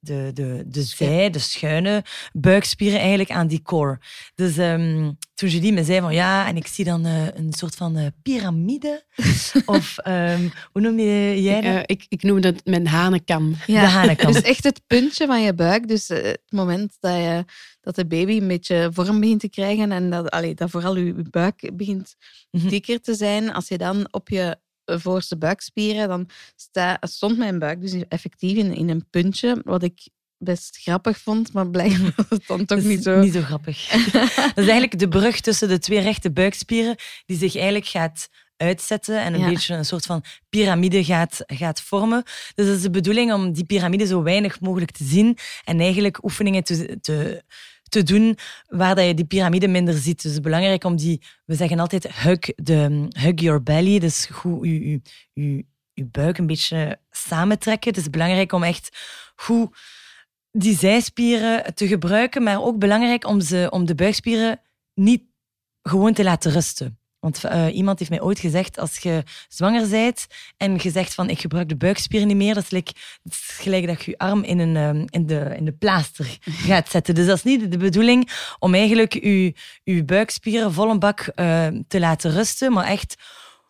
de, 0.00 0.30
de, 0.34 0.64
de 0.66 0.82
zij, 0.82 1.30
de 1.30 1.38
schuine 1.38 2.04
buikspieren 2.32 2.98
eigenlijk 2.98 3.30
aan 3.30 3.46
die 3.46 3.62
core. 3.62 3.98
Dus 4.34 4.56
um, 4.58 5.18
toen 5.34 5.48
Julie 5.48 5.72
me 5.72 5.84
zei 5.84 6.00
van 6.00 6.14
ja, 6.14 6.46
en 6.46 6.56
ik 6.56 6.66
zie 6.66 6.84
dan 6.84 7.06
uh, 7.06 7.26
een 7.26 7.52
soort 7.52 7.74
van 7.74 7.98
uh, 7.98 8.06
piramide, 8.22 9.04
of 9.66 9.96
um, 10.06 10.52
hoe 10.72 10.82
noem 10.82 10.98
je 10.98 11.42
jij 11.42 11.60
dat? 11.60 11.74
Uh, 11.74 11.82
ik, 11.86 12.06
ik 12.08 12.22
noem 12.22 12.40
dat 12.40 12.64
mijn 12.64 12.86
hanenkam. 12.86 13.56
Ja. 13.66 13.80
De 13.84 13.86
hanenkam. 13.86 14.32
Dus 14.32 14.42
echt 14.42 14.64
het 14.64 14.80
puntje 14.86 15.26
van 15.26 15.42
je 15.42 15.54
buik. 15.54 15.88
Dus 15.88 16.08
het 16.08 16.42
moment 16.48 16.96
dat, 17.00 17.14
je, 17.14 17.44
dat 17.80 17.94
de 17.94 18.06
baby 18.06 18.36
een 18.36 18.48
beetje 18.48 18.88
vorm 18.92 19.20
begint 19.20 19.40
te 19.40 19.48
krijgen 19.48 19.92
en 19.92 20.10
dat, 20.10 20.30
allee, 20.30 20.54
dat 20.54 20.70
vooral 20.70 20.96
je, 20.96 21.04
je 21.04 21.24
buik 21.30 21.70
begint 21.76 22.16
Mhm. 22.50 22.68
dikker 22.68 23.00
te 23.00 23.14
zijn, 23.14 23.52
als 23.52 23.68
je 23.68 23.78
dan 23.78 24.08
op 24.10 24.28
je 24.28 24.56
voorste 24.96 25.36
buikspieren, 25.38 26.08
dan 26.08 26.28
sta, 26.56 26.96
stond 27.00 27.38
mijn 27.38 27.58
buik 27.58 27.80
dus 27.80 27.94
effectief 28.08 28.56
in, 28.56 28.74
in 28.74 28.88
een 28.88 29.06
puntje, 29.10 29.60
wat 29.64 29.82
ik 29.82 30.08
best 30.38 30.78
grappig 30.82 31.18
vond, 31.18 31.52
maar 31.52 31.70
blijkbaar 31.70 32.12
was 32.16 32.26
het 32.28 32.46
dan 32.46 32.64
toch 32.64 32.78
Dat 32.78 32.86
niet 32.86 33.02
zo. 33.02 33.20
Niet 33.20 33.32
zo 33.32 33.40
grappig. 33.42 33.86
dat 34.22 34.56
is 34.56 34.68
eigenlijk 34.68 34.98
de 34.98 35.08
brug 35.08 35.40
tussen 35.40 35.68
de 35.68 35.78
twee 35.78 36.00
rechte 36.00 36.30
buikspieren 36.32 36.96
die 37.26 37.38
zich 37.38 37.54
eigenlijk 37.54 37.86
gaat 37.86 38.28
uitzetten 38.56 39.20
en 39.22 39.34
een 39.34 39.40
Ja. 39.40 39.48
beetje 39.48 39.74
een 39.74 39.84
soort 39.84 40.04
van 40.06 40.24
piramide 40.48 41.04
gaat, 41.04 41.42
gaat 41.46 41.82
vormen. 41.82 42.22
Dus 42.54 42.66
het 42.66 42.76
is 42.76 42.82
de 42.82 42.90
bedoeling 42.90 43.32
om 43.32 43.52
die 43.52 43.64
piramide 43.64 44.06
zo 44.06 44.22
weinig 44.22 44.60
mogelijk 44.60 44.90
te 44.90 45.04
zien 45.04 45.38
en 45.64 45.80
eigenlijk 45.80 46.24
oefeningen 46.24 46.64
te, 46.64 46.98
te, 47.00 47.42
te 47.88 48.02
doen 48.02 48.38
waar 48.66 48.94
dat 48.94 49.06
je 49.06 49.14
die 49.14 49.24
piramide 49.24 49.68
minder 49.68 49.94
ziet. 49.94 50.22
Dus 50.22 50.40
belangrijk 50.40 50.84
om 50.84 50.96
die, 50.96 51.22
we 51.44 51.54
zeggen 51.54 51.78
altijd 51.78 52.12
hug, 52.12 52.38
de, 52.38 53.08
hug 53.08 53.40
your 53.40 53.62
belly, 53.62 53.98
dus 53.98 54.26
goed 54.26 54.64
je, 54.64 54.90
je, 54.90 55.00
je, 55.32 55.64
je 55.92 56.04
buik 56.04 56.38
een 56.38 56.46
beetje 56.46 57.00
samentrekken. 57.10 57.90
Het 57.90 58.00
is 58.00 58.10
belangrijk 58.10 58.52
om 58.52 58.62
echt 58.62 58.96
goed 59.36 59.76
die 60.50 60.76
zijspieren 60.76 61.74
te 61.74 61.86
gebruiken, 61.86 62.42
maar 62.42 62.62
ook 62.62 62.78
belangrijk 62.78 63.26
om, 63.26 63.40
ze, 63.40 63.66
om 63.70 63.86
de 63.86 63.94
buikspieren 63.94 64.60
niet 64.94 65.22
gewoon 65.82 66.12
te 66.12 66.24
laten 66.24 66.52
rusten. 66.52 66.97
Want 67.20 67.44
uh, 67.44 67.74
iemand 67.74 67.98
heeft 67.98 68.10
mij 68.10 68.20
ooit 68.20 68.38
gezegd, 68.38 68.78
als 68.78 68.98
je 68.98 69.22
zwanger 69.48 69.88
bent 69.88 70.26
en 70.56 70.78
je 70.82 70.90
zegt 70.90 71.14
van 71.14 71.30
ik 71.30 71.40
gebruik 71.40 71.68
de 71.68 71.76
buikspieren 71.76 72.28
niet 72.28 72.36
meer, 72.36 72.54
dat 72.54 72.62
is, 72.62 72.70
like, 72.70 72.92
dat 73.22 73.32
is 73.32 73.56
gelijk 73.60 73.86
dat 73.86 74.04
je 74.04 74.10
je 74.10 74.18
arm 74.18 74.42
in, 74.42 74.58
een, 74.58 74.76
um, 74.76 75.04
in, 75.10 75.26
de, 75.26 75.54
in 75.56 75.64
de 75.64 75.72
plaaster 75.72 76.38
gaat 76.68 76.88
zetten. 76.90 77.14
Dus 77.14 77.26
dat 77.26 77.36
is 77.36 77.42
niet 77.42 77.70
de 77.70 77.78
bedoeling 77.78 78.30
om 78.58 78.74
eigenlijk 78.74 79.12
je, 79.12 79.54
je 79.84 80.04
buikspieren 80.04 80.72
vol 80.72 80.90
een 80.90 80.98
bak 80.98 81.32
uh, 81.34 81.66
te 81.88 82.00
laten 82.00 82.30
rusten, 82.30 82.72
maar 82.72 82.86
echt 82.86 83.14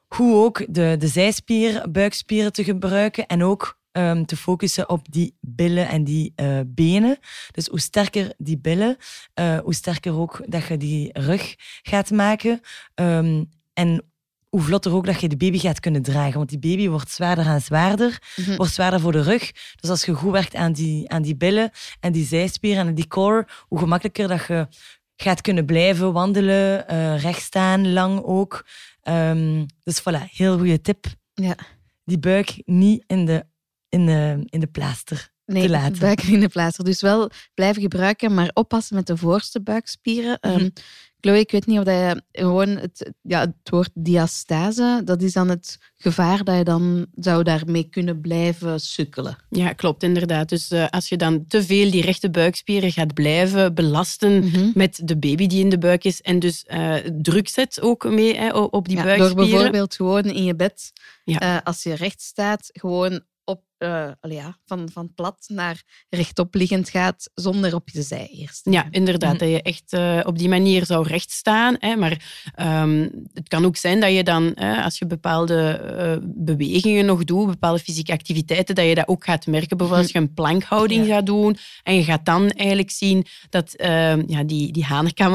hoe 0.06 0.44
ook 0.44 0.64
de, 0.68 0.96
de 0.98 1.08
zijspier, 1.08 1.90
buikspieren 1.90 2.52
te 2.52 2.64
gebruiken 2.64 3.26
en 3.26 3.44
ook 3.44 3.77
um, 3.98 4.26
te 4.26 4.37
focussen 4.37 4.88
op 4.88 5.12
die 5.12 5.37
billen 5.40 5.88
en 5.88 6.04
die 6.04 6.32
uh, 6.37 6.61
benen. 6.66 7.18
Dus 7.52 7.66
hoe 7.66 7.80
sterker 7.80 8.32
die 8.37 8.58
billen, 8.58 8.96
uh, 9.40 9.58
hoe 9.58 9.74
sterker 9.74 10.18
ook 10.18 10.42
dat 10.46 10.66
je 10.66 10.76
die 10.76 11.11
rug 11.12 11.54
gaat 11.82 12.11
maken. 12.11 12.61
Um, 12.94 13.50
en 13.72 14.02
hoe 14.48 14.61
vlotter 14.61 14.94
ook 14.94 15.06
dat 15.06 15.20
je 15.20 15.28
de 15.28 15.37
baby 15.37 15.58
gaat 15.58 15.80
kunnen 15.80 16.02
dragen. 16.02 16.37
Want 16.37 16.48
die 16.48 16.58
baby 16.58 16.88
wordt 16.88 17.11
zwaarder 17.11 17.46
en 17.46 17.62
zwaarder, 17.62 18.22
mm 18.37 18.44
-hmm. 18.44 18.56
wordt 18.56 18.72
zwaarder 18.72 19.00
voor 19.00 19.12
de 19.12 19.22
rug. 19.22 19.50
Dus 19.80 19.90
als 19.90 20.04
je 20.04 20.14
goed 20.14 20.32
werkt 20.32 20.54
aan 20.54 20.72
die, 20.72 21.11
aan 21.11 21.22
die 21.22 21.37
billen 21.37 21.70
en 22.00 22.12
die 22.12 22.26
zijspieren 22.26 22.87
en 22.87 22.94
die 22.94 23.08
core, 23.08 23.46
hoe 23.68 23.78
gemakkelijker 23.78 24.28
dat 24.28 24.46
je 24.46 24.68
gaat 25.16 25.40
kunnen 25.40 25.66
blijven 25.66 26.12
wandelen, 26.12 26.84
uh, 26.90 27.22
recht 27.22 27.42
staan, 27.42 27.92
lang 27.92 28.22
ook. 28.22 28.66
Um, 29.02 29.66
dus 29.82 30.00
voilà, 30.00 30.30
heel 30.30 30.56
goede 30.58 30.80
tip. 30.80 31.06
Ja. 31.34 31.56
Die 32.04 32.18
buik 32.18 32.62
niet 32.64 33.04
in 33.06 33.24
de 33.24 33.46
in 33.88 34.07
de, 34.07 34.42
in 34.44 34.61
de 34.61 34.66
plaaster 34.66 35.31
nee, 35.44 35.62
te 35.62 35.68
laten. 35.68 35.98
buik 35.98 36.22
in 36.22 36.40
de 36.40 36.48
plaaster. 36.48 36.85
Dus 36.85 37.01
wel 37.01 37.31
blijven 37.55 37.83
gebruiken, 37.83 38.35
maar 38.35 38.51
oppassen 38.53 38.96
met 38.96 39.07
de 39.07 39.16
voorste 39.16 39.62
buikspieren. 39.62 40.38
Mm 40.40 40.51
-hmm. 40.51 40.61
um, 40.61 40.72
Chloe, 41.20 41.38
ik 41.38 41.51
weet 41.51 41.66
niet 41.66 41.79
of 41.79 41.85
dat 41.85 41.94
je 41.94 42.22
gewoon 42.33 42.68
het, 42.68 43.12
ja, 43.22 43.40
het 43.40 43.70
woord 43.70 43.90
diastase, 43.94 45.01
dat 45.05 45.22
is 45.22 45.33
dan 45.33 45.48
het 45.48 45.79
gevaar 45.96 46.44
dat 46.44 46.57
je 46.57 46.64
dan 46.64 47.07
zou 47.14 47.42
daarmee 47.42 47.88
kunnen 47.88 48.20
blijven 48.20 48.81
sukkelen. 48.81 49.38
Ja, 49.51 49.72
klopt, 49.72 50.03
inderdaad. 50.03 50.48
Dus 50.48 50.72
uh, 50.72 50.88
als 50.88 51.09
je 51.09 51.16
dan 51.16 51.46
te 51.46 51.62
veel 51.62 51.90
die 51.90 52.03
rechte 52.03 52.31
buikspieren 52.31 52.92
gaat 52.92 53.14
blijven 53.14 53.74
belasten 53.74 54.33
mm 54.33 54.51
-hmm. 54.51 54.70
met 54.74 55.01
de 55.05 55.16
baby 55.16 55.46
die 55.46 55.64
in 55.64 55.70
de 55.70 55.79
buik 55.79 56.05
is 56.05 56.20
en 56.20 56.38
dus 56.38 56.64
uh, 56.68 56.94
druk 56.94 57.48
zet 57.48 57.81
ook 57.81 58.11
mee 58.11 58.37
hè, 58.37 58.51
op 58.51 58.88
die 58.88 58.96
ja, 58.96 59.03
buikspieren. 59.03 59.37
Door 59.37 59.46
bijvoorbeeld 59.46 59.94
gewoon 59.94 60.24
in 60.24 60.44
je 60.44 60.57
bed, 60.57 60.92
ja. 61.24 61.57
uh, 61.57 61.62
als 61.64 61.83
je 61.83 61.94
recht 61.94 62.22
staat, 62.22 62.70
gewoon 62.72 63.20
op, 63.44 63.62
uh, 63.78 64.10
ja, 64.20 64.58
van, 64.66 64.88
van 64.92 65.14
plat 65.14 65.44
naar 65.46 65.82
rechtop 66.08 66.54
liggend 66.54 66.88
gaat, 66.88 67.30
zonder 67.34 67.74
op 67.74 67.88
je 67.88 68.02
zij 68.02 68.28
eerst. 68.32 68.66
Ja, 68.70 68.86
inderdaad. 68.90 69.32
Mm. 69.32 69.38
Dat 69.38 69.48
je 69.48 69.62
echt 69.62 69.92
uh, 69.92 70.20
op 70.24 70.38
die 70.38 70.48
manier 70.48 70.86
zou 70.86 71.06
recht 71.06 71.30
staan. 71.30 71.76
Hè, 71.78 71.96
maar 71.96 72.42
um, 72.82 73.10
het 73.32 73.48
kan 73.48 73.64
ook 73.64 73.76
zijn 73.76 74.00
dat 74.00 74.12
je 74.12 74.24
dan, 74.24 74.54
als 74.54 74.98
je 74.98 75.06
bepaalde 75.06 75.80
uh, 76.22 76.28
bewegingen 76.34 77.04
nog 77.04 77.24
doet, 77.24 77.46
bepaalde 77.46 77.78
fysieke 77.78 78.12
activiteiten, 78.12 78.74
dat 78.74 78.84
je 78.84 78.94
dat 78.94 79.08
ook 79.08 79.24
gaat 79.24 79.46
merken. 79.46 79.76
Bijvoorbeeld 79.76 80.06
als 80.06 80.12
je 80.12 80.18
een 80.18 80.34
plankhouding 80.34 81.06
ja. 81.06 81.14
gaat 81.14 81.26
doen 81.26 81.56
en 81.82 81.94
je 81.94 82.04
gaat 82.04 82.24
dan 82.24 82.50
eigenlijk 82.50 82.90
zien 82.90 83.26
dat 83.50 83.74
ehm, 83.74 84.22
ja, 84.26 84.44
die, 84.44 84.72
die 84.72 84.86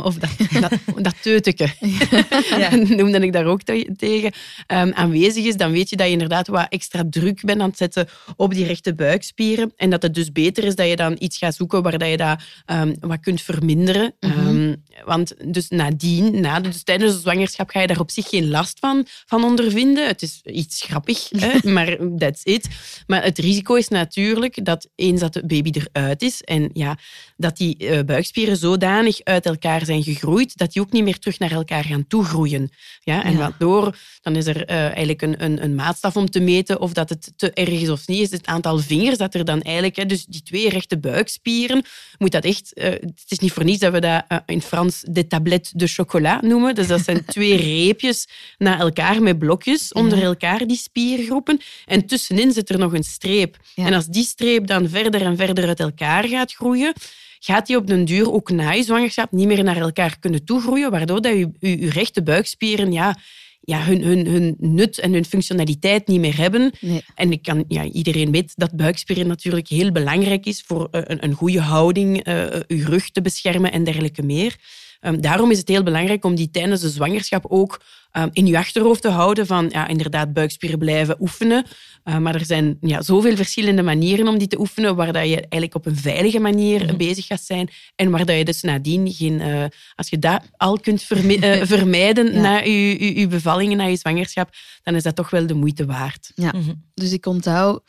of 0.03 0.15
dat, 0.15 0.29
dat, 0.61 1.03
dat 1.03 1.21
teuteke, 1.21 1.69
ja. 2.57 2.75
noemde 2.75 3.19
ik 3.19 3.33
daar 3.33 3.45
ook 3.45 3.61
te, 3.61 3.93
tegen, 3.97 4.31
um, 4.67 4.93
aanwezig 4.93 5.45
is. 5.45 5.55
Dan 5.55 5.71
weet 5.71 5.89
je 5.89 5.95
dat 5.95 6.05
je 6.05 6.11
inderdaad 6.11 6.47
wat 6.47 6.65
extra 6.69 7.03
druk 7.09 7.41
bent 7.41 7.61
aan 7.61 7.69
het 7.69 7.77
zetten 7.77 8.07
op 8.35 8.53
die 8.53 8.65
rechte 8.65 8.93
buikspieren. 8.95 9.73
En 9.75 9.89
dat 9.89 10.01
het 10.01 10.13
dus 10.13 10.31
beter 10.31 10.63
is 10.63 10.75
dat 10.75 10.87
je 10.87 10.95
dan 10.95 11.15
iets 11.19 11.37
gaat 11.37 11.55
zoeken 11.55 11.83
waar 11.83 11.97
dat 11.97 12.09
je 12.09 12.17
dat 12.17 12.41
ehm, 12.65 12.93
wat 12.99 13.19
kunt 13.19 13.41
verminderen. 13.41 14.15
Mhm. 14.19 14.31
Ehm, 14.47 14.75
want 15.05 15.53
dus 15.53 15.69
nadien, 15.69 16.41
na, 16.41 16.59
dus 16.59 16.83
tijdens 16.83 17.13
de 17.13 17.19
zwangerschap, 17.19 17.69
ga 17.69 17.81
je 17.81 17.87
daar 17.87 17.99
op 17.99 18.11
zich 18.11 18.29
geen 18.29 18.49
last 18.49 18.79
van, 18.79 19.05
van 19.25 19.43
ondervinden. 19.43 20.07
Het 20.07 20.21
is 20.21 20.41
iets 20.43 20.81
grappig, 20.81 21.29
hè, 21.29 21.51
maar 21.75 21.97
that's 22.17 22.43
it. 22.43 22.67
Maar 23.07 23.23
het 23.23 23.37
risico 23.37 23.75
is 23.75 23.87
natuurlijk 23.87 24.65
dat 24.65 24.89
eens 24.95 25.19
dat 25.19 25.33
de 25.33 25.45
baby 25.45 25.71
eruit 25.71 26.21
is 26.21 26.41
en 26.41 26.69
ja, 26.73 26.97
dat 27.37 27.57
die 27.57 27.77
eh, 27.77 28.03
buikspieren 28.03 28.57
zodanig 28.57 29.23
uit 29.23 29.45
elkaar 29.45 29.85
zijn 29.85 30.03
gegroeid 30.03 30.57
dat 30.57 30.73
die 30.73 30.81
ook 30.81 30.91
niet 30.91 31.03
meer 31.03 31.19
terug 31.19 31.39
naar 31.39 31.51
elkaar 31.51 31.83
gaan 31.83 32.07
toegroeien. 32.07 32.69
Ja, 32.99 33.23
en 33.23 33.31
Ja. 33.31 33.37
waardoor, 33.37 33.97
dan 34.21 34.35
is 34.35 34.45
er 34.45 34.65
eh, 34.65 34.77
eigenlijk 34.77 35.21
een, 35.21 35.43
een, 35.43 35.63
een 35.63 35.75
maatstaf 35.75 36.15
om 36.15 36.29
te 36.29 36.39
meten 36.39 36.79
of 36.79 36.93
dat 36.93 37.09
het 37.09 37.33
te 37.35 37.51
erg 37.51 37.69
is 37.69 37.89
of 37.89 38.07
niet, 38.07 38.19
is 38.23 38.31
het 38.31 38.45
aantal 38.45 38.77
vingers 38.77 39.17
dat 39.17 39.33
er 39.33 39.45
dan 39.45 39.61
eigenlijk, 39.61 39.95
hè, 39.95 40.05
dus 40.05 40.25
die 40.25 40.43
twee 40.43 40.69
rechte 40.69 40.97
buikspieren, 40.97 41.83
moet 42.17 42.31
dat 42.31 42.43
echt, 42.43 42.73
eh, 42.73 42.89
het 42.89 43.25
is 43.27 43.39
niet 43.39 43.51
voor 43.51 43.63
niets 43.63 43.79
dat 43.79 43.91
we 43.91 43.99
dat 43.99 44.23
eh, 44.27 44.37
in 44.45 44.61
Frans 44.61 45.03
de 45.07 45.27
tablette 45.27 45.69
de 45.73 45.87
chocolat 45.87 46.41
noemen. 46.41 46.75
Dus 46.75 46.87
dat 46.87 47.01
zijn 47.01 47.25
twee 47.25 47.55
reepjes 47.85 48.27
na 48.57 48.79
elkaar 48.79 49.21
met 49.21 49.39
blokjes 49.39 49.91
onder 49.91 50.23
elkaar, 50.23 50.67
die 50.67 50.77
spiergroepen. 50.77 51.59
En 51.85 52.05
tussenin 52.05 52.51
zit 52.51 52.69
er 52.69 52.79
nog 52.79 52.93
een 52.93 53.03
streep. 53.03 53.57
Ja. 53.73 53.85
En 53.85 53.93
als 53.93 54.07
die 54.07 54.23
streep 54.23 54.67
dan 54.67 54.89
verder 54.89 55.21
en 55.21 55.37
verder 55.37 55.67
uit 55.67 55.79
elkaar 55.79 56.27
gaat 56.27 56.53
groeien, 56.53 56.93
gaat 57.39 57.67
die 57.67 57.77
op 57.77 57.87
den 57.87 58.05
duur 58.05 58.31
ook 58.31 58.51
na 58.51 58.71
je 58.71 58.83
zwangerschap 58.83 59.31
niet 59.31 59.47
meer 59.47 59.63
naar 59.63 59.77
elkaar 59.77 60.19
kunnen 60.19 60.45
toegroeien, 60.45 60.91
waardoor 60.91 61.21
dat 61.21 61.31
je, 61.31 61.49
je, 61.59 61.79
je 61.79 61.89
rechte 61.89 62.23
buikspieren 62.23 62.91
ja, 62.91 63.17
ja, 63.65 63.83
hun, 63.83 64.03
hun, 64.03 64.27
hun 64.27 64.55
nut 64.59 64.99
en 64.99 65.13
hun 65.13 65.25
functionaliteit 65.25 66.07
niet 66.07 66.19
meer 66.19 66.37
hebben. 66.37 66.71
Nee. 66.79 67.01
En 67.15 67.31
ik 67.31 67.41
kan, 67.41 67.65
ja, 67.67 67.83
iedereen 67.83 68.31
weet 68.31 68.53
dat 68.55 68.75
buikspieren 68.75 69.27
natuurlijk 69.27 69.67
heel 69.67 69.91
belangrijk 69.91 70.45
is 70.45 70.63
voor 70.65 70.87
eh, 70.91 71.01
een, 71.03 71.23
een 71.23 71.33
goede 71.33 71.61
houding, 71.61 72.23
eh 72.23 72.45
je 72.67 72.85
rug 72.85 73.09
te 73.09 73.21
beschermen 73.21 73.71
en 73.71 73.83
dergelijke 73.83 74.23
meer. 74.23 74.55
Ehm, 75.03 75.21
daarom 75.21 75.51
is 75.51 75.57
het 75.57 75.67
heel 75.67 75.83
belangrijk 75.83 76.25
om 76.25 76.35
die 76.35 76.49
tijdens 76.51 76.81
de 76.81 76.89
zwangerschap 76.89 77.45
ook 77.47 77.81
ehm, 78.11 78.29
in 78.31 78.45
je 78.47 78.57
achterhoofd 78.57 79.01
te 79.01 79.09
houden 79.09 79.45
van 79.47 79.69
ja, 79.69 79.87
inderdaad 79.87 80.33
buikspieren 80.33 80.79
blijven 80.79 81.15
oefenen. 81.19 81.65
Uh, 82.05 82.17
maar 82.17 82.35
er 82.35 82.45
zijn 82.45 82.77
ja, 82.81 83.01
zoveel 83.01 83.35
verschillende 83.35 83.81
manieren 83.81 84.27
om 84.27 84.37
die 84.37 84.47
te 84.47 84.59
oefenen, 84.59 84.95
waar 84.95 85.13
dat 85.13 85.23
je 85.27 85.35
eigenlijk 85.35 85.75
op 85.75 85.85
een 85.85 85.95
veilige 85.95 86.39
manier 86.39 86.83
Mhm. 86.85 86.97
bezig 86.97 87.25
gaat 87.25 87.41
zijn 87.41 87.69
en 87.95 88.09
waar 88.11 88.25
dat 88.25 88.37
je 88.37 88.45
dus 88.45 88.61
nadien 88.61 89.11
geen... 89.11 89.41
eh, 89.41 89.65
als 89.95 90.09
je 90.09 90.19
dat 90.19 90.41
al 90.57 90.79
kunt 90.79 91.01
vermi- 91.03 91.37
eh, 91.37 91.61
vermijden 91.75 92.33
Ja. 92.33 92.41
na 92.41 92.57
je, 92.57 93.03
je, 93.05 93.19
je 93.19 93.27
bevallingen, 93.27 93.77
na 93.77 93.85
je 93.85 93.95
zwangerschap, 93.95 94.49
dan 94.83 94.95
is 94.95 95.03
dat 95.03 95.15
toch 95.15 95.29
wel 95.29 95.47
de 95.47 95.53
moeite 95.53 95.85
waard. 95.85 96.31
Ja. 96.35 96.51
Mhm. 96.55 96.73
Dus 96.93 97.11
ik 97.11 97.25
onthoud 97.25 97.83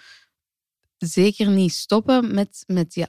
zeker 0.99 1.49
niet 1.49 1.73
stoppen 1.73 2.35
met, 2.35 2.65
met 2.67 2.95
je 2.95 3.07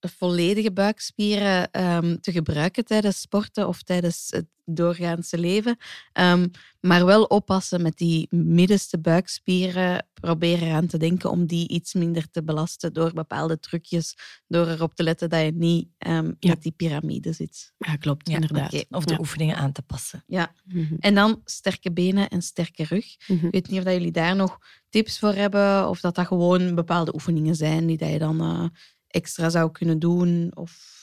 volledige 0.00 0.72
buikspieren 0.72 1.70
ehm, 1.70 2.16
te 2.20 2.32
gebruiken 2.32 2.84
tijdens 2.84 3.20
sporten 3.20 3.68
of 3.68 3.82
tijdens 3.82 4.26
het 4.30 4.46
doorgaanse 4.70 5.38
leven. 5.38 5.76
Ehm, 6.12 6.46
maar 6.80 7.04
wel 7.04 7.22
oppassen 7.24 7.82
met 7.82 7.96
die 7.96 8.26
middenste 8.30 8.98
buikspieren. 8.98 10.06
Proberen 10.14 10.66
eraan 10.68 10.86
te 10.86 10.98
denken 10.98 11.30
om 11.30 11.46
die 11.46 11.68
iets 11.68 11.94
minder 11.94 12.30
te 12.30 12.42
belasten 12.44 12.92
door 12.92 13.12
bepaalde 13.12 13.58
trucjes. 13.58 14.14
Door 14.46 14.66
erop 14.68 14.94
te 14.94 15.02
letten 15.02 15.28
dat 15.30 15.40
je 15.44 15.52
niet 15.54 15.88
ehm, 15.98 16.32
Ja. 16.38 16.48
met 16.48 16.62
die 16.62 16.72
piramide 16.72 17.32
zit. 17.32 17.72
Ja, 17.78 17.96
klopt, 17.96 18.28
Ja, 18.28 18.34
inderdaad. 18.34 18.86
Of 18.90 19.04
de 19.04 19.12
Ja. 19.12 19.18
oefeningen 19.18 19.56
aan 19.56 19.72
te 19.72 19.82
passen. 19.82 20.24
Ja. 20.26 20.52
Mhm, 20.64 20.94
En 20.98 21.14
dan 21.14 21.40
sterke 21.44 21.92
benen 21.92 22.28
en 22.28 22.42
sterke 22.42 22.84
rug. 22.84 23.06
mhm. 23.26 23.46
Ik 23.46 23.52
weet 23.52 23.68
niet 23.68 23.78
of 23.78 23.84
dat 23.84 23.94
jullie 23.94 24.12
daar 24.12 24.36
nog 24.36 24.58
tips 24.88 25.18
voor 25.18 25.34
hebben, 25.34 25.88
of 25.88 26.00
dat 26.00 26.14
dat 26.14 26.26
gewoon 26.26 26.74
bepaalde 26.74 27.14
oefeningen 27.14 27.54
zijn 27.54 27.86
die 27.86 27.96
dat 27.98 28.10
je 28.10 28.18
dan 28.18 28.40
eh, 28.40 28.64
extra 29.08 29.48
zou 29.50 29.70
kunnen 29.70 29.98
doen. 29.98 30.50
Of... 30.54 30.96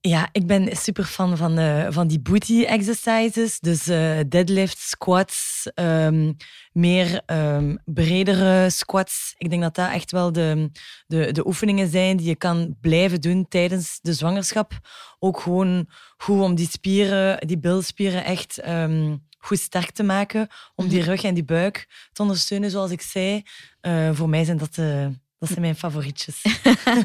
Ja, 0.00 0.28
ik 0.32 0.46
ben 0.46 0.76
super 0.76 1.04
fan 1.04 1.36
van, 1.36 1.58
eh, 1.58 1.86
van 1.90 2.06
die 2.06 2.20
booty 2.20 2.64
exercises. 2.64 3.60
Dus 3.60 3.86
eh, 3.86 4.18
deadlifts, 4.28 4.88
squats, 4.88 5.70
ehm, 5.74 6.32
meer 6.72 7.22
ehm, 7.26 7.76
bredere 7.84 8.70
squats. 8.70 9.34
Ik 9.38 9.50
denk 9.50 9.62
dat 9.62 9.74
dat 9.74 9.90
echt 9.90 10.10
wel 10.10 10.32
de, 10.32 10.70
de, 11.06 11.32
de 11.32 11.46
oefeningen 11.46 11.88
zijn 11.88 12.16
die 12.16 12.28
je 12.28 12.36
kan 12.36 12.76
blijven 12.80 13.20
doen 13.20 13.48
tijdens 13.48 13.98
de 14.02 14.12
zwangerschap. 14.12 14.72
Ook 15.18 15.40
gewoon 15.40 15.88
goed 16.16 16.40
om 16.40 16.54
die 16.54 16.68
spieren, 16.68 17.46
die 17.46 17.58
bilspieren 17.58 18.24
echt 18.24 18.58
ehm, 18.58 19.16
goed 19.44 19.58
sterk 19.58 19.90
te 19.90 20.02
maken. 20.02 20.48
Om 20.74 20.88
die 20.88 21.02
rug 21.02 21.22
en 21.22 21.34
die 21.34 21.44
buik 21.44 22.08
te 22.12 22.22
ondersteunen, 22.22 22.70
zoals 22.70 22.90
ik 22.90 23.00
zei. 23.02 23.42
Eh, 23.80 24.10
voor 24.12 24.28
mij 24.28 24.44
zijn 24.44 24.58
dat, 24.58 24.74
de, 24.74 25.10
dat 25.44 25.52
zijn 25.52 25.60
mijn 25.60 25.76
favorietjes. 25.76 26.42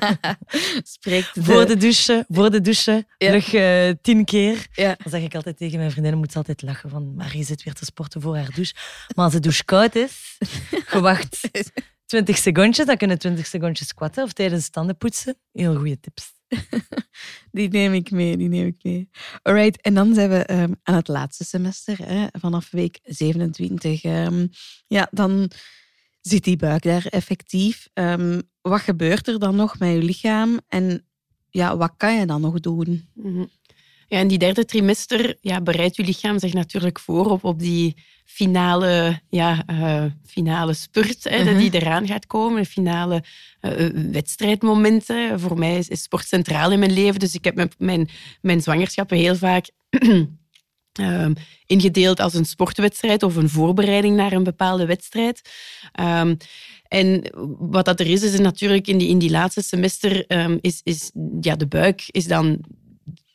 Spreekt 0.97 1.36
de... 1.36 1.43
Voor 1.43 1.65
de 1.65 1.78
douche, 1.78 2.25
voor 2.28 2.52
de 2.52 2.62
douche, 2.62 3.06
Ja. 3.17 3.28
terug 3.28 3.54
eh, 3.54 3.89
tien 4.02 4.25
keer. 4.25 4.67
Ja. 4.71 4.95
Dan 5.04 5.12
zeg 5.12 5.21
ik 5.21 5.36
altijd 5.36 5.58
tegen 5.58 5.78
mijn 5.78 5.91
vriendinnen, 5.91 6.19
moet 6.19 6.32
ze 6.32 6.38
altijd 6.38 6.62
lachen 6.62 6.89
van 6.89 7.15
Marie 7.15 7.43
zit 7.43 7.63
weer 7.63 7.73
te 7.73 7.86
sporten 7.86 8.21
voor 8.21 8.36
haar 8.36 8.52
douche. 8.54 8.73
Maar 9.15 9.25
als 9.25 9.34
de 9.34 9.39
douche 9.39 9.65
koud 9.65 9.95
is, 9.95 10.38
je 10.91 10.99
wacht 10.99 11.49
20 12.06 12.38
secondjes, 12.38 12.86
dan 12.86 12.97
kunnen 12.97 13.19
20 13.19 13.45
secondjes 13.45 13.88
squatten 13.88 14.23
of 14.23 14.34
tijdens 14.34 14.69
tanden 14.69 14.97
poetsen. 14.97 15.38
Heel 15.52 15.75
goede 15.75 15.99
tips. 15.99 16.34
Die 17.52 17.69
neem 17.69 17.93
ik 17.93 18.12
mee, 18.12 18.38
die 18.38 18.47
neem 18.49 18.67
ik 18.67 18.75
mee. 18.82 19.10
Alright, 19.41 19.82
en 19.82 19.93
dan 19.93 20.13
zijn 20.13 20.30
we 20.30 20.38
ehm, 20.38 20.73
aan 20.84 20.95
het 20.95 21.08
laatste 21.08 21.43
semester, 21.43 21.97
hè, 22.06 22.28
vanaf 22.32 22.71
week 22.71 22.99
27. 23.04 24.04
Ehm, 24.04 24.47
ja, 24.88 25.08
dan 25.12 25.52
zit 26.22 26.44
die 26.44 26.58
buik 26.58 26.84
daar 26.84 27.06
effectief. 27.06 27.88
Ehm, 27.94 28.42
wat 28.62 28.82
gebeurt 28.82 29.28
er 29.28 29.40
dan 29.40 29.56
nog 29.56 29.80
met 29.80 29.90
je 29.92 30.04
lichaam? 30.04 30.60
En 30.68 31.06
ja, 31.50 31.78
wat 31.78 31.94
kan 31.98 32.16
je 32.20 32.26
dan 32.26 32.42
nog 32.42 32.60
doen? 32.60 33.08
Mhm. 33.14 33.44
Ja, 34.08 34.20
in 34.20 34.28
die 34.28 34.38
derde 34.38 34.66
trimester 34.66 35.38
ja, 35.42 35.62
bereidt 35.62 35.96
je 35.96 36.04
lichaam 36.04 36.40
zich 36.40 36.54
natuurlijk 36.54 37.00
voor 37.00 37.26
op, 37.26 37.44
op 37.44 37.60
die 37.60 37.96
finale, 38.26 39.22
ja, 39.30 39.64
eh, 39.66 40.06
finale 40.26 40.74
spurt 40.74 41.24
hè, 41.24 41.44
Mhm. 41.44 41.58
die 41.58 41.74
eraan 41.74 42.08
gaat 42.08 42.28
komen. 42.28 42.66
Finale 42.66 43.24
eh, 43.60 43.88
wedstrijdmomenten. 44.12 45.40
Voor 45.40 45.60
mij 45.60 45.78
is, 45.78 45.88
is 45.88 46.02
sport 46.02 46.28
centraal 46.28 46.72
in 46.72 46.80
mijn 46.80 46.92
leven. 46.94 47.20
Dus 47.20 47.34
ik 47.36 47.44
heb 47.44 47.56
mijn, 47.56 47.72
mijn, 47.78 48.10
mijn 48.42 48.62
zwangerschappen 48.62 49.18
heel 49.18 49.36
vaak 49.36 49.70
ehm, 50.91 51.34
ingedeeld 51.65 52.19
als 52.19 52.34
een 52.34 52.45
sportwedstrijd 52.45 53.23
of 53.23 53.36
een 53.36 53.49
voorbereiding 53.49 54.15
naar 54.15 54.32
een 54.32 54.43
bepaalde 54.43 54.86
wedstrijd. 54.86 55.41
Ehm, 55.91 56.36
en 56.88 57.32
wat 57.60 57.86
dat 57.86 57.99
er 57.99 58.08
is, 58.08 58.23
is 58.23 58.39
natuurlijk 58.39 58.88
in 58.88 58.97
die, 58.97 59.10
in 59.10 59.19
die 59.19 59.30
laatste 59.30 59.62
semester 59.62 60.25
ehm, 60.28 60.58
is, 60.62 60.82
is 60.84 61.12
ja, 61.41 61.56
de 61.56 61.67
buik 61.67 62.04
is 62.08 62.28
dan 62.28 62.63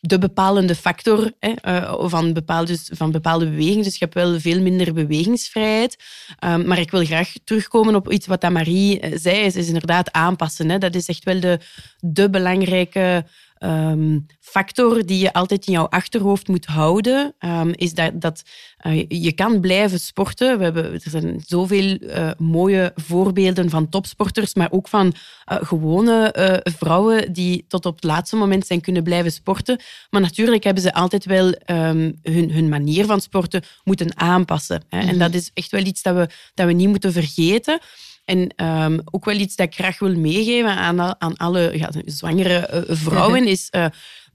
de 0.06 0.18
bepalende 0.18 0.74
factor 0.74 1.32
hè, 1.38 1.50
eh, 1.50 2.08
van, 2.08 2.32
bepaalde, 2.32 2.78
van 2.92 3.10
bepaalde 3.10 3.44
bewegingen. 3.44 3.84
Dus 3.84 3.92
je 3.92 4.04
hebt 4.04 4.14
wel 4.14 4.40
veel 4.40 4.60
minder 4.60 4.92
bewegingsvrijheid. 4.92 5.96
Maar 6.40 6.78
ik 6.78 6.90
wil 6.90 7.04
graag 7.04 7.32
terugkomen 7.44 7.94
op 7.94 8.12
iets 8.12 8.26
wat 8.26 8.50
Marie 8.50 9.00
eh, 9.00 9.12
zei, 9.18 9.36
is, 9.36 9.56
is 9.56 9.66
inderdaad 9.66 10.12
aanpassen. 10.12 10.70
Hè. 10.70 10.78
Dat 10.78 10.94
is 10.94 11.08
echt 11.08 11.24
wel 11.24 11.40
de, 11.40 11.58
de 12.00 12.30
belangrijke 12.30 13.24
um, 13.64 14.26
factor 14.40 15.06
die 15.06 15.18
je 15.18 15.32
altijd 15.32 15.66
in 15.66 15.72
jouw 15.72 15.86
achterhoofd 15.88 16.48
moet 16.48 16.66
houden. 16.66 17.34
Um, 17.38 17.72
is 17.74 17.94
dat, 17.94 18.20
dat 18.20 18.42
uh, 18.86 19.04
je 19.08 19.32
kan 19.32 19.60
blijven 19.60 20.00
sporten. 20.00 20.58
We 20.58 20.64
hebben, 20.64 20.92
er 20.92 21.00
zijn 21.04 21.42
zoveel 21.46 21.98
uh, 22.00 22.30
mooie 22.38 22.92
voorbeelden 22.94 23.70
van 23.70 23.88
topsporters, 23.88 24.54
maar 24.54 24.72
ook 24.72 24.88
van 24.88 25.06
uh, 25.06 25.58
gewone 25.60 26.32
vrouwen 26.78 27.32
die 27.32 27.64
tot 27.68 27.86
op 27.86 27.94
het 27.94 28.04
laatste 28.04 28.36
moment 28.36 28.66
zijn 28.66 28.80
kunnen 28.80 29.02
blijven 29.02 29.32
sporten. 29.32 29.80
Maar 30.10 30.20
natuurlijk 30.20 30.64
hebben 30.64 30.82
ze 30.82 30.94
altijd 30.94 31.24
wel 31.24 31.46
um, 31.46 32.18
hun, 32.22 32.50
hun 32.50 32.68
manier 32.68 33.06
van 33.06 33.20
sporten 33.20 33.62
moeten 33.84 34.18
aanpassen. 34.18 34.82
Hè. 34.88 35.00
En 35.00 35.18
dat 35.18 35.34
is 35.34 35.50
echt 35.54 35.70
wel 35.70 35.84
iets 35.84 36.02
dat 36.02 36.14
we, 36.14 36.28
dat 36.54 36.66
we 36.66 36.72
niet 36.72 36.88
moeten 36.88 37.12
vergeten. 37.12 37.78
En 38.24 38.64
um, 38.64 39.00
ook 39.10 39.24
wel 39.24 39.38
iets 39.38 39.56
dat 39.56 39.66
ik 39.66 39.74
graag 39.74 39.98
wil 39.98 40.16
meegeven 40.16 40.70
aan, 40.70 41.20
aan 41.20 41.36
alle 41.36 41.78
ja, 41.78 41.90
zwangere 42.04 42.84
uh, 42.88 42.96
vrouwen 42.96 43.46
is... 43.46 43.68
Uh, 43.70 43.86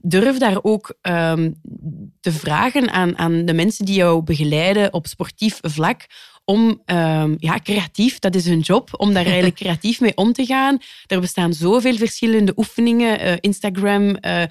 durf 0.02 0.38
daar 0.38 0.58
ook 0.62 0.94
um, 1.02 1.60
te 2.20 2.32
vragen 2.32 2.90
aan, 2.90 3.18
aan 3.18 3.44
de 3.44 3.52
mensen 3.52 3.84
die 3.84 3.94
jou 3.94 4.22
begeleiden 4.22 4.92
op 4.92 5.06
sportief 5.06 5.58
vlak 5.62 6.06
om 6.44 6.82
um, 6.86 7.36
ja, 7.38 7.58
creatief, 7.62 8.18
dat 8.18 8.34
is 8.34 8.44
hun 8.44 8.60
job, 8.60 8.88
om 8.96 9.12
daar 9.12 9.24
eigenlijk 9.24 9.54
creatief 9.62 10.00
mee 10.00 10.16
om 10.16 10.32
te 10.32 10.44
gaan. 10.44 10.78
Er 11.06 11.20
bestaan 11.20 11.52
zoveel 11.52 11.96
verschillende 11.96 12.52
oefeningen, 12.56 13.26
uh, 13.26 13.32
Instagram, 13.40 14.16
uh, 14.20 14.42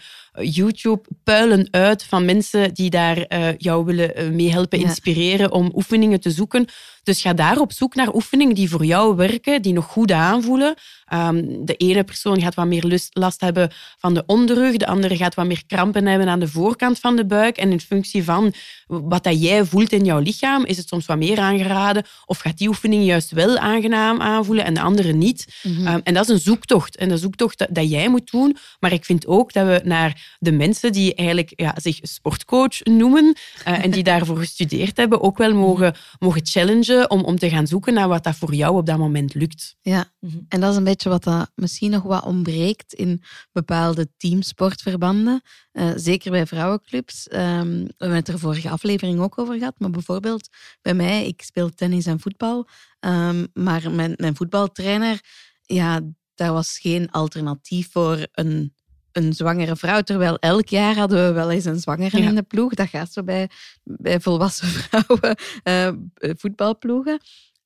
YouTube, 0.41 1.01
puilen 1.23 1.67
uit 1.71 2.03
van 2.03 2.25
mensen 2.25 2.73
die 2.73 2.89
daar 2.89 3.17
uh, 3.17 3.47
jou 3.57 3.85
willen 3.85 4.35
meehelpen, 4.35 4.79
inspireren 4.79 5.39
ja. 5.39 5.47
om 5.47 5.71
oefeningen 5.75 6.19
te 6.19 6.31
zoeken. 6.31 6.67
Dus 7.03 7.21
ga 7.21 7.33
daar 7.33 7.59
op 7.59 7.71
zoek 7.71 7.95
naar 7.95 8.13
oefeningen 8.13 8.55
die 8.55 8.69
voor 8.69 8.85
jou 8.85 9.15
werken, 9.15 9.61
die 9.61 9.73
nog 9.73 9.85
goed 9.85 10.11
aanvoelen. 10.11 10.75
Ehm, 11.05 11.65
de 11.65 11.75
ene 11.75 12.03
persoon 12.03 12.41
gaat 12.41 12.55
wat 12.55 12.65
meer 12.65 13.07
last 13.09 13.41
hebben 13.41 13.71
van 13.97 14.13
de 14.13 14.23
onderrug, 14.25 14.77
de 14.77 14.87
andere 14.87 15.17
gaat 15.17 15.35
wat 15.35 15.45
meer 15.45 15.63
krampen 15.67 16.05
hebben 16.05 16.27
aan 16.27 16.39
de 16.39 16.47
voorkant 16.47 16.99
van 16.99 17.15
de 17.15 17.25
buik. 17.25 17.57
En 17.57 17.71
in 17.71 17.79
functie 17.79 18.23
van 18.23 18.53
wat 18.87 19.23
dat 19.23 19.41
jij 19.41 19.65
voelt 19.65 19.91
in 19.91 20.05
jouw 20.05 20.19
lichaam, 20.19 20.65
is 20.65 20.77
het 20.77 20.87
soms 20.87 21.05
wat 21.05 21.17
meer 21.17 21.39
aangeraden 21.39 22.03
of 22.25 22.39
gaat 22.39 22.57
die 22.57 22.67
oefening 22.67 23.05
juist 23.05 23.31
wel 23.31 23.57
aangenaam 23.57 24.21
aanvoelen 24.21 24.65
en 24.65 24.73
de 24.73 24.81
andere 24.81 25.13
niet. 25.13 25.47
Mhm. 25.63 25.87
Ehm, 25.87 25.99
en 26.03 26.13
dat 26.13 26.23
is 26.23 26.29
een 26.29 26.39
zoektocht. 26.39 26.95
En 26.95 27.09
een 27.09 27.17
zoektocht 27.17 27.57
dat, 27.57 27.67
dat, 27.71 27.89
jij 27.89 28.09
moet 28.09 28.31
doen. 28.31 28.57
Maar 28.79 28.93
ik 28.93 29.05
vind 29.05 29.27
ook 29.27 29.53
dat 29.53 29.65
we 29.65 29.81
naar 29.83 30.28
de 30.37 30.51
mensen 30.51 30.91
die 30.91 31.15
eigenlijk 31.15 31.51
ja, 31.55 31.75
zich 31.77 31.99
sportcoach 32.01 32.83
noemen 32.83 33.35
uh, 33.67 33.83
en 33.83 33.91
die 33.91 34.03
daarvoor 34.03 34.37
gestudeerd 34.37 34.97
hebben, 34.97 35.21
ook 35.21 35.37
wel 35.37 35.53
mogen, 35.53 35.95
mogen 36.19 36.45
challengen 36.45 37.09
om, 37.09 37.23
om 37.23 37.37
te 37.37 37.49
gaan 37.49 37.67
zoeken 37.67 37.93
naar 37.93 38.07
wat 38.07 38.23
dat 38.23 38.35
voor 38.35 38.53
jou 38.53 38.75
op 38.75 38.85
dat 38.85 38.97
moment 38.97 39.33
lukt. 39.33 39.75
Ja, 39.81 40.11
mhm. 40.19 40.37
en 40.47 40.59
dat 40.59 40.71
is 40.71 40.77
een 40.77 40.83
beetje 40.83 41.09
wat 41.09 41.23
dat 41.23 41.51
misschien 41.55 41.91
nog 41.91 42.03
wat 42.03 42.23
ontbreekt 42.23 42.93
in 42.93 43.23
bepaalde 43.51 44.09
teamsportverbanden. 44.17 45.41
Uh, 45.73 45.91
zeker 45.95 46.31
bij 46.31 46.45
vrouwenclubs. 46.45 47.27
Um, 47.31 47.83
we 47.83 47.93
hebben 47.97 48.17
het 48.17 48.27
er 48.27 48.39
vorige 48.39 48.69
aflevering 48.69 49.19
ook 49.19 49.39
over 49.39 49.57
gehad. 49.57 49.79
Maar 49.79 49.89
bijvoorbeeld 49.89 50.49
bij 50.81 50.93
mij, 50.93 51.27
ik 51.27 51.41
speel 51.41 51.69
tennis 51.69 52.05
en 52.05 52.19
voetbal. 52.19 52.67
Um, 52.99 53.47
maar 53.53 53.91
mijn, 53.91 54.13
mijn 54.15 54.35
voetbaltrainer, 54.35 55.19
ja, 55.61 56.01
daar 56.35 56.53
was 56.53 56.79
geen 56.79 57.11
alternatief 57.11 57.91
voor 57.91 58.27
een 58.31 58.73
een 59.11 59.33
zwangere 59.33 59.75
vrouw. 59.75 60.01
Terwijl 60.01 60.37
elk 60.39 60.67
jaar 60.67 60.95
hadden 60.95 61.27
we 61.27 61.33
wel 61.33 61.51
eens 61.51 61.65
een 61.65 61.79
zwangere 61.79 62.19
in 62.19 62.35
de 62.35 62.43
ploeg. 62.43 62.73
Dat 62.73 62.87
gaat 62.87 63.13
zo 63.13 63.23
bij, 63.23 63.49
bij 63.83 64.19
volwassen 64.19 64.67
vrouwen, 64.79 65.37
uh, 65.63 66.33
voetbalploegen. 66.37 67.19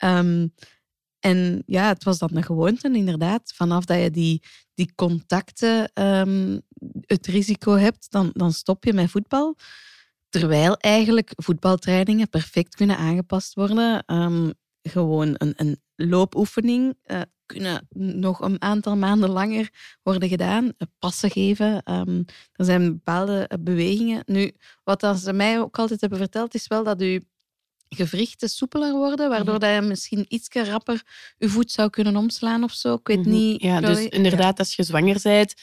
Um, 0.03 0.53
en 1.19 1.63
ja, 1.65 1.87
het 1.87 2.03
was 2.03 2.17
dan 2.17 2.29
een 2.33 2.43
gewoonte, 2.43 2.91
inderdaad. 2.93 3.53
Vanaf 3.55 3.85
dat 3.85 4.01
je 4.01 4.11
die, 4.11 4.43
die 4.73 4.91
contacten 4.95 5.91
um, 5.93 6.61
het 7.01 7.27
risico 7.27 7.75
hebt, 7.75 8.11
dan, 8.11 8.29
dan 8.33 8.53
stop 8.53 8.83
je 8.83 8.93
met 8.93 9.09
voetbal. 9.09 9.55
Terwijl 10.29 10.77
eigenlijk 10.77 11.31
voetbaltrainingen 11.35 12.29
perfect 12.29 12.75
kunnen 12.75 12.97
aangepast 12.97 13.53
worden. 13.53 14.03
Um, 14.05 14.53
gewoon 14.81 15.35
een, 15.37 15.53
een 15.55 15.81
loopoefening 15.95 16.97
uh, 17.05 17.21
kunnen 17.53 17.87
nog 18.19 18.41
een 18.41 18.61
aantal 18.61 18.95
maanden 18.95 19.29
langer 19.29 19.69
worden 20.03 20.29
gedaan. 20.29 20.73
Passen 20.99 21.31
geven. 21.31 21.91
Um, 21.91 22.25
er 22.53 22.65
zijn 22.65 22.93
bepaalde 22.93 23.49
bewegingen. 23.59 24.23
Nu, 24.25 24.51
wat 24.83 25.17
ze 25.17 25.33
mij 25.33 25.59
ook 25.59 25.79
altijd 25.79 26.01
hebben 26.01 26.19
verteld, 26.19 26.53
is 26.53 26.67
wel 26.67 26.83
dat 26.83 27.01
u 27.01 27.21
gewrichten 27.89 28.49
soepeler 28.49 28.93
worden, 28.93 29.29
waardoor 29.29 29.55
mhm. 29.55 29.63
dat 29.63 29.73
je 29.75 29.81
misschien 29.81 30.25
iets 30.27 30.47
rapper 30.49 31.03
je 31.37 31.49
voet 31.49 31.71
zou 31.71 31.89
kunnen 31.89 32.15
omslaan 32.15 32.63
of 32.63 32.73
zo. 32.73 32.93
Ik 32.93 33.07
weet 33.07 33.19
mhm. 33.19 33.29
niet. 33.29 33.61
Ja, 33.61 33.81
dus 33.81 34.07
inderdaad, 34.07 34.59
als 34.59 34.75
je 34.75 34.83
zwanger 34.83 35.19
bent, 35.23 35.53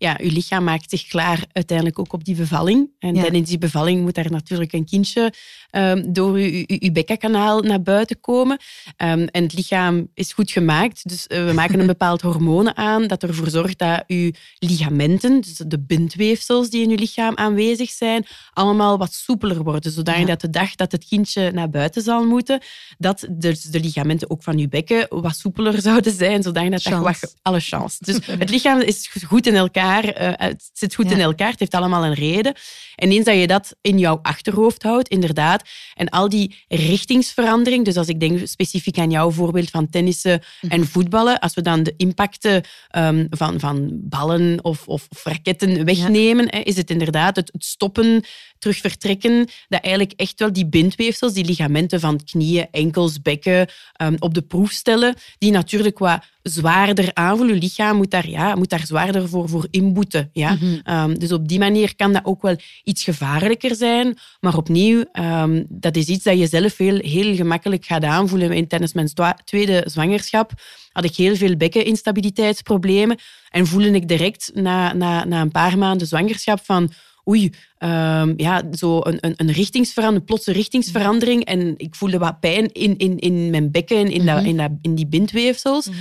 ja, 0.00 0.18
je 0.22 0.32
lichaam 0.32 0.64
maakt 0.64 0.90
zich 0.90 1.06
klaar 1.06 1.44
uiteindelijk 1.52 1.98
ook 1.98 2.12
op 2.12 2.24
die 2.24 2.34
bevalling. 2.34 2.90
En 2.98 3.14
tijdens 3.14 3.48
die 3.48 3.58
bevalling 3.58 4.02
moet 4.02 4.14
daar 4.14 4.30
natuurlijk 4.30 4.72
een 4.72 4.84
kindje 4.84 5.32
um, 5.70 6.12
door 6.12 6.40
je, 6.40 6.64
je, 6.66 6.92
bekkenkanaal 6.92 7.60
naar 7.60 7.82
buiten 7.82 8.20
komen. 8.20 8.58
Um, 8.96 9.26
en 9.26 9.42
het 9.42 9.54
lichaam 9.54 10.08
is 10.14 10.32
goed 10.32 10.50
gemaakt, 10.50 11.08
dus 11.08 11.26
uh, 11.28 11.44
we 11.46 11.52
maken 11.52 11.80
een 11.80 11.86
bepaald 11.96 12.20
hormoon 12.20 12.76
aan 12.76 13.06
dat 13.06 13.22
ervoor 13.22 13.50
zorgt 13.50 13.78
dat 13.78 14.04
je 14.06 14.34
ligamenten, 14.58 15.40
dus 15.40 15.56
de 15.66 15.80
bindweefsels 15.80 16.70
die 16.70 16.82
in 16.82 16.90
je 16.90 16.98
lichaam 16.98 17.36
aanwezig 17.36 17.90
zijn, 17.90 18.26
allemaal 18.52 18.98
wat 18.98 19.12
soepeler 19.12 19.62
worden. 19.62 19.92
Zodat 19.92 20.16
ja. 20.16 20.36
de 20.36 20.50
dag 20.50 20.74
dat 20.74 20.92
het 20.92 21.04
kindje 21.08 21.50
naar 21.50 21.70
buiten 21.70 22.02
zal 22.02 22.24
moeten, 22.24 22.60
dat 22.98 23.26
de, 23.30 23.68
de 23.70 23.80
ligamenten 23.80 24.30
ook 24.30 24.42
van 24.42 24.58
je 24.58 24.68
bekken 24.68 25.06
wat 25.10 25.36
soepeler 25.36 25.80
zouden 25.90 26.12
zijn, 26.12 26.42
zodat 26.42 26.70
dat, 26.70 26.82
dat 26.82 27.02
wat, 27.02 27.36
alle 27.42 27.60
chance. 27.60 27.96
Dus 28.00 28.18
het 28.38 28.50
lichaam 28.50 28.80
is 28.80 29.10
goed 29.26 29.46
in 29.46 29.54
elkaar 29.54 29.88
uh, 29.98 30.32
het 30.36 30.70
zit 30.72 30.94
goed 30.94 31.10
in 31.10 31.20
elkaar, 31.20 31.50
het 31.50 31.58
heeft 31.58 31.74
allemaal 31.74 32.04
een 32.04 32.14
reden. 32.14 32.54
En 32.94 33.10
eens 33.10 33.24
dat 33.24 33.34
je 33.34 33.46
dat 33.46 33.76
in 33.80 33.98
jouw 33.98 34.18
achterhoofd 34.22 34.82
houdt, 34.82 35.08
inderdaad, 35.08 35.68
en 35.94 36.08
al 36.08 36.28
die 36.28 36.64
richtingsverandering, 36.68 37.84
dus 37.84 37.96
als 37.96 38.08
ik 38.08 38.20
denk 38.20 38.46
specifiek 38.46 38.98
aan 38.98 39.10
jouw 39.10 39.30
voorbeeld 39.30 39.70
van 39.70 39.88
tennissen 39.88 40.42
mhm. 40.60 40.72
en 40.72 40.86
voetballen, 40.86 41.38
als 41.38 41.54
we 41.54 41.62
dan 41.62 41.82
de 41.82 41.94
impacten 41.96 42.64
um, 42.96 43.26
van, 43.30 43.60
van 43.60 43.88
ballen 43.92 44.64
of, 44.64 44.88
of, 44.88 45.06
of 45.08 45.24
raketten 45.24 45.84
wegnemen, 45.84 46.48
is 46.48 46.76
het 46.76 46.90
inderdaad 46.90 47.36
het, 47.36 47.50
het 47.52 47.64
stoppen 47.64 48.24
terug 48.60 48.76
vertrekken, 48.76 49.48
dat 49.68 49.82
eigenlijk 49.82 50.20
echt 50.20 50.38
wel 50.38 50.52
die 50.52 50.66
bindweefsels, 50.66 51.32
die 51.32 51.44
ligamenten 51.44 52.00
van 52.00 52.24
knieën, 52.24 52.66
enkels, 52.70 53.22
bekken, 53.22 53.68
um, 54.02 54.16
op 54.18 54.34
de 54.34 54.42
proef 54.42 54.70
stellen, 54.70 55.14
die 55.38 55.50
natuurlijk 55.50 55.98
wat 55.98 56.24
zwaarder 56.42 57.10
aanvoelen. 57.14 57.54
Je 57.54 57.60
lichaam 57.60 57.96
moet 57.96 58.10
daar, 58.10 58.28
ja, 58.28 58.54
moet 58.54 58.68
daar 58.68 58.86
zwaarder 58.86 59.28
voor, 59.28 59.48
voor 59.48 59.66
inboeten. 59.70 60.30
Ja? 60.32 60.54
Mhm. 60.54 60.78
Ehm, 60.82 61.14
dus 61.14 61.32
op 61.32 61.48
die 61.48 61.58
manier 61.58 61.96
kan 61.96 62.12
dat 62.12 62.24
ook 62.24 62.42
wel 62.42 62.56
iets 62.84 63.04
gevaarlijker 63.04 63.74
zijn. 63.74 64.18
Maar 64.40 64.56
opnieuw, 64.56 65.04
um, 65.12 65.66
dat 65.68 65.96
is 65.96 66.06
iets 66.06 66.24
dat 66.24 66.38
je 66.38 66.46
zelf 66.46 66.76
heel, 66.76 66.98
heel 66.98 67.34
gemakkelijk 67.34 67.84
gaat 67.84 68.04
aanvoelen. 68.04 68.68
Tijdens 68.68 68.92
mijn 68.92 69.10
tweede 69.44 69.82
zwangerschap 69.86 70.52
had 70.92 71.04
ik 71.04 71.16
heel 71.16 71.36
veel 71.36 71.56
bekkeninstabiliteitsproblemen. 71.56 73.18
En 73.48 73.66
voelde 73.66 73.90
ik 73.90 74.08
direct 74.08 74.50
na, 74.54 74.92
na, 74.92 75.24
na 75.24 75.40
een 75.40 75.50
paar 75.50 75.78
maanden 75.78 76.06
zwangerschap 76.06 76.60
van 76.64 76.92
oei, 77.28 77.52
um, 77.78 78.34
ja, 78.36 78.62
zo 78.72 79.00
een, 79.02 79.18
een, 79.20 79.34
een 79.36 79.52
richtingsverandering, 79.52 80.20
een 80.20 80.34
plotse 80.34 80.52
richtingsverandering. 80.52 81.44
En 81.44 81.74
ik 81.76 81.94
voelde 81.94 82.18
wat 82.18 82.40
pijn 82.40 82.72
in, 82.72 82.96
in, 82.96 83.18
in 83.18 83.50
mijn 83.50 83.70
bekken, 83.70 84.10
in, 84.10 84.26
dat, 84.26 84.36
mhm. 84.36 84.46
in, 84.46 84.56
dat, 84.56 84.70
in 84.82 84.94
die 84.94 85.06
bindweefsels. 85.06 85.88
Mm 85.88 85.98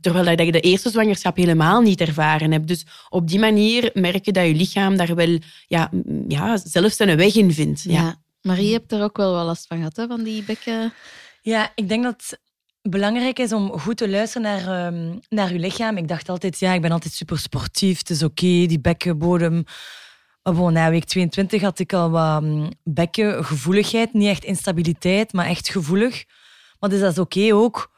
terwijl 0.00 0.26
ik 0.26 0.52
de 0.52 0.60
eerste 0.60 0.90
zwangerschap 0.90 1.36
helemaal 1.36 1.80
niet 1.80 2.00
ervaren 2.00 2.52
heb. 2.52 2.66
Dus 2.66 2.86
op 3.08 3.28
die 3.28 3.38
manier 3.38 3.90
merk 3.92 4.24
je 4.24 4.32
dat 4.32 4.46
je 4.46 4.54
lichaam 4.54 4.96
daar 4.96 5.14
wel 5.14 5.38
ja, 5.66 5.90
ja, 6.28 6.56
zelf 6.64 6.92
zijn 6.92 7.16
weg 7.16 7.34
in 7.34 7.52
vindt. 7.52 7.82
Ja. 7.82 7.92
ja. 7.92 8.22
Marie, 8.40 8.66
je 8.66 8.72
hebt 8.72 8.92
er 8.92 9.02
ook 9.02 9.16
wel 9.16 9.32
wel 9.32 9.44
last 9.44 9.66
van 9.66 9.76
gehad, 9.76 9.96
hè, 9.96 10.06
van 10.06 10.22
die 10.22 10.42
bekken... 10.42 10.92
Ja, 11.42 11.72
ik 11.74 11.88
denk 11.88 12.02
dat 12.02 12.14
het 12.16 12.40
belangrijk 12.82 13.38
is 13.38 13.52
om 13.52 13.78
goed 13.78 13.96
te 13.96 14.08
luisteren 14.08 14.42
naar, 14.42 14.86
um, 14.86 15.20
naar 15.28 15.52
je 15.52 15.58
lichaam. 15.58 15.96
Ik 15.96 16.08
dacht 16.08 16.28
altijd, 16.28 16.58
ja, 16.58 16.72
ik 16.72 16.80
ben 16.80 16.90
altijd 16.90 17.12
super 17.12 17.38
sportief, 17.38 17.98
het 17.98 18.10
is 18.10 18.22
oké, 18.22 18.66
die 18.66 18.80
bekkenbodem 18.80 19.64
Bon, 20.52 20.72
na 20.72 20.90
week 20.90 21.04
22 21.04 21.62
had 21.62 21.78
ik 21.78 21.92
al 21.92 22.10
wat 22.10 22.42
um, 22.42 22.68
bekkengevoeligheid. 22.82 24.12
Niet 24.12 24.28
echt 24.28 24.44
instabiliteit, 24.44 25.32
maar 25.32 25.46
echt 25.46 25.68
gevoelig. 25.68 26.24
Maar 26.80 26.90
dus 26.90 27.00
dat 27.00 27.12
is 27.12 27.18
oké 27.18 27.54
ook 27.54 27.92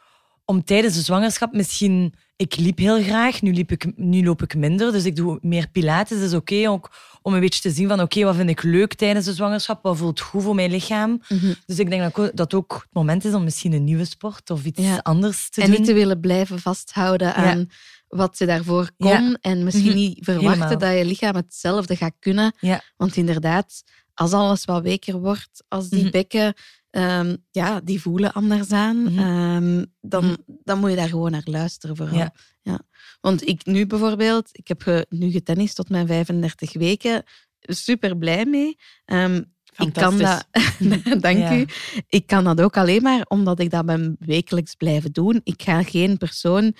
om 0.44 0.64
tijdens 0.64 0.94
de 0.94 1.00
zwangerschap 1.00 1.52
misschien... 1.52 2.14
Ik 2.36 2.56
liep 2.56 2.78
heel 2.78 3.02
graag, 3.02 3.42
nu, 3.42 3.52
liep 3.52 3.70
ik, 3.70 3.92
nu 3.96 4.24
loop 4.24 4.42
ik 4.42 4.54
minder. 4.54 4.92
Dus 4.92 5.04
ik 5.04 5.16
doe 5.16 5.38
meer 5.42 5.68
pilates. 5.68 6.18
Dat 6.18 6.28
is 6.28 6.34
oké 6.34 6.68
ook 6.68 6.90
om 7.22 7.34
een 7.34 7.40
beetje 7.40 7.60
te 7.60 7.70
zien 7.70 7.88
van 7.88 8.00
oké, 8.00 8.24
wat 8.24 8.36
vind 8.36 8.50
ik 8.50 8.62
leuk 8.62 8.94
tijdens 8.94 9.26
de 9.26 9.32
zwangerschap? 9.32 9.82
Wat 9.82 9.96
voelt 9.96 10.20
goed 10.20 10.42
voor 10.42 10.54
mijn 10.54 10.70
lichaam? 10.70 11.22
Mhm. 11.28 11.52
Dus 11.66 11.78
ik 11.78 11.90
denk 11.90 12.14
dat 12.14 12.36
dat 12.36 12.54
ook 12.54 12.72
het 12.72 12.94
moment 12.94 13.24
is 13.24 13.34
om 13.34 13.44
misschien 13.44 13.72
een 13.72 13.84
nieuwe 13.84 14.04
sport 14.04 14.50
of 14.50 14.64
iets 14.64 15.02
anders 15.02 15.50
te 15.50 15.60
en 15.60 15.66
doen. 15.66 15.74
En 15.74 15.80
niet 15.80 15.90
te 15.90 15.96
willen 15.96 16.20
blijven 16.20 16.58
vasthouden 16.58 17.34
aan 17.34 17.68
wat 18.16 18.36
ze 18.36 18.46
daarvoor 18.46 18.90
kon. 18.96 19.36
En 19.40 19.64
misschien 19.64 19.86
mhm. 19.86 19.96
niet 19.96 20.18
verwachten 20.24 20.78
dat 20.78 20.96
je 20.98 21.04
lichaam 21.04 21.34
hetzelfde 21.34 21.96
gaat 21.96 22.14
kunnen. 22.18 22.54
Want 22.96 23.16
inderdaad, 23.16 23.82
als 24.14 24.32
alles 24.32 24.64
wat 24.64 24.82
weker 24.82 25.20
wordt, 25.20 25.64
als 25.68 25.88
die 25.88 26.02
mhm. 26.02 26.10
bekken, 26.10 26.54
um, 26.90 27.36
ja, 27.50 27.80
die 27.80 28.00
voelen 28.00 28.32
anders 28.32 28.72
aan, 28.72 29.02
mhm. 29.02 29.18
ehm, 29.18 29.84
dan, 30.00 30.38
dan 30.46 30.78
moet 30.78 30.90
je 30.90 30.96
daar 30.96 31.08
gewoon 31.08 31.30
naar 31.30 31.42
luisteren 31.44 31.96
vooral. 31.96 32.18
Ja. 32.18 32.34
ja. 32.62 32.80
Want 33.20 33.48
ik 33.48 33.66
nu 33.66 33.86
bijvoorbeeld, 33.86 34.48
ik 34.52 34.68
heb 34.68 35.06
nu 35.08 35.30
getennist 35.30 35.76
tot 35.76 35.88
mijn 35.88 36.06
35 36.06 36.72
weken, 36.72 37.22
super 37.60 38.16
blij 38.16 38.44
mee. 38.44 38.76
Um, 39.06 39.54
ik 39.78 39.92
kan 39.92 40.18
dat, 40.18 40.46
dank 41.20 41.50
u. 41.50 41.66
Ik 42.08 42.26
kan 42.26 42.44
dat 42.44 42.60
ook 42.60 42.76
alleen 42.76 43.02
maar 43.02 43.24
omdat 43.28 43.60
ik 43.60 43.70
dat 43.70 43.86
ben 43.86 44.16
wekelijks 44.18 44.74
blijven 44.74 45.12
doen. 45.12 45.40
Ik 45.44 45.62
ga 45.62 45.82
geen 45.82 46.18
persoon 46.18 46.74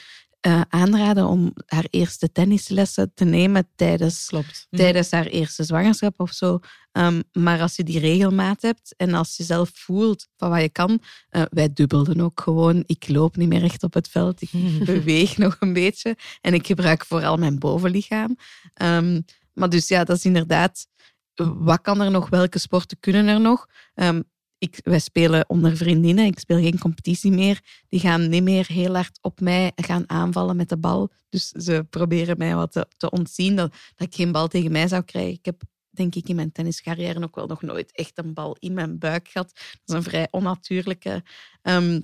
uh, 0.46 0.60
aanraden 0.68 1.26
om 1.26 1.52
haar 1.66 1.86
eerste 1.90 2.32
tennislessen 2.32 3.12
te 3.14 3.24
nemen 3.24 3.68
tijdens, 3.74 4.26
Klopt. 4.26 4.66
Mhm. 4.70 4.82
tijdens 4.82 5.10
haar 5.10 5.26
eerste 5.26 5.64
zwangerschap 5.64 6.20
of 6.20 6.32
zo. 6.32 6.58
Um, 6.92 7.22
maar 7.32 7.60
als 7.60 7.76
je 7.76 7.84
die 7.84 7.98
regelmaat 7.98 8.62
hebt 8.62 8.94
en 8.96 9.14
als 9.14 9.36
je 9.36 9.42
zelf 9.44 9.70
voelt 9.74 10.28
van 10.36 10.50
wat 10.50 10.60
je 10.60 10.68
kan, 10.68 11.00
uh, 11.30 11.42
wij 11.50 11.72
dubbelden 11.72 12.20
ook 12.20 12.40
gewoon. 12.40 12.82
Ik 12.86 13.08
loop 13.08 13.36
niet 13.36 13.48
meer 13.48 13.62
echt 13.62 13.82
op 13.82 13.94
het 13.94 14.08
veld, 14.08 14.42
ik 14.42 14.50
beweeg 14.84 15.38
nog 15.38 15.56
een 15.60 15.72
beetje 15.72 16.16
en 16.40 16.54
ik 16.54 16.66
gebruik 16.66 17.06
vooral 17.06 17.36
mijn 17.36 17.58
bovenlichaam. 17.58 18.36
Um, 18.82 19.24
maar 19.52 19.68
dus 19.68 19.88
ja, 19.88 20.04
dat 20.04 20.16
is 20.16 20.24
inderdaad, 20.24 20.86
wat 21.34 21.80
kan 21.80 22.00
er 22.00 22.10
nog? 22.10 22.28
Welke 22.28 22.58
sporten 22.58 23.00
kunnen 23.00 23.26
er 23.26 23.40
nog? 23.40 23.66
Um, 23.94 24.24
ik, 24.58 24.80
wij 24.82 24.98
spelen 24.98 25.48
onder 25.48 25.76
vriendinnen, 25.76 26.24
ik 26.24 26.38
speel 26.38 26.58
geen 26.58 26.78
competitie 26.78 27.30
meer. 27.30 27.60
Die 27.88 28.00
gaan 28.00 28.28
niet 28.28 28.42
meer 28.42 28.66
heel 28.66 28.94
hard 28.94 29.18
op 29.20 29.40
mij 29.40 29.72
gaan 29.74 30.10
aanvallen 30.10 30.56
met 30.56 30.68
de 30.68 30.78
bal. 30.78 31.10
Dus 31.28 31.48
ze 31.48 31.86
proberen 31.90 32.38
mij 32.38 32.54
wat 32.54 32.86
te, 32.96 33.10
ontzien, 33.10 33.56
dat, 33.56 33.74
dat 33.94 34.06
ik 34.06 34.14
geen 34.14 34.32
bal 34.32 34.48
tegen 34.48 34.72
mij 34.72 34.88
zou 34.88 35.02
krijgen. 35.02 35.32
Ik 35.32 35.44
heb 35.44 35.62
denk 35.90 36.14
ik, 36.14 36.28
in 36.28 36.36
mijn 36.36 36.52
tenniscarrière 36.52 37.22
ook 37.22 37.34
wel 37.34 37.46
nog 37.46 37.62
nooit 37.62 37.92
echt 37.92 38.18
een 38.18 38.34
bal 38.34 38.56
in 38.58 38.74
mijn 38.74 38.98
buik 38.98 39.28
gehad. 39.28 39.52
Dat 39.54 39.80
is 39.84 39.94
een 39.94 40.02
vrij 40.02 40.28
onnatuurlijke... 40.30 41.22
ehm, 41.62 42.00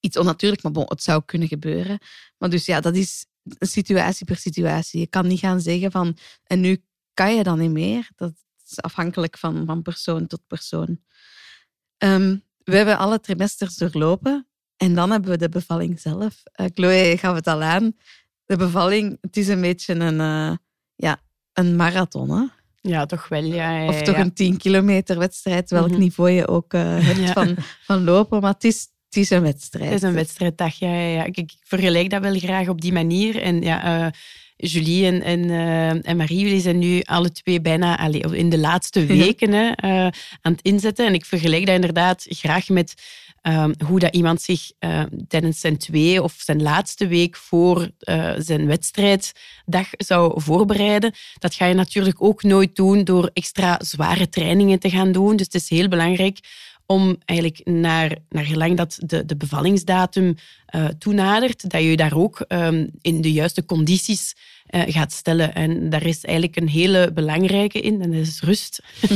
iets 0.00 0.16
onnatuurlijk, 0.16 0.62
maar 0.62 0.72
bon, 0.72 0.84
het 0.88 1.02
zou 1.02 1.22
kunnen 1.24 1.48
gebeuren. 1.48 1.98
Maar 2.38 2.50
dus 2.50 2.66
ja, 2.66 2.80
dat 2.80 2.96
is 2.96 3.26
situatie 3.58 4.26
per 4.26 4.36
situatie. 4.36 5.00
Je 5.00 5.06
kan 5.06 5.26
niet 5.26 5.38
gaan 5.38 5.60
zeggen 5.60 5.90
van... 5.90 6.16
En 6.44 6.60
nu 6.60 6.84
kan 7.14 7.34
je 7.36 7.42
dan 7.42 7.58
niet 7.58 7.70
meer. 7.70 8.10
Dat 8.16 8.32
is 8.68 8.80
afhankelijk 8.80 9.38
van, 9.38 9.66
van 9.66 9.82
persoon 9.82 10.26
tot 10.26 10.46
persoon. 10.46 11.00
Ehm, 12.02 12.36
we 12.64 12.76
hebben 12.76 12.98
alle 12.98 13.20
trimesters 13.20 13.76
doorlopen. 13.76 14.46
En 14.76 14.94
dan 14.94 15.10
hebben 15.10 15.30
we 15.30 15.36
de 15.36 15.48
bevalling 15.48 16.00
zelf. 16.00 16.42
Uh, 16.60 16.66
Chloe 16.74 17.16
gaf 17.18 17.34
het 17.34 17.46
al 17.46 17.62
aan. 17.62 17.96
De 18.44 18.56
bevalling, 18.56 19.18
het 19.20 19.36
is 19.36 19.48
een 19.48 19.60
beetje 19.60 19.94
een, 19.94 20.20
uh, 20.20 20.56
ja, 20.94 21.20
een 21.52 21.76
marathon. 21.76 22.30
Hè? 22.30 22.44
Ja, 22.80 23.06
toch 23.06 23.28
wel. 23.28 23.44
Ja, 23.44 23.78
ja, 23.78 23.88
of 23.88 24.02
toch 24.02 24.16
een 24.16 24.32
10 24.32 24.56
kilometer 24.56 25.18
wedstrijd, 25.18 25.70
welk 25.70 25.86
mm 25.86 25.92
-hmm. 25.92 26.00
niveau 26.00 26.30
je 26.30 26.48
ook 26.48 26.74
uh, 26.74 26.82
hebt 26.84 27.30
van, 27.38 27.56
van 27.82 28.04
lopen. 28.04 28.40
Maar 28.40 28.52
het 28.52 28.64
is, 28.64 28.88
het 29.04 29.16
is 29.16 29.30
een 29.30 29.42
wedstrijd. 29.42 29.90
Het 29.90 30.02
is 30.02 30.08
een 30.08 30.14
wedstrijddag, 30.14 30.74
ja. 30.74 30.94
ja, 30.94 31.08
ja. 31.08 31.24
Ik, 31.24 31.36
ik, 31.36 31.52
vergelijk 31.62 32.10
dat 32.10 32.22
wel 32.22 32.38
graag 32.38 32.68
op 32.68 32.80
die 32.80 32.92
manier. 32.92 33.42
En 33.42 33.60
ja, 33.60 34.12
Julie 34.64 35.06
en, 35.06 35.22
en, 35.22 35.44
uh, 35.44 36.08
en 36.08 36.16
Marie, 36.16 36.38
jullie 36.38 36.60
zijn 36.60 36.78
nu 36.78 37.00
alle 37.00 37.32
twee 37.32 37.60
bijna 37.60 37.98
allez, 37.98 38.20
in 38.20 38.50
de 38.50 38.58
laatste 38.58 39.06
weken 39.06 39.52
hè, 39.52 39.66
uh, 39.66 40.10
aan 40.40 40.52
het 40.52 40.62
inzetten. 40.62 41.06
En 41.06 41.14
ik 41.14 41.24
vergelijk 41.24 41.66
dat 41.66 41.74
inderdaad 41.74 42.26
graag 42.28 42.68
met 42.68 42.94
um, 43.42 43.74
hoe 43.86 43.98
dat 43.98 44.14
iemand 44.14 44.42
zich 44.42 44.72
uh, 44.80 45.02
tijdens 45.28 45.60
zijn 45.60 45.76
twee 45.76 46.22
of 46.22 46.34
zijn 46.38 46.62
laatste 46.62 47.06
week 47.06 47.36
voor 47.36 47.90
zijn 48.38 48.66
wedstrijddag 48.66 49.88
zou 49.90 50.40
voorbereiden. 50.40 51.14
Dat 51.38 51.54
ga 51.54 51.66
je 51.66 51.74
natuurlijk 51.74 52.22
ook 52.22 52.42
nooit 52.42 52.76
doen 52.76 53.04
door 53.04 53.30
extra 53.32 53.80
zware 53.84 54.28
trainingen 54.28 54.78
te 54.78 54.90
gaan 54.90 55.12
doen. 55.12 55.36
Dus 55.36 55.46
het 55.46 55.54
is 55.54 55.68
heel 55.68 55.88
belangrijk 55.88 56.38
om 56.86 57.16
eigenlijk 57.24 57.60
naar, 57.64 58.16
naar 58.28 58.44
gelang 58.44 58.76
dat 58.76 58.98
de, 59.00 59.24
de 59.24 59.36
bevallingsdatum 59.36 60.34
uh, 60.74 60.84
toenadert, 60.84 61.70
dat 61.70 61.82
je 61.82 61.96
daar 61.96 62.16
ook 62.16 62.44
um, 62.48 62.90
in 63.00 63.20
de 63.20 63.32
juiste 63.32 63.64
condities 63.64 64.34
uh, 64.74 64.82
gaat 64.86 65.12
stellen. 65.12 65.54
En 65.54 65.90
daar 65.90 66.06
is 66.06 66.24
eigenlijk 66.24 66.56
een 66.56 66.68
hele 66.68 67.12
belangrijke 67.12 67.80
in, 67.80 68.02
en 68.02 68.10
dat 68.10 68.20
is 68.20 68.40
rust. 68.40 68.82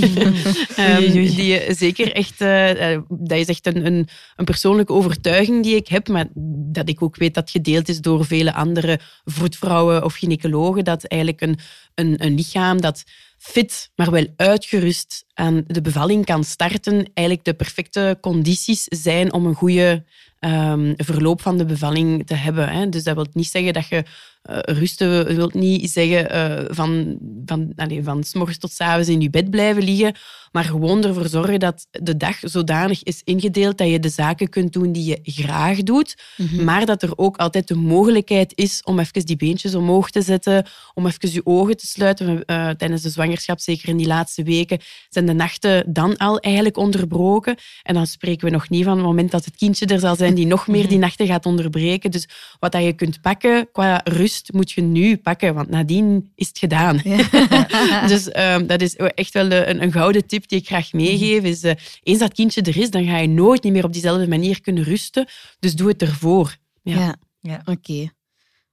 um, 0.79 1.11
die 1.11 1.45
je 1.45 1.75
zeker 1.79 2.13
echt, 2.13 2.41
uh, 2.41 2.99
dat 3.09 3.39
is 3.39 3.47
echt 3.47 3.67
een, 3.67 3.87
een, 3.87 4.09
een, 4.37 4.45
persoonlijke 4.45 4.93
overtuiging 4.93 5.63
die 5.63 5.77
ik 5.77 5.89
heb, 5.89 6.09
maar 6.09 6.27
dat 6.73 6.89
ik 6.89 7.03
ook 7.03 7.17
weet 7.17 7.35
dat 7.35 7.51
gedeeld 7.51 7.89
is 7.89 8.01
door 8.01 8.25
vele 8.25 8.55
andere 8.55 9.01
vroedvrouwen 9.25 10.05
of 10.05 10.15
gynaecologen, 10.15 10.85
dat 10.85 11.05
eigenlijk 11.05 11.43
een, 11.43 11.59
een, 11.95 12.25
een 12.25 12.35
lichaam 12.35 12.81
dat 12.81 13.05
fit, 13.39 13.91
maar 13.95 14.11
wel 14.11 14.27
uitgerust 14.37 15.25
aan 15.35 15.65
de 15.67 15.81
bevalling 15.81 16.25
kan 16.25 16.45
starten, 16.45 17.11
eigenlijk 17.15 17.45
de 17.45 17.55
perfecte 17.55 18.19
condities 18.21 18.85
zijn 18.85 19.33
om 19.33 19.47
een 19.47 19.55
goede 19.55 20.05
um, 20.41 20.95
verloop 20.97 21.43
van 21.43 21.59
de 21.59 21.65
bevalling 21.65 22.27
te 22.27 22.35
hebben. 22.35 22.69
Hè. 22.69 22.89
Dus 22.89 23.03
dat 23.05 23.15
wil 23.15 23.27
niet 23.33 23.49
zeggen 23.49 23.73
dat 23.73 23.89
je 23.89 24.05
uh, 24.51 24.59
rusten 24.59 25.35
wil 25.37 25.51
niet 25.53 25.91
zeggen 25.91 26.37
uh, 26.37 26.65
van, 26.69 27.19
van, 27.47 27.73
allez, 27.77 28.05
van 28.05 28.25
s 28.25 28.35
morgens 28.35 28.59
tot 28.59 28.73
s 28.73 28.81
avonds 28.81 29.09
in 29.09 29.21
je 29.21 29.31
bed 29.31 29.51
blijven 29.51 29.83
liggen, 29.83 30.15
maar 30.53 30.65
gewoon 30.65 31.05
ervoor 31.05 31.29
zorgen 31.29 31.61
dat 31.61 31.87
de 31.91 32.17
dag 32.17 32.37
zodanig 32.41 33.03
is 33.03 33.21
ingedeeld 33.25 33.79
dat 33.79 33.89
je 33.89 34.01
de 34.01 34.09
zaken 34.09 34.49
kunt 34.49 34.73
doen 34.73 34.93
die 34.93 35.05
je 35.05 35.19
graag 35.23 35.83
doet, 35.83 36.17
mm 36.37 36.47
-hmm. 36.47 36.65
maar 36.65 36.87
dat 36.87 37.03
er 37.03 37.19
ook 37.19 37.37
altijd 37.37 37.69
de 37.69 37.75
mogelijkheid 37.75 38.53
is 38.55 38.83
om 38.85 38.99
even 38.99 39.27
die 39.27 39.37
beentjes 39.37 39.75
omhoog 39.75 40.11
te 40.11 40.23
zetten, 40.23 40.67
om 40.95 41.07
even 41.07 41.33
je 41.33 41.47
ogen 41.47 41.77
te 41.77 41.87
sluiten. 41.87 42.29
Uh, 42.29 42.71
tijdens 42.71 43.03
de 43.03 43.11
zwangerschap, 43.11 43.61
zeker 43.61 43.89
in 43.89 43.97
die 43.97 44.07
laatste 44.07 44.43
weken, 44.43 44.79
zijn 45.09 45.27
de 45.27 45.33
nachten 45.33 45.93
dan 45.93 46.17
al 46.17 46.39
eigenlijk 46.39 46.77
onderbroken. 46.77 47.57
En 47.83 47.95
dan 47.95 48.07
spreken 48.07 48.47
we 48.47 48.53
nog 48.53 48.69
niet 48.69 48.85
van 48.85 48.97
het 48.97 49.07
moment 49.07 49.31
dat 49.31 49.45
het 49.45 49.57
kindje 49.57 49.87
er 49.87 49.99
zal 49.99 50.17
zijn 50.17 50.26
die 50.35 50.47
nog 50.47 50.67
meer 50.67 50.89
die 50.89 50.99
nachten 50.99 51.27
gaat 51.27 51.47
onderbreken. 51.47 52.11
Dus 52.11 52.29
wat 52.59 52.73
dat 52.73 52.85
je 52.85 52.93
kunt 52.93 53.21
pakken 53.21 53.71
qua 53.73 54.01
rust, 54.05 54.53
moet 54.53 54.71
je 54.71 54.83
nu 54.83 55.17
pakken, 55.17 55.55
want 55.55 55.69
nadien 55.69 56.33
is 56.35 56.49
het 56.49 56.59
gedaan. 56.59 57.01
Ja. 57.05 58.07
dus 58.13 58.37
um, 58.37 58.67
dat 58.67 58.81
is 58.81 58.97
echt 58.97 59.33
wel 59.33 59.51
een, 59.51 59.83
een, 59.83 59.93
gouden 59.93 60.27
tip 60.27 60.49
die 60.49 60.59
ik 60.59 60.67
graag 60.67 60.93
meegeef. 60.93 61.43
Is, 61.43 61.65
uh, 61.65 61.73
eens 62.03 62.19
dat 62.19 62.33
kindje 62.33 62.63
er 62.63 62.77
is, 62.77 62.91
dan 62.91 63.05
ga 63.05 63.19
je 63.19 63.29
nooit 63.29 63.63
niet 63.63 63.73
meer 63.73 63.85
op 63.85 63.93
diezelfde 63.93 64.29
manier 64.29 64.61
kunnen 64.61 64.83
rusten. 64.83 65.29
Dus 65.59 65.75
doe 65.75 65.89
het 65.89 66.03
ervoor. 66.03 66.57
Ja, 66.83 66.99
ja. 66.99 67.17
ja. 67.41 67.59
oké. 67.65 67.71
Okay. 67.71 68.11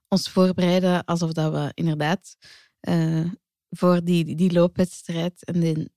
Ons 0.08 0.28
voorbereiden 0.28 1.04
alsof 1.04 1.32
dat 1.32 1.52
we 1.52 1.70
inderdaad 1.74 2.36
uh, 2.88 3.24
voor 3.70 4.04
die, 4.04 4.34
die 4.34 4.52
loopwedstrijd 4.52 5.44
en 5.44 5.60
de, 5.60 5.90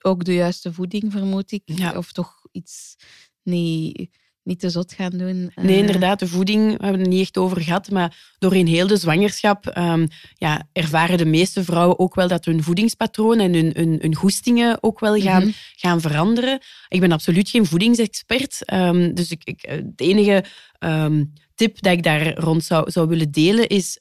ook 0.00 0.24
de 0.24 0.34
juiste 0.34 0.72
voeding, 0.72 1.12
vermoed 1.12 1.52
ik. 1.52 1.62
Ja. 1.64 1.96
Of 1.96 2.12
toch 2.12 2.46
iets 2.50 2.96
niet 3.42 4.10
niet 4.42 4.60
te 4.60 4.70
zot 4.70 4.92
gaan 4.92 5.10
doen. 5.10 5.52
Nee, 5.54 5.76
inderdaad, 5.76 6.18
de 6.18 6.26
voeding 6.26 6.64
we 6.64 6.70
hebben 6.70 6.92
we 6.92 6.98
het 6.98 7.08
niet 7.08 7.20
echt 7.20 7.38
over 7.38 7.60
gehad, 7.60 7.90
maar 7.90 8.34
doorheen 8.38 8.66
heel 8.66 8.86
de 8.86 8.96
zwangerschap 8.96 9.76
um, 9.78 10.08
ja, 10.34 10.68
ervaren 10.72 11.18
de 11.18 11.24
meeste 11.24 11.64
vrouwen 11.64 11.98
ook 11.98 12.14
wel 12.14 12.28
dat 12.28 12.44
hun 12.44 12.62
voedingspatroon 12.62 13.38
en 13.38 13.54
hun, 13.54 13.70
hun, 13.74 13.98
hun 14.00 14.14
goestingen 14.14 14.82
ook 14.82 15.00
wel 15.00 15.20
gaan, 15.20 15.42
mm 15.42 15.48
-hmm. 15.48 15.54
gaan 15.76 16.00
veranderen. 16.00 16.60
Ik 16.88 17.00
ben 17.00 17.12
absoluut 17.12 17.50
geen 17.50 17.66
voedingsexpert, 17.66 18.72
um, 18.72 19.14
dus 19.14 19.30
ik, 19.30 19.44
ik, 19.44 19.64
het 19.68 20.00
enige 20.00 20.44
um, 20.78 21.32
tip 21.54 21.82
dat 21.82 21.92
ik 21.92 22.02
daar 22.02 22.34
rond 22.34 22.64
zou, 22.64 22.90
zou 22.90 23.08
willen 23.08 23.30
delen 23.30 23.68
is 23.68 23.98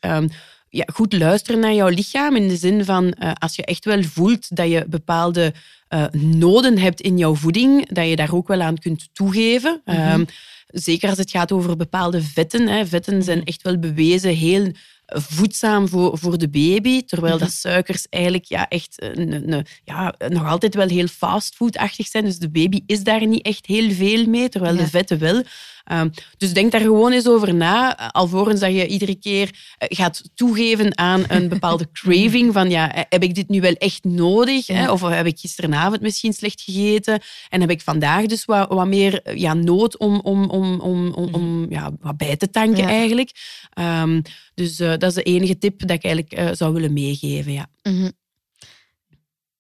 ja, 0.72 0.84
goed 0.94 1.14
luisteren 1.14 1.60
naar 1.60 1.74
jouw 1.74 1.88
lichaam. 1.88 2.36
In 2.36 2.48
de 2.48 2.56
zin 2.56 2.86
van 2.86 3.16
uh, 3.20 3.32
als 3.34 3.56
je 3.56 3.66
echt 3.66 3.86
wel 3.86 4.04
voelt 4.04 4.56
dat 4.56 4.70
je 4.70 4.86
bepaalde 4.90 5.54
uh, 5.90 6.06
noden 6.12 6.78
hebt 6.78 7.02
in 7.02 7.18
jouw 7.18 7.36
voeding, 7.36 7.88
dat 7.88 8.08
je 8.08 8.16
daar 8.16 8.34
ook 8.34 8.48
wel 8.48 8.62
aan 8.62 8.78
kunt 8.78 9.10
toegeven. 9.14 9.82
Mm 9.86 9.96
-hmm. 9.96 10.20
um, 10.20 10.26
zeker 10.68 11.10
als 11.10 11.18
het 11.18 11.32
gaat 11.32 11.52
over 11.52 11.78
bepaalde 11.78 12.22
vetten. 12.22 12.68
Hè. 12.68 12.86
Vetten 12.86 13.24
zijn 13.24 13.44
echt 13.44 13.62
wel 13.62 13.80
bewezen 13.80 14.36
heel 14.36 14.72
voedzaam 15.06 15.88
voor, 15.88 16.18
voor 16.18 16.38
de 16.38 16.50
baby, 16.50 17.04
terwijl 17.06 17.38
dat 17.38 17.52
suikers 17.52 18.08
eigenlijk 18.10 18.46
ja, 18.46 18.68
echt 18.68 18.96
een, 18.98 19.52
een, 19.52 19.66
ja, 19.84 20.16
nog 20.28 20.48
altijd 20.48 20.76
wel 20.76 20.88
heel 20.88 21.08
fastfoodachtig 21.08 22.08
zijn. 22.08 22.26
Dus 22.26 22.38
de 22.38 22.50
baby 22.50 22.82
is 22.86 23.04
daar 23.04 23.28
niet 23.28 23.46
echt 23.46 23.66
heel 23.66 23.92
veel 23.92 24.26
mee, 24.26 24.50
terwijl 24.50 24.76
ja. 24.76 24.82
de 24.82 24.88
vetten 24.88 25.20
wel. 25.20 25.44
Um, 25.92 26.12
dus 26.38 26.54
denk 26.54 26.72
daar 26.72 26.82
gewoon 26.82 27.12
eens 27.12 27.28
over 27.28 27.54
na, 27.54 28.12
alvorens 28.12 28.60
dat 28.60 28.74
je 28.74 28.88
iedere 28.88 29.16
keer 29.16 29.76
gaat 29.78 30.22
toegeven 30.36 30.98
aan 30.98 31.24
een 31.28 31.50
bepaalde 31.50 31.92
craving 32.02 32.54
van 32.54 32.70
ja, 32.70 33.06
heb 33.10 33.24
ik 33.24 33.36
dit 33.36 33.50
nu 33.50 33.62
wel 33.62 33.74
echt 33.74 34.04
nodig? 34.04 34.68
Ja. 34.68 34.76
Hè? 34.76 34.92
Of 34.92 35.02
heb 35.02 35.26
ik 35.26 35.40
gisteravond 35.40 36.02
misschien 36.02 36.34
slecht 36.34 36.62
gegeten 36.62 37.22
en 37.50 37.62
heb 37.62 37.70
ik 37.70 37.82
vandaag 37.82 38.26
dus 38.26 38.46
wat, 38.46 38.70
wat 38.70 38.88
meer 38.88 39.38
ja, 39.38 39.54
nood 39.54 39.98
om, 39.98 40.20
om, 40.20 40.50
om, 40.50 40.80
om, 40.80 41.12
om, 41.12 41.34
om 41.34 41.66
ja, 41.70 41.92
wat 42.00 42.18
bij 42.18 42.38
te 42.38 42.50
tanken 42.50 42.84
ja. 42.84 42.90
eigenlijk. 42.90 43.32
Um, 43.80 44.22
dus 44.54 44.80
uh, 44.80 44.90
dat 44.90 45.04
is 45.04 45.14
de 45.14 45.24
enige 45.24 45.58
tip 45.58 45.80
dat 45.80 45.92
ik 45.92 46.04
eigenlijk 46.04 46.40
uh, 46.40 46.50
zou 46.54 46.74
willen 46.74 46.94
meegeven. 46.94 47.52
Ja. 47.52 47.68
Mm 47.84 48.00
-hmm. 48.00 48.12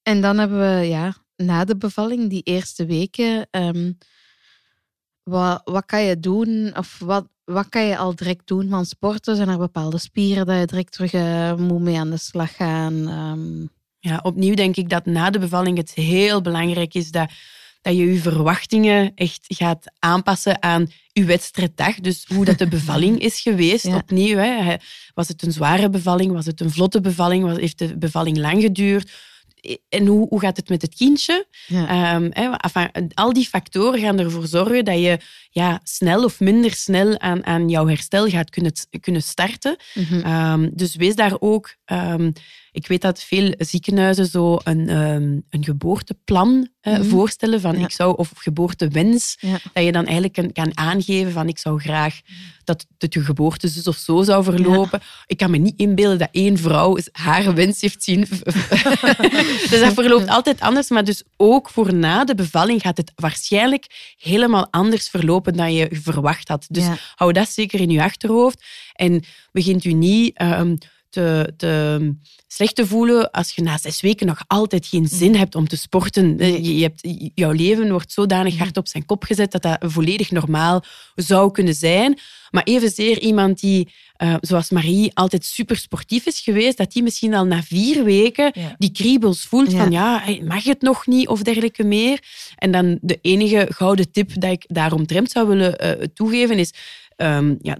En 0.04 0.22
dan 0.22 0.38
hebben 0.38 0.60
we 0.60 0.88
ja, 0.88 1.16
na 1.36 1.66
de 1.66 1.78
bevalling, 1.78 2.30
die 2.30 2.42
eerste 2.44 2.86
weken, 2.86 3.48
um, 3.52 3.98
wat, 5.24 5.62
wat 5.64 5.86
kan 5.86 6.04
je 6.04 6.20
doen? 6.20 6.78
Of 6.78 7.00
wat, 7.00 7.28
wat 7.44 7.70
kan 7.70 7.86
je 7.86 7.98
al 7.98 8.16
direct 8.16 8.48
doen 8.48 8.70
van 8.70 8.86
sporten? 8.86 9.36
Zijn 9.36 9.50
er 9.50 9.58
bepaalde 9.58 9.98
spieren 9.98 10.46
dat 10.46 10.60
je 10.60 10.66
direct 10.66 10.92
terug 10.92 11.14
uh, 11.14 11.56
moet 11.56 11.82
mee 11.82 12.00
aan 12.00 12.10
de 12.10 12.18
slag 12.18 12.56
gaan? 12.56 12.94
Um... 13.08 13.70
Ja, 14.04 14.20
opnieuw 14.24 14.54
denk 14.54 14.76
ik 14.76 14.90
dat 14.90 15.06
na 15.06 15.30
de 15.30 15.40
bevalling 15.40 15.78
het 15.78 15.94
heel 15.94 16.42
belangrijk 16.42 16.94
is 16.94 17.12
dat, 17.12 17.32
dat 17.82 17.96
je 17.96 18.14
je 18.14 18.20
verwachtingen 18.20 19.12
echt 19.16 19.46
gaat 19.48 19.92
aanpassen 20.00 20.64
aan 20.64 20.92
je 21.12 21.24
wedstrijddag. 21.24 21.96
Dus 21.96 22.26
hoe 22.28 22.46
dat 22.46 22.58
de 22.58 22.68
bevalling 22.78 23.20
is 23.20 23.40
geweest. 23.40 23.86
Ja. 23.86 23.96
Opnieuw, 23.96 24.38
hè. 24.38 24.76
was 25.14 25.28
het 25.28 25.44
een 25.44 25.52
zware 25.52 25.90
bevalling? 25.90 26.32
Was 26.32 26.46
het 26.46 26.62
een 26.62 26.72
vlotte 26.72 27.02
bevalling? 27.02 27.44
Was, 27.44 27.58
heeft 27.58 27.78
de 27.78 27.98
bevalling 27.98 28.38
lang 28.38 28.62
geduurd? 28.62 29.12
En 29.90 30.06
hoe, 30.06 30.28
hoe 30.28 30.40
gaat 30.40 30.58
het 30.58 30.70
met 30.70 30.82
het 30.82 30.96
kindje? 30.96 31.46
Ja. 31.68 32.16
Um, 32.16 32.32
enfin, 32.32 33.12
al 33.14 33.34
die 33.34 33.48
factoren 33.48 34.00
gaan 34.00 34.20
ervoor 34.20 34.48
zorgen 34.48 34.86
dat 34.86 35.00
je 35.00 35.20
ja, 35.50 35.80
snel 35.84 36.24
of 36.24 36.40
minder 36.40 36.74
snel 36.74 37.20
aan, 37.20 37.46
aan 37.46 37.70
jouw 37.70 37.88
herstel 37.88 38.28
gaat 38.28 38.50
kunnen, 38.50 38.72
kunnen 39.00 39.24
starten. 39.24 39.76
Mm 39.94 40.04
-hmm. 40.04 40.52
um, 40.52 40.70
dus 40.74 40.96
wees 40.96 41.16
daar 41.16 41.36
ook 41.40 41.76
um, 41.86 42.34
ik 42.72 42.88
weet 42.88 43.02
dat 43.02 43.24
veel 43.24 43.54
ziekenhuizen 43.58 44.26
zo 44.26 44.60
een, 44.64 44.90
um, 44.90 45.44
een 45.50 45.64
geboorteplan 45.64 46.70
uh, 46.82 46.98
mm. 46.98 47.04
voorstellen 47.04 47.62
van 47.62 47.78
ja. 47.78 47.86
ik 47.86 47.92
zou, 47.92 48.18
of 48.18 48.32
geboortewens, 48.36 49.38
ja. 49.40 49.60
dat 49.74 49.84
je 49.84 49.92
dan 49.92 50.04
eigenlijk 50.06 50.34
kan, 50.34 50.52
kan, 50.52 50.78
aangeven 50.78 51.32
van 51.32 51.48
ik 51.48 51.58
zou 51.58 51.80
graag 51.80 52.20
dat 52.64 52.86
het 52.98 53.14
je 53.14 53.24
geboorte 53.24 53.74
dus 53.74 53.88
of 53.88 53.96
zo 53.96 54.24
zou 54.24 54.44
verlopen. 54.44 55.00
Ja. 55.02 55.08
Ik 55.26 55.38
kan 55.38 55.52
me 55.52 55.58
niet 55.58 55.80
inbeelden 55.80 56.18
dat 56.18 56.30
één 56.32 56.58
vrouw 56.58 56.98
haar 57.12 57.54
wens 57.54 57.82
heeft 57.82 58.04
zien. 58.04 58.20
dus 59.70 59.80
dat 59.80 59.94
verloopt 59.94 60.28
altijd 60.28 60.60
anders, 60.60 60.90
maar 60.90 61.04
dus 61.04 61.24
ook 61.38 61.70
voor 61.70 61.94
na 61.94 62.24
de 62.24 62.36
bevalling 62.36 62.82
gaat 62.82 62.98
het 62.98 63.12
waarschijnlijk 63.16 64.14
helemaal 64.18 64.68
anders 64.70 65.10
verlopen 65.10 65.54
dan 65.54 65.74
je 65.74 65.88
verwacht 65.92 66.48
had. 66.48 66.66
Dus 66.70 66.86
hou 67.16 67.34
dat 67.34 67.50
zeker 67.50 67.80
in 67.80 67.90
je 67.90 68.04
achterhoofd 68.04 68.64
en 68.94 69.24
begint 69.52 69.84
u 69.84 69.94
niet... 69.94 70.42
Um, 70.42 70.78
te, 71.12 71.54
te 71.58 72.14
slecht 72.48 72.76
te 72.76 72.88
voelen 72.88 73.32
als 73.32 73.52
je 73.52 73.62
na 73.62 73.78
zes 73.78 74.02
weken 74.02 74.28
nog 74.28 74.44
altijd 74.48 74.86
geen 74.88 75.08
zin 75.08 75.36
hebt 75.36 75.56
om 75.56 75.68
te 75.68 75.78
sporten. 75.78 76.40
Eh, 76.40 76.54
je, 76.56 76.76
je 76.76 76.82
hebt, 76.82 77.32
jouw 77.36 77.52
leven 77.52 77.92
wordt 77.92 78.12
zodanig 78.12 78.58
hard 78.58 78.78
op 78.78 78.88
zijn 78.88 79.06
kop 79.06 79.24
gezet 79.24 79.52
dat 79.52 79.62
dat 79.62 79.78
volledig 79.80 80.32
normaal 80.32 80.84
zou 81.16 81.52
kunnen 81.52 81.74
zijn. 81.74 82.20
Maar 82.52 82.64
evenzeer 82.64 83.20
iemand 83.20 83.60
die, 83.60 83.90
uh, 84.24 84.36
zoals 84.42 84.70
Marie, 84.70 85.12
altijd 85.14 85.46
super 85.46 85.78
sportief 85.78 86.26
is 86.26 86.40
geweest, 86.40 86.78
dat 86.78 86.92
die 86.92 87.04
misschien 87.04 87.34
al 87.34 87.46
na 87.46 87.64
vier 87.64 88.04
weken 88.04 88.54
die 88.78 88.92
kriebels 88.92 89.46
voelt 89.46 89.74
van 89.74 89.92
ja, 89.92 90.24
mag 90.44 90.64
het 90.64 90.82
nog 90.82 91.08
niet 91.08 91.28
of 91.28 91.42
dergelijke 91.42 91.84
meer. 91.84 92.20
En 92.56 92.72
dan 92.72 92.98
de 93.02 93.20
enige 93.22 93.68
gouden 93.70 94.12
tip 94.12 94.42
dat 94.42 94.52
ik 94.52 94.64
daaromtrent 94.68 95.32
zou 95.32 95.48
willen 95.48 95.86
uh, 95.86 96.06
toegeven 96.14 96.60
is 96.60 96.74
um, 97.18 97.58
ja, 97.62 97.78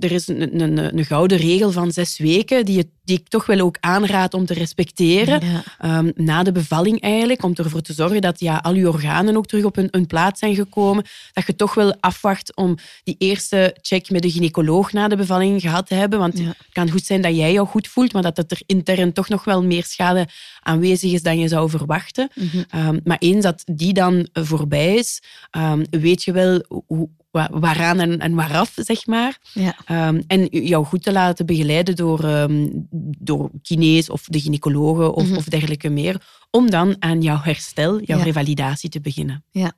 er 0.00 0.12
is 0.12 0.28
een, 0.28 0.60
een, 0.60 0.98
een, 0.98 1.04
gouden 1.04 1.38
regel 1.38 1.70
van 1.70 1.92
zes 1.92 2.18
weken 2.18 2.64
die, 2.64 2.90
die, 3.04 3.18
ik 3.18 3.28
toch 3.28 3.46
wel 3.46 3.60
ook 3.60 3.76
aanraad 3.80 4.34
om 4.34 4.46
te 4.46 4.54
respecteren. 4.54 5.40
Ehm, 5.78 6.10
na 6.14 6.42
de 6.42 6.52
bevalling 6.52 7.00
eigenlijk, 7.00 7.42
om 7.42 7.52
ervoor 7.54 7.80
te 7.80 7.92
zorgen 7.92 8.20
dat 8.20 8.40
ja, 8.40 8.56
al 8.56 8.74
je 8.74 8.88
organen 8.88 9.36
ook 9.36 9.46
terug 9.46 9.64
op 9.64 9.76
hun, 9.76 9.88
hun, 9.90 10.06
plaats 10.06 10.38
zijn 10.38 10.54
gekomen. 10.54 11.04
Dat 11.32 11.46
je 11.46 11.56
toch 11.56 11.74
wel 11.74 11.96
afwacht 12.00 12.56
om 12.56 12.76
die 13.04 13.14
eerste 13.18 13.76
check 13.80 14.10
met 14.10 14.22
de 14.22 14.30
gynaecoloog 14.30 14.92
na 14.92 15.08
de 15.08 15.16
bevalling 15.16 15.60
gehad 15.60 15.86
te 15.86 15.94
hebben. 15.94 16.18
Want 16.18 16.38
het 16.38 16.56
kan 16.72 16.90
goed 16.90 17.04
zijn 17.04 17.22
dat 17.22 17.36
jij 17.36 17.52
jou 17.52 17.66
goed 17.66 17.88
voelt, 17.88 18.12
maar 18.12 18.22
dat 18.22 18.36
het 18.36 18.50
er 18.50 18.62
intern 18.66 19.12
toch 19.12 19.28
nog 19.28 19.44
wel 19.44 19.64
meer 19.64 19.84
schade 19.84 20.28
aanwezig 20.60 21.12
is 21.12 21.22
dan 21.22 21.38
je 21.38 21.48
zou 21.48 21.70
verwachten. 21.70 22.28
Mhm. 22.34 22.62
Ehm, 22.68 22.98
maar 23.04 23.18
eens 23.18 23.44
dat 23.44 23.62
die 23.66 23.92
dan 23.92 24.28
voorbij 24.32 24.94
is, 24.94 25.22
um, 25.56 25.84
weet 25.90 26.22
je 26.22 26.32
wel 26.32 26.64
hoe, 26.86 27.08
waaraan 27.30 27.98
en, 28.00 28.18
en 28.18 28.34
waaraf, 28.34 28.72
zeg 28.76 29.06
maar. 29.06 29.38
Ja. 29.52 30.08
Um, 30.08 30.22
en 30.26 30.44
jou 30.46 30.84
goed 30.84 31.02
te 31.02 31.12
laten 31.12 31.46
begeleiden 31.46 31.96
door, 31.96 32.24
um, 32.24 32.86
door 33.18 33.50
kinees 33.62 34.10
of 34.10 34.24
de 34.24 34.40
gynaecologen 34.40 35.14
of, 35.14 35.28
mm 35.28 35.36
of 35.36 35.44
dergelijke 35.44 35.88
meer, 35.88 36.26
om 36.50 36.70
dan 36.70 36.96
aan 36.98 37.22
jouw 37.22 37.40
herstel, 37.40 38.00
jouw 38.00 38.22
revalidatie 38.22 38.90
te 38.90 39.00
beginnen. 39.00 39.44
Ja. 39.50 39.72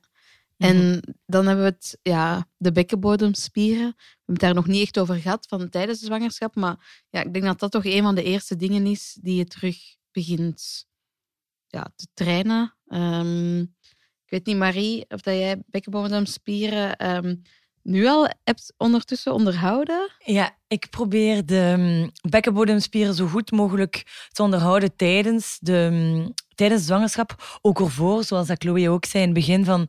En 0.57 0.87
mhm. 0.87 0.99
dan 1.25 1.47
hebben 1.47 1.65
we 1.65 1.71
het, 1.71 1.97
ja, 2.01 2.47
de 2.57 2.71
bekkenbodemspieren. 2.71 3.87
We 3.87 4.05
hebben 4.15 4.33
het 4.33 4.39
daar 4.39 4.53
nog 4.53 4.67
niet 4.67 4.81
echt 4.81 4.99
over 4.99 5.15
gehad 5.15 5.45
van 5.49 5.69
tijdens 5.69 5.99
de 5.99 6.05
zwangerschap, 6.05 6.55
maar 6.55 7.05
ja, 7.09 7.23
ik 7.23 7.33
denk 7.33 7.45
dat 7.45 7.59
dat 7.59 7.71
toch 7.71 7.85
een 7.85 8.03
van 8.03 8.15
de 8.15 8.23
eerste 8.23 8.55
dingen 8.55 8.85
is 8.85 9.17
die 9.21 9.35
je 9.35 9.45
terug 9.45 9.77
begint 10.11 10.85
ja, 11.67 11.91
te 11.95 12.07
trainen. 12.13 12.75
Um, 12.87 13.75
weet 14.33 14.45
niet, 14.45 14.57
Marie, 14.57 15.05
of 15.09 15.21
dat 15.21 15.33
jij 15.33 15.61
bekkenbodemspieren 15.65 17.15
um, 17.15 17.41
nu 17.81 18.07
al 18.07 18.29
hebt 18.43 18.73
ondertussen 18.77 19.33
onderhouden? 19.33 20.11
Ja, 20.25 20.57
ik 20.67 20.89
probeer 20.89 21.45
de 21.45 21.75
um, 21.77 22.11
bekkenbodemspieren 22.29 23.13
zo 23.13 23.27
goed 23.27 23.51
mogelijk 23.51 24.27
te 24.31 24.43
onderhouden 24.43 24.95
tijdens 24.95 25.57
de, 25.61 25.73
um, 25.73 26.33
tijdens 26.55 26.85
zwangerschap. 26.85 27.59
Ook 27.61 27.79
ervoor, 27.79 28.23
zoals 28.23 28.47
dat 28.47 28.61
Chloe 28.61 28.89
ook 28.89 29.05
zei 29.05 29.23
in 29.23 29.29
het 29.29 29.37
begin 29.39 29.65
van 29.65 29.87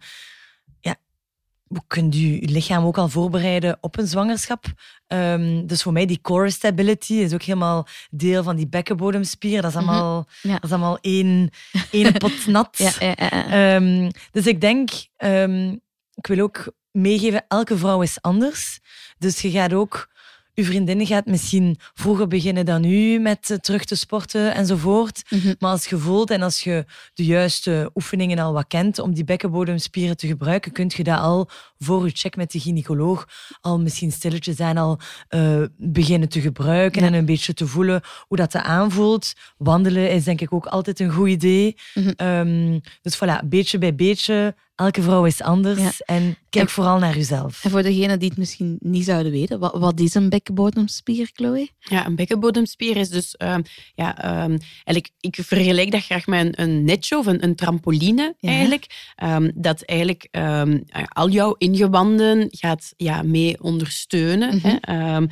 kunt 1.87 2.15
je 2.15 2.39
lichaam 2.41 2.85
ook 2.85 2.99
al 2.99 3.09
voorbereiden 3.09 3.79
op 3.81 3.99
een 3.99 4.07
zwangerschap? 4.07 4.65
Um, 5.07 5.67
dus 5.67 5.83
voor 5.83 5.93
mij 5.93 6.07
die 6.07 6.21
core 6.21 6.51
stability 6.51 7.15
is 7.15 7.33
ook 7.33 7.43
helemaal 7.43 7.87
deel 8.11 8.43
van 8.43 8.57
die 8.57 8.69
bekkenbodemspier. 8.69 9.63
Dat 9.63 9.71
is 9.71 9.77
mhm. 9.77 9.89
allemaal, 9.89 10.27
dat 10.43 10.65
is 10.65 10.71
allemaal 10.71 10.99
één, 11.01 11.51
één 11.91 12.13
pot 12.23 12.47
nat. 12.47 12.79
ja, 12.99 13.15
ja, 13.17 13.75
um, 13.75 14.11
dus 14.31 14.47
ik 14.47 14.61
denk, 14.61 14.91
um, 15.17 15.81
ik 16.15 16.27
wil 16.27 16.39
ook 16.39 16.73
meegeven, 16.91 17.45
elke 17.49 17.77
vrouw 17.79 18.03
is 18.03 18.21
anders. 18.21 18.81
Dus 19.19 19.41
je 19.41 19.51
gaat 19.51 19.73
ook 19.73 20.09
uw 20.55 20.65
vriendin 20.65 21.07
gaat 21.07 21.27
misschien 21.27 21.77
vroeger 21.95 22.29
beginnen 22.29 22.67
dan 22.67 22.85
u 22.85 23.19
met 23.19 23.51
eh, 23.51 23.57
terug 23.57 23.85
te 23.85 23.97
sporten 23.97 24.55
enzovoort. 24.55 25.23
Mm 25.29 25.55
Maar 25.59 25.71
als 25.71 25.87
je 25.87 25.99
voelt 25.99 26.31
en 26.31 26.43
als 26.43 26.61
je 26.61 26.85
de 27.15 27.25
juiste 27.25 27.91
oefeningen 27.95 28.39
al 28.39 28.53
wat 28.53 28.67
kent 28.69 28.99
om 28.99 29.15
die 29.15 29.25
bekkenbodemspieren 29.25 30.17
te 30.17 30.27
gebruiken, 30.27 30.73
kun 30.73 30.91
je 30.97 31.05
dat 31.05 31.19
al 31.19 31.49
voor 31.79 32.05
je 32.05 32.11
check 32.15 32.37
met 32.37 32.53
de 32.53 32.61
gynaecoloog 32.61 33.29
al 33.61 33.81
misschien 33.81 34.13
stilletjes 34.13 34.57
zijn 34.57 34.79
al 34.79 34.99
uh, 35.31 35.65
beginnen 35.77 36.29
te 36.29 36.41
gebruiken 36.41 37.03
en 37.03 37.15
een 37.15 37.25
beetje 37.25 37.55
te 37.55 37.67
voelen 37.67 38.01
hoe 38.27 38.37
dat 38.37 38.55
aanvoelt. 38.55 39.33
Wandelen 39.57 40.11
is 40.11 40.25
denk 40.25 40.41
ik 40.41 40.53
ook 40.53 40.67
altijd 40.67 41.01
een 41.01 41.13
goed 41.13 41.29
idee. 41.29 41.77
Mm 41.95 42.13
um, 42.17 42.81
dus 43.03 43.17
voilà, 43.17 43.49
beetje 43.49 43.79
bij 43.79 43.95
beetje 43.95 44.55
elke 44.75 45.03
vrouw 45.03 45.25
is 45.25 45.43
anders 45.43 46.03
en 46.03 46.37
kijk 46.51 46.71
vooral 46.71 46.99
naar 46.99 47.17
jezelf. 47.17 47.65
En 47.65 47.71
voor 47.71 47.83
degenen 47.83 48.19
die 48.19 48.29
het 48.29 48.39
misschien 48.39 48.77
niet 48.81 49.05
zouden 49.05 49.33
weten, 49.33 49.59
wat, 49.59 49.75
wat 49.79 50.01
is 50.01 50.15
een 50.15 50.29
bekkenbodemspier, 50.29 51.31
Chloe? 51.33 51.71
Ja, 51.79 52.07
een 52.07 52.17
bekkenbodemspier 52.17 52.97
is 52.97 53.09
dus, 53.09 53.35
uh, 53.43 53.57
ja, 53.95 54.43
um, 54.45 54.59
eigenlijk, 54.85 55.11
ik 55.21 55.37
vergelijk 55.41 55.91
dat 55.91 56.05
graag 56.05 56.27
met 56.27 56.47
een, 56.47 56.63
een 56.63 56.85
netje 56.85 57.19
of 57.19 57.27
een, 57.27 57.45
een 57.45 57.55
trampoline 57.55 58.35
eigenlijk. 58.41 59.13
Um, 59.23 59.51
dat 59.55 59.83
eigenlijk 59.83 60.29
um, 60.31 60.85
al 61.09 61.29
jouw 61.29 61.55
ingewanden 61.59 62.47
gaat 62.51 62.93
ja, 62.97 63.23
mee 63.23 63.63
ondersteunen. 63.63 64.55
Mm 64.55 64.63
hè? 64.63 65.27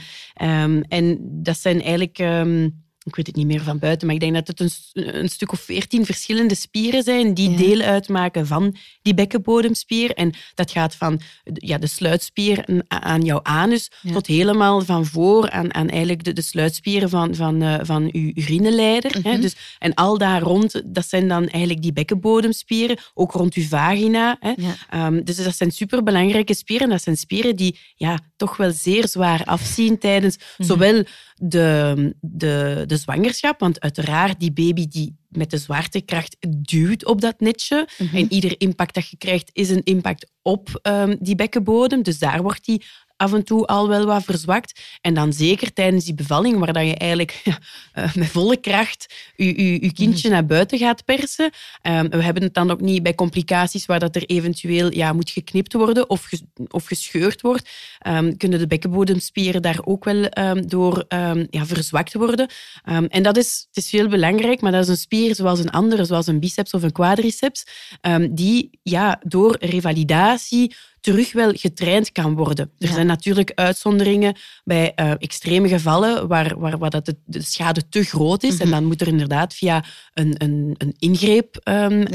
en 0.88 1.18
dat 1.20 1.58
zijn 1.58 1.82
eigenlijk 1.82 2.18
ik 3.04 3.16
weet 3.16 3.26
het 3.26 3.36
niet 3.36 3.46
meer 3.46 3.62
van 3.62 3.78
buiten, 3.78 4.06
maar 4.06 4.16
ik 4.16 4.20
denk 4.20 4.34
dat 4.34 4.46
het 4.46 4.60
een, 4.60 4.70
een 5.20 5.28
stuk 5.28 5.52
of 5.52 5.60
veertien 5.60 6.04
verschillende 6.04 6.54
spieren 6.54 7.02
zijn 7.02 7.34
die 7.34 7.56
deel 7.56 7.80
uitmaken 7.80 8.46
van 8.46 8.76
die 9.02 9.14
bekkenbodemspier. 9.14 10.14
En 10.14 10.32
dat 10.54 10.70
gaat 10.70 10.94
van 10.94 11.20
ja, 11.54 11.78
de 11.78 11.86
sluitspier 11.86 12.82
aan 12.88 13.22
jouw 13.22 13.42
anus 13.42 13.90
tot 14.12 14.26
helemaal 14.26 14.80
van 14.80 15.06
voor 15.06 15.50
aan, 15.50 15.74
aan 15.74 15.88
eigenlijk 15.88 16.24
de, 16.24 16.32
de 16.32 16.42
sluitspieren 16.42 17.08
van, 17.08 17.34
van, 17.34 17.62
uh, 17.62 17.78
van 17.82 18.08
uw 18.12 18.30
urineleider. 18.34 19.18
hè? 19.22 19.32
Mhm. 19.32 19.40
Dus, 19.40 19.56
en 19.78 19.94
al 19.94 20.18
daar 20.18 20.40
rond, 20.40 20.82
dat 20.84 21.08
zijn 21.08 21.28
dan 21.28 21.48
eigenlijk 21.48 21.82
die 21.82 21.92
bekkenbodemspieren, 21.92 22.98
ook 23.14 23.32
rond 23.32 23.54
uw 23.54 23.66
vagina. 23.66 24.36
Hè? 24.40 24.52
Um, 25.06 25.24
dus 25.24 25.36
dat 25.36 25.56
zijn 25.56 25.70
superbelangrijke 25.70 26.54
spieren. 26.54 26.88
Dat 26.88 27.02
zijn 27.02 27.16
spieren 27.16 27.56
die 27.56 27.78
ja, 27.94 28.18
toch 28.36 28.56
wel 28.56 28.70
zeer 28.70 29.08
zwaar 29.08 29.44
afzien 29.44 29.98
tijdens 29.98 30.36
mhm. 30.36 30.68
zowel 30.68 31.04
de, 31.44 32.14
de, 32.20 32.84
de 32.86 32.96
zwangerschap. 32.96 33.60
Want 33.60 33.80
uiteraard, 33.80 34.40
die 34.40 34.52
baby 34.52 34.88
die 34.88 35.16
met 35.28 35.50
de 35.50 35.58
zwaartekracht 35.58 36.36
duwt 36.48 37.04
op 37.04 37.20
dat 37.20 37.40
netje. 37.40 37.88
Mhm. 37.98 38.16
En 38.16 38.32
ieder 38.32 38.60
impact 38.60 38.94
dat 38.94 39.08
je 39.08 39.16
krijgt, 39.16 39.50
is 39.52 39.70
een 39.70 39.82
impact 39.84 40.30
op 40.42 40.80
um, 40.82 41.16
die 41.20 41.34
bekkenbodem. 41.34 42.02
Dus 42.02 42.18
daar 42.18 42.42
wordt 42.42 42.64
die 42.64 42.84
af 43.22 43.32
en 43.32 43.44
toe 43.44 43.66
al 43.66 43.88
wel 43.88 44.06
wat 44.06 44.24
verzwakt. 44.24 44.80
En 45.00 45.14
dan 45.14 45.32
zeker 45.32 45.72
tijdens 45.72 46.04
die 46.04 46.14
bevalling, 46.14 46.58
waar 46.58 46.72
dat 46.72 46.86
je 46.86 46.96
eigenlijk 46.96 47.40
ja, 47.44 47.58
uh, 47.94 48.14
met 48.14 48.28
volle 48.28 48.56
kracht 48.56 49.14
je, 49.36 49.62
je, 49.62 49.72
je 49.72 49.92
kindje 49.92 50.28
mhm. 50.28 50.36
naar 50.36 50.46
buiten 50.46 50.78
gaat 50.78 51.04
persen. 51.04 51.50
Um, 51.82 52.08
we 52.08 52.22
hebben 52.22 52.42
het 52.42 52.54
dan 52.54 52.70
ook 52.70 52.80
niet 52.80 53.02
bij 53.02 53.14
complicaties 53.14 53.86
waar 53.86 53.98
dat 53.98 54.16
er 54.16 54.24
eventueel 54.24 54.92
ja, 54.92 55.12
moet 55.12 55.30
geknipt 55.30 55.72
worden 55.72 56.10
of, 56.10 56.28
of 56.68 56.84
gescheurd 56.84 57.40
wordt. 57.40 57.70
Um, 58.06 58.36
kunnen 58.36 58.58
de 58.58 58.66
bekkenbodemspieren 58.66 59.62
daar 59.62 59.80
ook 59.84 60.04
wel 60.04 60.38
um, 60.38 60.68
door 60.68 61.04
ja, 61.50 61.66
verzwakt 61.66 62.14
worden. 62.14 62.50
en 63.08 63.22
dat 63.22 63.36
is, 63.36 63.66
het 63.72 63.84
is 63.84 63.90
heel 63.90 64.08
belangrijk, 64.08 64.60
maar 64.60 64.72
dat 64.72 64.82
is 64.82 64.88
een 64.88 64.96
spier 64.96 65.34
zoals 65.34 65.58
een 65.58 65.70
andere, 65.70 66.04
zoals 66.04 66.26
een 66.26 66.40
biceps 66.40 66.74
of 66.74 66.82
een 66.82 66.92
quadriceps, 66.92 67.64
die 68.30 68.78
ja, 68.82 69.20
door 69.24 69.56
revalidatie 69.60 70.74
terug 71.02 71.32
wel 71.32 71.52
getraind 71.52 72.12
kan 72.12 72.34
worden. 72.34 72.70
Er 72.78 72.88
zijn 72.88 73.06
natuurlijk 73.06 73.52
uitzonderingen 73.54 74.36
bij 74.64 74.92
uh, 74.96 75.10
extreme 75.10 75.68
gevallen 75.68 76.28
waar, 76.28 76.58
waar, 76.58 76.78
waar 76.78 76.90
dat 76.90 77.14
de, 77.24 77.42
schade 77.42 77.88
te 77.88 78.02
groot 78.02 78.42
is. 78.42 78.58
En 78.58 78.66
mhm. 78.66 78.70
dan 78.70 78.84
moet 78.84 79.00
er 79.00 79.06
inderdaad 79.06 79.54
via 79.54 79.84
een, 80.14 80.34
een, 80.38 80.74
een 80.78 80.94
ingreep 80.98 81.60
um, 81.64 82.06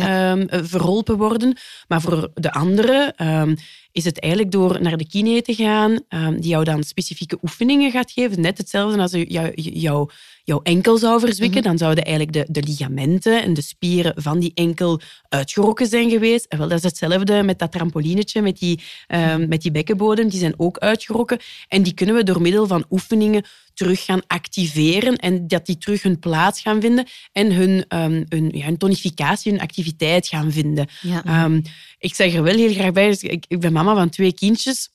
verholpen 0.49 1.17
worden. 1.17 1.57
Maar 1.87 2.01
voor 2.01 2.31
de 2.33 2.51
andere 2.51 3.13
um, 3.21 3.55
is 3.97 4.05
het 4.05 4.19
eigenlijk 4.19 4.51
door 4.51 4.81
naar 4.81 4.97
de 4.97 5.07
kine 5.07 5.41
te 5.41 5.53
gaan, 5.53 5.99
die 6.39 6.49
jou 6.49 6.63
dan 6.63 6.83
specifieke 6.83 7.37
oefeningen 7.41 7.91
gaat 7.91 8.11
geven. 8.11 8.41
Net 8.41 8.57
hetzelfde 8.57 9.01
als 9.01 9.11
jou, 9.11 9.51
jou, 9.55 10.09
jouw 10.43 10.61
enkel 10.63 10.97
zou 10.97 11.19
verzwikken, 11.19 11.59
mhm. 11.59 11.67
dan 11.67 11.77
zouden 11.77 12.03
eigenlijk 12.03 12.35
de, 12.35 12.61
de 12.61 12.67
ligamenten 12.67 13.43
en 13.43 13.53
de 13.53 13.61
spieren 13.61 14.13
van 14.15 14.39
die 14.39 14.51
enkel 14.53 14.99
uitgerokken 15.29 15.87
zijn 15.87 16.09
geweest. 16.09 16.45
En 16.45 16.57
wel, 16.57 16.67
dat 16.67 16.77
is 16.77 16.83
hetzelfde 16.83 17.43
met 17.43 17.59
dat 17.59 17.71
trampolinetje, 17.71 18.41
met 18.41 18.59
die, 18.59 18.81
um, 19.07 19.47
met 19.47 19.61
die 19.61 19.71
bekkenbodem, 19.71 20.29
die 20.29 20.39
zijn 20.39 20.53
ook 20.57 20.77
uitgerokken. 20.77 21.39
En 21.67 21.83
die 21.83 21.93
kunnen 21.93 22.15
we 22.15 22.23
door 22.23 22.41
middel 22.41 22.67
van 22.67 22.85
oefeningen 22.89 23.43
terug 23.77 24.05
gaan 24.05 24.21
activeren 24.27 25.15
en 25.15 25.47
dat 25.47 25.65
die 25.65 25.77
terug 25.77 26.03
hun 26.03 26.19
plaats 26.19 26.61
gaan 26.61 26.81
vinden 26.81 27.07
en 27.31 27.51
hun, 27.51 27.85
um, 27.89 28.25
hun, 28.29 28.49
ja, 28.53 28.65
hun 28.65 28.77
tonificatie, 28.77 29.51
hun 29.51 29.61
activiteit 29.61 30.27
gaan 30.27 30.51
vinden. 30.51 30.87
Um, 31.27 31.61
ik 31.97 32.15
zeg 32.15 32.33
er 32.33 32.43
wel 32.43 32.55
heel 32.55 32.73
graag 32.73 32.91
bij, 32.91 33.07
dus 33.07 33.23
ik, 33.23 33.45
ik 33.47 33.59
ben 33.59 33.73
mama 33.73 33.95
van 33.95 34.09
twee 34.09 34.33
kindjes 34.33 34.89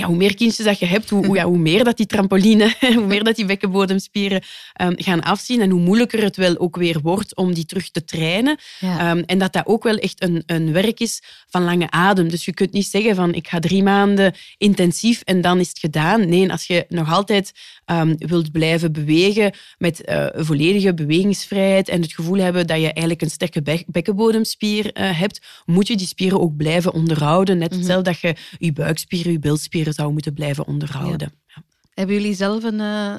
ja, 0.00 0.06
hoe 0.06 0.16
meer 0.16 0.34
kindjes 0.34 0.66
dat 0.66 0.78
je 0.78 0.86
hebt, 0.86 1.10
hoe, 1.10 1.26
hoe, 1.26 1.36
ja, 1.36 1.44
hoe 1.44 1.58
meer 1.58 1.84
dat 1.84 1.96
die 1.96 2.06
trampoline, 2.06 2.74
hoe 2.96 3.06
meer 3.06 3.24
dat 3.24 3.36
die 3.36 3.44
bekkenbodemspieren 3.44 4.42
um, 4.82 4.94
gaan 4.96 5.22
afzien 5.22 5.60
en 5.60 5.70
hoe 5.70 5.80
moeilijker 5.80 6.22
het 6.22 6.36
wel 6.36 6.58
ook 6.58 6.76
weer 6.76 7.00
wordt 7.00 7.36
om 7.36 7.54
die 7.54 7.64
terug 7.64 7.90
te 7.90 8.04
trainen. 8.04 8.58
Ja. 8.78 9.10
Um, 9.10 9.22
en 9.26 9.38
dat 9.38 9.52
dat 9.52 9.66
ook 9.66 9.82
wel 9.82 9.96
echt 9.96 10.22
een, 10.22 10.42
een 10.46 10.72
werk 10.72 11.00
is 11.00 11.22
van 11.48 11.64
lange 11.64 11.90
adem. 11.90 12.28
Dus 12.28 12.44
je 12.44 12.54
kunt 12.54 12.72
niet 12.72 12.86
zeggen 12.86 13.14
van 13.14 13.34
ik 13.34 13.48
ga 13.48 13.58
drie 13.58 13.82
maanden 13.82 14.34
intensief 14.58 15.22
en 15.24 15.40
dan 15.40 15.58
is 15.60 15.68
het 15.68 15.78
gedaan. 15.78 16.28
Nee, 16.28 16.50
als 16.50 16.66
je 16.66 16.84
nog 16.88 17.12
altijd 17.12 17.52
um, 17.86 18.14
wilt 18.18 18.52
blijven 18.52 18.92
bewegen 18.92 19.52
met 19.78 20.02
uh, 20.08 20.26
volledige 20.34 20.94
bewegingsvrijheid 20.94 21.88
en 21.88 22.02
het 22.02 22.12
gevoel 22.12 22.38
hebben 22.38 22.66
dat 22.66 22.76
je 22.76 22.92
eigenlijk 22.92 23.22
een 23.22 23.30
sterke 23.30 23.62
be 23.62 23.84
bekkenbodemspier 23.86 24.84
uh, 24.84 25.18
hebt, 25.18 25.40
moet 25.64 25.86
je 25.86 25.96
die 25.96 26.06
spieren 26.06 26.40
ook 26.40 26.56
blijven 26.56 26.92
onderhouden. 26.92 27.58
Net 27.58 27.74
hetzelfde 27.74 28.10
mm 28.10 28.16
-hmm. 28.20 28.34
dat 28.34 28.38
je 28.58 28.66
je 28.66 28.72
buikspieren, 28.72 29.32
je 29.32 29.38
bilspieren 29.38 29.89
zou 29.92 30.12
moeten 30.12 30.34
blijven 30.34 30.66
onderhouden. 30.66 31.32
Ja. 31.46 31.62
Hebben 31.94 32.14
jullie 32.14 32.34
zelf 32.34 32.62
een, 32.62 32.78
uh, 32.78 33.16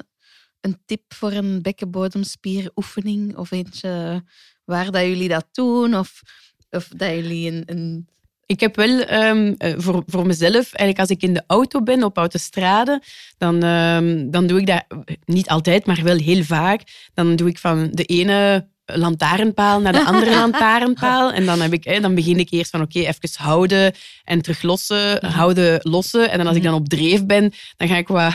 een 0.60 0.78
tip 0.84 1.14
voor 1.14 1.32
een 1.32 1.62
bekkenbodemspieroefening 1.62 3.36
of 3.36 3.50
eentje 3.50 4.24
waar 4.64 4.90
dat 4.90 5.02
jullie 5.02 5.28
dat 5.28 5.48
doen 5.52 5.96
of, 5.96 6.22
of 6.70 6.88
dat 6.88 7.10
jullie 7.10 7.50
een, 7.50 7.62
een 7.66 8.06
ik 8.46 8.60
heb 8.60 8.76
wel 8.76 9.10
um, 9.10 9.54
voor, 9.58 10.02
voor 10.06 10.26
mezelf, 10.26 10.54
eigenlijk 10.54 10.98
als 10.98 11.08
ik 11.08 11.22
in 11.22 11.34
de 11.34 11.44
auto 11.46 11.82
ben 11.82 12.02
op 12.02 12.16
autostrade, 12.16 13.02
dan, 13.38 13.64
um, 13.64 14.30
dan 14.30 14.46
doe 14.46 14.60
ik 14.60 14.66
dat 14.66 14.84
niet 15.24 15.48
altijd, 15.48 15.86
maar 15.86 16.02
wel 16.02 16.16
heel 16.16 16.42
vaak. 16.42 17.10
Dan 17.14 17.36
doe 17.36 17.48
ik 17.48 17.58
van 17.58 17.88
de 17.90 18.04
ene 18.04 18.68
lantaarnpaal 18.94 19.80
naar 19.80 19.92
de 19.92 20.04
andere 20.04 20.34
lantaarnpaal. 20.42 21.32
En 21.32 21.46
dan, 21.46 21.60
heb 21.60 21.72
ik, 21.72 22.02
dan 22.02 22.14
begin 22.14 22.38
ik 22.38 22.50
eerst 22.50 22.70
van 22.70 22.80
oké, 22.80 22.98
okay, 22.98 23.08
even 23.08 23.42
houden 23.42 23.92
en 24.24 24.42
terug 24.42 24.62
lossen, 24.62 25.26
houden, 25.26 25.80
lossen. 25.82 26.30
En 26.30 26.38
dan 26.38 26.46
als 26.46 26.56
ik 26.56 26.62
dan 26.62 26.74
op 26.74 26.88
dreef 26.88 27.26
ben, 27.26 27.52
dan 27.76 27.88
ga 27.88 27.96
ik 27.96 28.08
wat, 28.08 28.32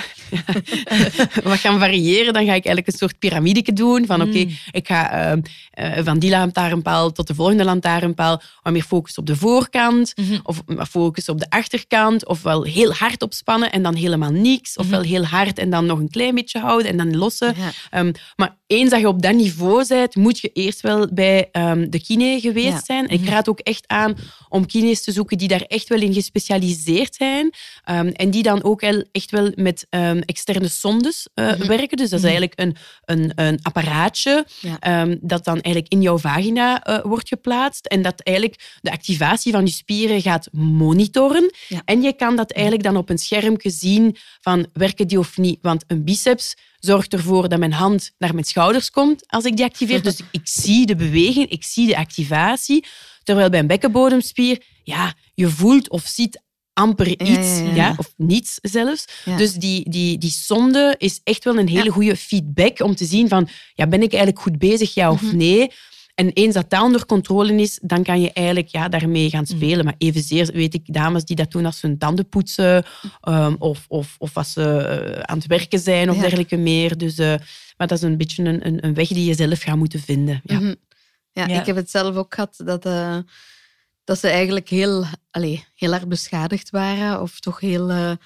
wat 1.49 1.59
gaan 1.59 1.79
variëren. 1.79 2.33
Dan 2.33 2.45
ga 2.45 2.53
ik 2.53 2.65
eigenlijk 2.65 2.87
een 2.87 2.97
soort 2.97 3.19
piramideke 3.19 3.73
doen. 3.73 4.05
Van 4.05 4.21
oké, 4.21 4.29
okay, 4.29 4.43
mm. 4.43 4.57
ik 4.71 4.87
ga 4.87 5.31
uh, 5.35 5.41
uh, 5.79 6.05
van 6.05 6.19
die 6.19 6.29
lantaarnpaal 6.29 7.11
tot 7.11 7.27
de 7.27 7.35
volgende 7.35 7.63
lantaarnpaal. 7.63 8.41
Wat 8.61 8.73
meer 8.73 8.83
focus 8.83 9.17
op 9.17 9.25
de 9.25 9.35
voorkant. 9.35 10.13
Mm 10.15 10.25
-hmm. 10.27 10.39
Of 10.43 10.61
focus 10.89 11.29
op 11.29 11.39
de 11.39 11.49
achterkant. 11.49 12.27
Ofwel 12.27 12.63
heel 12.63 12.93
hard 12.93 13.21
opspannen 13.21 13.71
en 13.71 13.83
dan 13.83 13.95
helemaal 13.95 14.31
niks. 14.31 14.75
Ofwel 14.75 15.01
heel 15.01 15.25
hard 15.25 15.59
en 15.59 15.69
dan 15.69 15.85
nog 15.85 15.99
een 15.99 16.09
klein 16.09 16.35
beetje 16.35 16.59
houden 16.59 16.91
en 16.91 16.97
dan 16.97 17.17
lossen. 17.17 17.55
Ja. 17.57 17.99
Um, 17.99 18.11
maar 18.35 18.55
eens 18.67 18.89
dat 18.89 18.99
je 18.99 19.07
op 19.07 19.21
dat 19.21 19.33
niveau 19.33 19.87
bent, 19.87 20.15
moet 20.15 20.39
je 20.39 20.49
eerst 20.53 20.81
wel 20.81 21.07
bij 21.13 21.49
um, 21.51 21.89
de 21.89 22.01
kine 22.01 22.39
geweest 22.39 22.67
ja. 22.67 22.81
zijn. 22.83 23.07
Ik 23.07 23.29
raad 23.29 23.49
ook 23.49 23.59
echt 23.59 23.87
aan 23.87 24.15
om 24.49 24.65
kines 24.65 25.03
te 25.03 25.11
zoeken 25.11 25.37
die 25.37 25.47
daar 25.47 25.61
echt 25.61 25.87
wel 25.87 26.01
in 26.01 26.13
gespecialiseerd 26.13 27.15
zijn. 27.15 27.53
Um, 27.89 28.07
en 28.07 28.31
die 28.31 28.43
dan 28.43 28.63
ook 28.63 28.81
echt 29.11 29.31
wel 29.31 29.51
met 29.55 29.87
um, 29.89 30.19
externe 30.19 30.67
sondes 30.67 31.27
uh, 31.35 31.45
mm 31.45 31.59
-hmm. 31.59 31.67
werken. 31.67 31.97
Dus 31.97 32.09
dat 32.09 32.19
is 32.19 32.25
eigenlijk 32.25 32.53
een, 32.55 32.75
een, 33.05 33.31
een 33.35 33.59
apparaatje 33.61 34.45
ja. 34.59 35.05
dat 35.21 35.45
dan 35.45 35.61
eigenlijk 35.61 35.93
in 35.93 36.01
jouw 36.01 36.17
vagina 36.17 36.87
uh, 36.87 36.99
wordt 37.03 37.27
geplaatst. 37.27 37.85
En 37.85 38.01
dat 38.01 38.21
eigenlijk 38.21 38.77
de 38.81 38.91
activatie 38.91 39.51
van 39.51 39.65
je 39.65 39.71
spieren 39.71 40.21
gaat 40.21 40.47
monitoren. 40.51 41.51
Ja. 41.67 41.81
En 41.85 42.01
je 42.01 42.13
kan 42.13 42.35
dat 42.35 42.51
eigenlijk 42.51 42.83
dan 42.83 42.97
op 42.97 43.09
een 43.09 43.17
schermpje 43.17 43.69
zien 43.69 44.15
van 44.41 44.67
werken 44.73 45.07
die 45.07 45.19
of 45.19 45.37
niet. 45.37 45.59
Want 45.61 45.83
een 45.87 46.03
biceps 46.03 46.55
zorgt 46.79 47.13
ervoor 47.13 47.49
dat 47.49 47.59
mijn 47.59 47.73
hand 47.73 48.11
naar 48.17 48.33
mijn 48.33 48.45
schouders 48.45 48.89
komt 48.89 49.23
als 49.27 49.45
ik 49.45 49.55
die 49.55 49.65
activeer. 49.65 50.01
Dus 50.07 50.19
ik 50.31 50.41
zie 50.43 50.85
de 50.85 50.95
beweging, 50.95 51.49
ik 51.49 51.63
zie 51.63 51.87
de 51.87 51.97
activatie. 51.97 52.85
Terwijl 53.23 53.49
bij 53.49 53.59
een 53.59 53.67
bekkenbodemspier, 53.67 54.61
ja, 54.83 55.13
je 55.33 55.49
voelt 55.49 55.89
of 55.89 56.05
ziet 56.05 56.41
amper 56.73 57.07
iets, 57.07 57.57
ja, 57.57 57.63
ja, 57.63 57.75
ja. 57.75 57.93
of 57.97 58.13
niets 58.17 58.57
zelfs. 58.61 59.05
Dus 59.37 59.53
die, 59.53 59.89
die, 59.89 60.17
die 60.17 60.31
sonde 60.31 60.95
is 60.97 61.21
echt 61.23 61.43
wel 61.43 61.57
een 61.57 61.67
hele 61.67 61.89
goede 61.89 62.15
feedback 62.15 62.79
om 62.79 62.95
te 62.95 63.05
zien 63.05 63.27
van, 63.27 63.49
ja, 63.73 63.87
ben 63.87 64.01
ik 64.01 64.11
eigenlijk 64.11 64.41
goed 64.41 64.57
bezig, 64.57 64.93
ja 64.93 65.11
of 65.11 65.21
mhm. 65.21 65.37
nee? 65.37 65.71
En 66.17 66.31
eens 66.33 66.53
dat 66.53 66.69
dat 66.69 66.81
onder 66.81 67.05
controle 67.05 67.53
is, 67.53 67.79
dan 67.81 68.03
kan 68.03 68.21
je 68.21 68.33
eigenlijk 68.33 68.67
ja, 68.67 68.89
daarmee 68.89 69.29
gaan 69.29 69.45
spelen. 69.45 69.77
Mm. 69.77 69.83
Maar 69.83 69.95
evenzeer 69.97 70.51
weet 70.53 70.73
ik 70.73 70.93
dames 70.93 71.25
die 71.25 71.35
dat 71.35 71.51
doen 71.51 71.65
als 71.65 71.79
ze 71.79 71.87
hun 71.87 71.97
tanden 71.97 72.29
poetsen 72.29 72.85
um, 73.27 73.55
of, 73.59 73.85
of, 73.87 74.15
of 74.17 74.37
als 74.37 74.53
ze 74.53 74.61
uh, 74.61 75.19
aan 75.19 75.37
het 75.37 75.47
werken 75.47 75.79
zijn 75.79 76.09
of 76.09 76.15
ja. 76.15 76.21
dergelijke 76.21 76.57
meer. 76.57 76.97
Dus, 76.97 77.19
uh, 77.19 77.35
maar 77.77 77.87
dat 77.87 77.97
is 77.97 78.01
een 78.01 78.17
beetje 78.17 78.43
een, 78.43 78.67
een, 78.67 78.85
een, 78.85 78.93
weg 78.93 79.07
die 79.07 79.25
je 79.25 79.33
zelf 79.33 79.61
gaat 79.61 79.75
moeten 79.75 79.99
vinden. 79.99 80.41
Ja, 80.43 80.55
mm 80.55 80.61
-hmm. 80.61 80.75
ja, 81.31 81.47
ja, 81.47 81.59
ik 81.59 81.65
heb 81.65 81.75
het 81.75 81.89
zelf 81.89 82.15
ook 82.15 82.33
gehad 82.33 82.61
dat, 82.65 82.85
uh, 82.85 83.17
dat 84.03 84.19
ze 84.19 84.27
eigenlijk 84.27 84.69
heel, 84.69 85.05
allez, 85.31 85.61
heel 85.75 85.91
hard 85.91 86.09
beschadigd 86.09 86.69
waren 86.69 87.21
of 87.21 87.39
toch 87.39 87.59
heel 87.59 88.17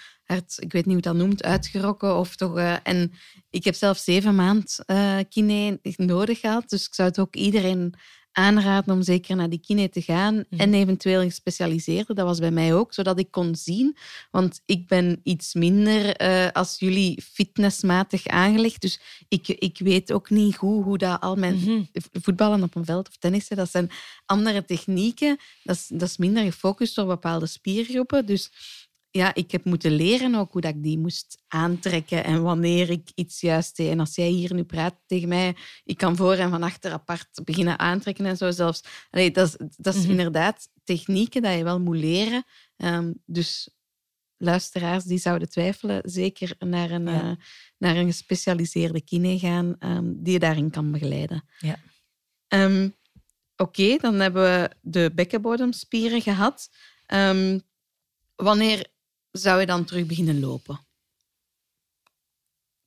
ik 0.57 0.71
weet 0.71 0.85
niet 0.85 0.93
hoe 0.93 1.01
dat 1.01 1.15
noemt, 1.15 1.43
uitgerokken. 1.43 2.15
Of 2.15 2.35
toch, 2.35 2.57
en 2.83 3.13
ik 3.49 3.63
heb 3.63 3.75
zelf 3.75 3.97
zeven 3.97 4.35
maand 4.35 4.79
uh, 4.87 5.17
kine 5.29 5.79
nodig 5.95 6.39
gehad. 6.39 6.69
Dus 6.69 6.85
ik 6.85 6.93
zou 6.93 7.07
het 7.07 7.19
ook 7.19 7.35
iedereen 7.35 7.95
aanraden 8.31 8.93
om 8.93 9.03
zeker 9.03 9.35
naar 9.35 9.49
die 9.49 9.59
kine 9.59 9.89
te 9.89 10.01
gaan. 10.01 10.35
Mm. 10.35 10.59
En 10.59 10.73
eventueel 10.73 11.21
een 11.21 11.29
gespecialiseerde. 11.29 12.13
Dat 12.13 12.25
was 12.25 12.39
bij 12.39 12.51
mij 12.51 12.73
ook, 12.73 12.93
zodat 12.93 13.19
ik 13.19 13.31
kon 13.31 13.55
zien. 13.55 13.97
Want 14.31 14.61
ik 14.65 14.87
ben 14.87 15.19
iets 15.23 15.53
minder 15.53 16.21
uh, 16.21 16.51
als 16.51 16.75
jullie 16.79 17.21
fitnessmatig 17.21 18.27
aangelegd. 18.27 18.81
Dus 18.81 18.99
ik, 19.27 19.47
ik 19.47 19.79
weet 19.79 20.11
ook 20.11 20.29
niet 20.29 20.55
goed 20.55 20.83
hoe 20.83 20.97
dat 20.97 21.21
al 21.21 21.35
mijn 21.35 21.55
mm-hmm. 21.55 21.87
voetballen 22.11 22.63
op 22.63 22.75
een 22.75 22.85
veld 22.85 23.07
of 23.07 23.17
tennissen, 23.17 23.57
dat 23.57 23.71
zijn 23.71 23.91
andere 24.25 24.65
technieken. 24.65 25.37
Dat 25.63 25.75
is, 25.75 25.87
dat 25.87 26.09
is 26.09 26.17
minder 26.17 26.43
gefocust 26.43 26.97
op 26.97 27.07
bepaalde 27.07 27.45
spiergroepen. 27.45 28.25
Dus 28.25 28.51
ja, 29.11 29.33
ik 29.33 29.51
heb 29.51 29.65
moeten 29.65 29.91
leren 29.91 30.35
ook 30.35 30.51
hoe 30.51 30.61
dat 30.61 30.75
ik 30.75 30.83
die 30.83 30.97
moest 30.97 31.43
aantrekken 31.47 32.23
en 32.23 32.41
wanneer 32.41 32.89
ik 32.89 33.11
iets 33.15 33.41
juist 33.41 33.75
deed. 33.75 33.89
En 33.89 33.99
als 33.99 34.15
jij 34.15 34.27
hier 34.27 34.53
nu 34.53 34.63
praat 34.63 34.95
tegen 35.05 35.27
mij, 35.27 35.55
ik 35.83 35.97
kan 35.97 36.15
voor 36.15 36.33
en 36.33 36.49
van 36.49 36.63
achter 36.63 36.91
apart 36.91 37.41
beginnen 37.43 37.79
aantrekken 37.79 38.25
en 38.25 38.37
zo 38.37 38.51
zelfs. 38.51 38.83
Allee, 39.09 39.31
dat, 39.31 39.47
is, 39.47 39.55
dat 39.77 39.93
is 39.93 39.99
mm 39.99 40.07
-hmm. 40.07 40.17
inderdaad 40.17 40.69
technieken 40.83 41.41
dat 41.41 41.57
je 41.57 41.63
wel 41.63 41.79
moet 41.79 41.97
leren. 41.97 42.43
Um, 42.77 43.21
dus 43.25 43.69
luisteraars 44.37 45.03
die 45.03 45.17
zouden 45.17 45.49
twijfelen, 45.49 46.01
zeker 46.05 46.55
naar 46.59 46.91
een, 46.91 47.05
ja. 47.05 47.23
uh, 47.23 47.35
naar 47.77 47.95
een 47.95 48.05
gespecialiseerde 48.05 49.01
kine 49.01 49.39
gaan 49.39 49.75
um, 49.79 50.23
die 50.23 50.33
je 50.33 50.39
daarin 50.39 50.69
kan 50.69 50.91
begeleiden. 50.91 51.43
Ja. 51.59 51.79
Um, 52.47 52.99
Oké, 53.55 53.81
okay, 53.81 53.97
dan 53.97 54.19
hebben 54.19 54.43
we 54.43 54.69
de 54.81 55.11
bekkenbodemspieren 55.15 56.21
gehad. 56.21 56.69
wanneer 58.35 58.89
zou 59.31 59.59
je 59.59 59.65
dan 59.65 59.85
terug 59.85 60.05
beginnen 60.05 60.39
lopen? 60.39 60.79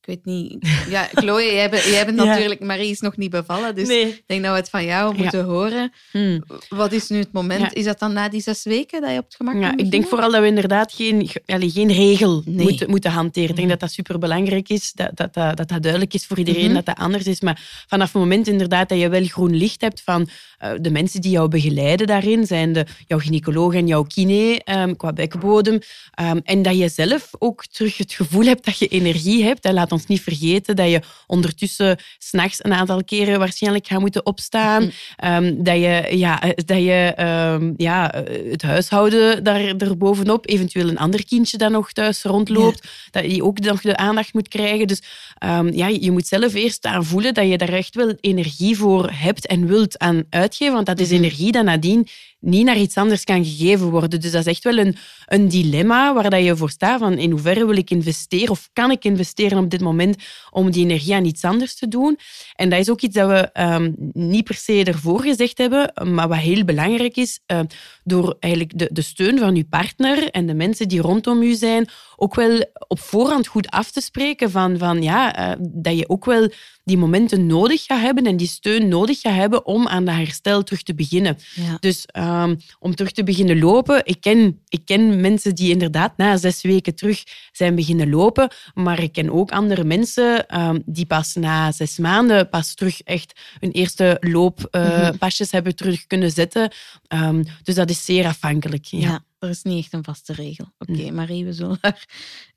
Ik 0.05 0.23
weet 0.23 0.25
niet. 0.25 0.57
Ja, 0.89 1.07
Chloe, 1.13 1.43
jij 1.43 1.69
bent, 1.69 1.83
jij 1.83 2.05
bent 2.05 2.19
ja. 2.19 2.25
natuurlijk... 2.25 2.59
Marie 2.59 2.89
is 2.89 2.99
nog 2.99 3.17
niet 3.17 3.29
bevallen, 3.29 3.75
dus 3.75 3.87
nee. 3.87 4.07
ik 4.07 4.23
denk 4.25 4.43
dat 4.43 4.51
we 4.51 4.57
het 4.57 4.69
van 4.69 4.85
jou 4.85 5.15
moeten 5.17 5.39
ja. 5.39 5.45
horen. 5.45 5.91
Hmm. 6.11 6.43
Wat 6.69 6.91
is 6.91 7.09
nu 7.09 7.19
het 7.19 7.31
moment? 7.31 7.61
Ja. 7.61 7.73
Is 7.73 7.83
dat 7.83 7.99
dan 7.99 8.13
na 8.13 8.29
die 8.29 8.41
zes 8.41 8.63
weken 8.63 9.01
dat 9.01 9.11
je 9.11 9.17
op 9.17 9.25
het 9.25 9.35
gemak 9.35 9.55
Ja, 9.55 9.77
ik 9.77 9.91
denk 9.91 10.07
vooral 10.07 10.31
dat 10.31 10.41
we 10.41 10.47
inderdaad 10.47 10.93
geen, 10.93 11.29
allee, 11.45 11.69
geen 11.69 11.91
regel 11.91 12.41
nee. 12.45 12.65
moeten, 12.65 12.89
moeten 12.89 13.11
hanteren. 13.11 13.49
Ik 13.49 13.55
denk 13.55 13.69
dat 13.69 13.79
dat 13.79 13.91
superbelangrijk 13.91 14.69
is, 14.69 14.91
dat 14.93 15.11
dat, 15.13 15.33
dat, 15.33 15.57
dat, 15.57 15.67
dat 15.67 15.81
duidelijk 15.81 16.13
is 16.13 16.25
voor 16.25 16.37
iedereen, 16.37 16.61
mm 16.61 16.65
-hmm. 16.65 16.75
dat 16.75 16.85
dat 16.85 16.97
anders 16.97 17.25
is. 17.25 17.41
Maar 17.41 17.85
vanaf 17.87 18.13
het 18.13 18.21
moment 18.21 18.47
inderdaad 18.47 18.89
dat 18.89 18.99
je 18.99 19.09
wel 19.09 19.25
groen 19.25 19.55
licht 19.55 19.81
hebt 19.81 20.01
van 20.01 20.29
uh, 20.63 20.71
de 20.81 20.91
mensen 20.91 21.21
die 21.21 21.31
jou 21.31 21.47
begeleiden 21.47 22.07
daarin, 22.07 22.45
zijn 22.45 22.73
de, 22.73 22.85
jouw 23.07 23.19
gynaecoloog 23.19 23.73
en 23.73 23.87
jouw 23.87 24.03
kine 24.03 24.61
um, 24.65 24.97
qua 24.97 25.13
bekkenbodem, 25.13 25.79
um, 26.21 26.41
en 26.43 26.61
dat 26.61 26.77
je 26.77 26.89
zelf 26.89 27.29
ook 27.39 27.65
terug 27.65 27.97
het 27.97 28.13
gevoel 28.13 28.45
hebt 28.45 28.65
dat 28.65 28.77
je 28.77 28.87
energie 28.87 29.43
hebt. 29.43 29.65
En 29.65 29.73
laat 29.73 29.91
ons 29.95 30.07
niet 30.07 30.21
vergeten 30.21 30.75
dat 30.75 30.89
je 30.89 31.01
ondertussen 31.27 31.97
s'nachts 32.17 32.63
een 32.63 32.73
aantal 32.73 33.03
keren 33.03 33.39
waarschijnlijk 33.39 33.87
gaat 33.87 33.99
moeten 33.99 34.25
opstaan. 34.25 34.83
Mm. 34.83 34.91
Um, 35.29 35.63
dat 35.63 35.75
je, 35.75 36.07
ja, 36.17 36.41
dat 36.55 36.77
je 36.77 37.13
um, 37.19 37.73
ja, 37.77 38.23
het 38.49 38.61
huishouden 38.61 39.43
daar 39.43 39.75
erbovenop, 39.77 40.49
eventueel 40.49 40.89
een 40.89 40.97
ander 40.97 41.25
kindje 41.25 41.57
dat 41.57 41.71
nog 41.71 41.91
thuis 41.91 42.23
rondloopt, 42.23 42.79
ja. 42.83 43.21
dat 43.21 43.35
je 43.35 43.43
ook 43.43 43.59
nog 43.59 43.81
de 43.81 43.97
aandacht 43.97 44.33
moet 44.33 44.47
krijgen. 44.47 44.87
Dus 44.87 45.01
um, 45.43 45.73
ja, 45.73 45.87
je 45.87 46.11
moet 46.11 46.27
zelf 46.27 46.53
eerst 46.53 46.85
aan 46.85 47.05
voelen 47.05 47.33
dat 47.33 47.49
je 47.49 47.57
daar 47.57 47.73
echt 47.73 47.95
wel 47.95 48.13
energie 48.21 48.77
voor 48.77 49.09
hebt 49.13 49.47
en 49.47 49.67
wilt 49.67 49.97
aan 49.97 50.23
uitgeven, 50.29 50.73
want 50.73 50.85
dat 50.85 50.99
is 50.99 51.11
energie 51.11 51.51
dat 51.51 51.63
nadien 51.63 52.07
niet 52.45 52.65
naar 52.65 52.77
iets 52.77 52.97
anders 52.97 53.23
kan 53.23 53.45
gegeven 53.45 53.89
worden. 53.89 54.21
Dus 54.21 54.31
dat 54.31 54.41
is 54.45 54.51
echt 54.51 54.63
wel 54.63 54.77
een, 54.77 54.95
een 55.25 55.47
dilemma 55.47 56.13
waar 56.13 56.29
dat 56.29 56.43
je 56.43 56.55
voor 56.55 56.69
staat 56.69 56.99
van 56.99 57.17
in 57.17 57.31
hoeverre 57.31 57.65
wil 57.65 57.77
ik 57.77 57.89
investeren 57.89 58.49
of 58.49 58.69
kan 58.73 58.91
ik 58.91 59.05
investeren 59.05 59.57
op 59.57 59.69
dit 59.69 59.81
moment 59.81 60.15
om 60.51 60.71
die 60.71 60.83
energie 60.83 61.13
aan 61.13 61.25
iets 61.25 61.43
anders 61.43 61.75
te 61.75 61.87
doen. 61.87 62.17
En 62.55 62.69
dat 62.69 62.79
is 62.79 62.89
ook 62.89 63.01
iets 63.01 63.15
dat 63.15 63.29
we 63.29 63.61
um, 63.61 63.95
niet 64.13 64.43
per 64.43 64.55
se 64.55 64.83
ervoor 64.83 65.21
gezegd 65.21 65.57
hebben, 65.57 65.91
maar 66.13 66.27
wat 66.27 66.37
heel 66.37 66.63
belangrijk 66.63 67.15
is, 67.15 67.39
uh, 67.47 67.59
door 68.03 68.35
eigenlijk 68.39 68.79
de, 68.79 68.89
de 68.91 69.01
steun 69.01 69.39
van 69.39 69.55
je 69.55 69.65
partner 69.65 70.29
en 70.29 70.45
de 70.45 70.53
mensen 70.53 70.87
die 70.87 71.01
rondom 71.01 71.41
u 71.41 71.53
zijn, 71.53 71.89
ook 72.15 72.35
wel 72.35 72.65
op 72.87 72.99
voorhand 72.99 73.47
goed 73.47 73.69
af 73.69 73.91
te 73.91 74.01
spreken 74.01 74.51
van, 74.51 74.77
van 74.77 75.03
ja, 75.03 75.39
uh, 75.39 75.55
dat 75.59 75.97
je 75.97 76.09
ook 76.09 76.25
wel 76.25 76.49
die 76.83 76.97
momenten 76.97 77.45
nodig 77.45 77.83
gaat 77.83 78.01
hebben 78.01 78.25
en 78.25 78.37
die 78.37 78.47
steun 78.47 78.87
nodig 78.87 79.19
gaat 79.19 79.35
hebben 79.35 79.65
om 79.65 79.87
aan 79.87 80.05
dat 80.05 80.15
herstel 80.15 80.63
terug 80.63 80.83
te 80.83 80.95
beginnen. 80.95 81.37
Ja. 81.55 81.77
Dus 81.79 82.05
ehm, 82.05 82.55
om 82.79 82.95
terug 82.95 83.11
te 83.11 83.23
beginnen 83.23 83.59
lopen. 83.59 84.01
Ik 84.05 84.21
ken, 84.21 84.61
ik 84.67 84.81
ken 84.85 85.21
mensen 85.21 85.55
die 85.55 85.69
inderdaad 85.69 86.17
na 86.17 86.37
zes 86.37 86.61
weken 86.61 86.95
terug 86.95 87.23
zijn 87.51 87.75
beginnen 87.75 88.09
lopen, 88.09 88.51
maar 88.73 89.03
ik 89.03 89.11
ken 89.11 89.31
ook 89.31 89.51
andere 89.51 89.83
mensen 89.83 90.47
ehm, 90.47 90.79
die 90.85 91.05
pas 91.05 91.33
na 91.33 91.71
zes 91.71 91.97
maanden 91.97 92.49
pas 92.49 92.73
terug 92.73 93.01
echt 93.01 93.39
hun 93.59 93.71
eerste 93.71 94.17
looppasjes 94.19 95.47
uh, 95.47 95.53
hebben 95.53 95.75
terug 95.75 96.07
kunnen 96.07 96.31
zetten. 96.31 96.71
Um, 97.07 97.43
dus 97.63 97.75
dat 97.75 97.89
is 97.89 98.05
zeer 98.05 98.25
afhankelijk. 98.25 98.85
Ja. 98.85 98.99
ja. 98.99 99.23
Er 99.45 99.51
is 99.51 99.63
niet 99.63 99.83
echt 99.83 99.93
een 99.93 100.03
vaste 100.03 100.33
regel. 100.33 100.73
Oké, 100.77 100.91
okay, 100.91 101.09
Marie, 101.09 101.45
we 101.45 101.53
zullen 101.53 101.77
daar 101.81 102.07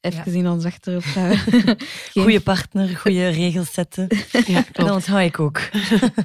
even 0.00 0.32
ja. 0.32 0.38
in 0.38 0.48
ons 0.48 0.64
achterhoofd 0.64 1.14
houden. 1.14 1.76
Goede 2.12 2.40
partner, 2.40 2.96
goede 2.96 3.28
regels 3.28 3.72
zetten. 3.72 4.08
Ja, 4.46 4.62
klopt. 4.62 4.76
Dat 4.76 4.90
onthoud 4.90 5.26
ik 5.26 5.40
ook. 5.40 5.60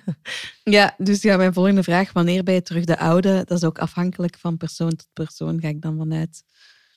ja, 0.77 0.95
dus 0.97 1.21
ja, 1.21 1.37
mijn 1.37 1.53
volgende 1.53 1.83
vraag. 1.83 2.11
Wanneer 2.13 2.43
ben 2.43 2.53
je 2.53 2.61
terug 2.61 2.85
de 2.85 2.99
oude? 2.99 3.43
Dat 3.45 3.57
is 3.57 3.63
ook 3.63 3.79
afhankelijk 3.79 4.37
van 4.39 4.57
persoon 4.57 4.89
tot 4.89 5.07
persoon, 5.13 5.59
ga 5.59 5.67
ik 5.67 5.81
dan 5.81 5.97
vanuit. 5.97 6.43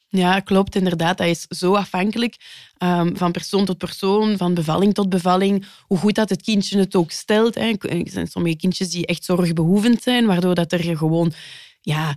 Ja, 0.09 0.41
klopt, 0.41 0.77
inderdaad. 0.77 1.19
Dat 1.19 1.27
is 1.27 1.47
zo 1.49 1.75
afhankelijk 1.75 2.37
um, 2.79 3.17
van 3.17 3.33
persoon 3.33 3.65
tot 3.65 3.79
persoon, 3.79 4.37
van 4.37 4.55
bevalling 4.55 4.95
tot 4.95 5.09
bevalling, 5.09 5.67
hoe 5.81 5.99
goed 5.99 6.15
dat 6.15 6.29
het 6.29 6.43
kindje 6.43 6.79
het 6.79 6.95
ook 6.95 7.11
stelt. 7.11 7.55
Hè. 7.55 7.73
Er 7.81 8.11
zijn 8.11 8.27
sommige 8.27 8.57
kindjes 8.57 8.91
die 8.91 9.07
echt 9.07 9.25
zorgbehoevend 9.25 10.03
zijn, 10.03 10.27
waardoor 10.27 10.55
dat 10.55 10.73
er 10.73 10.97
gewoon 10.97 11.33
ja, 11.81 12.17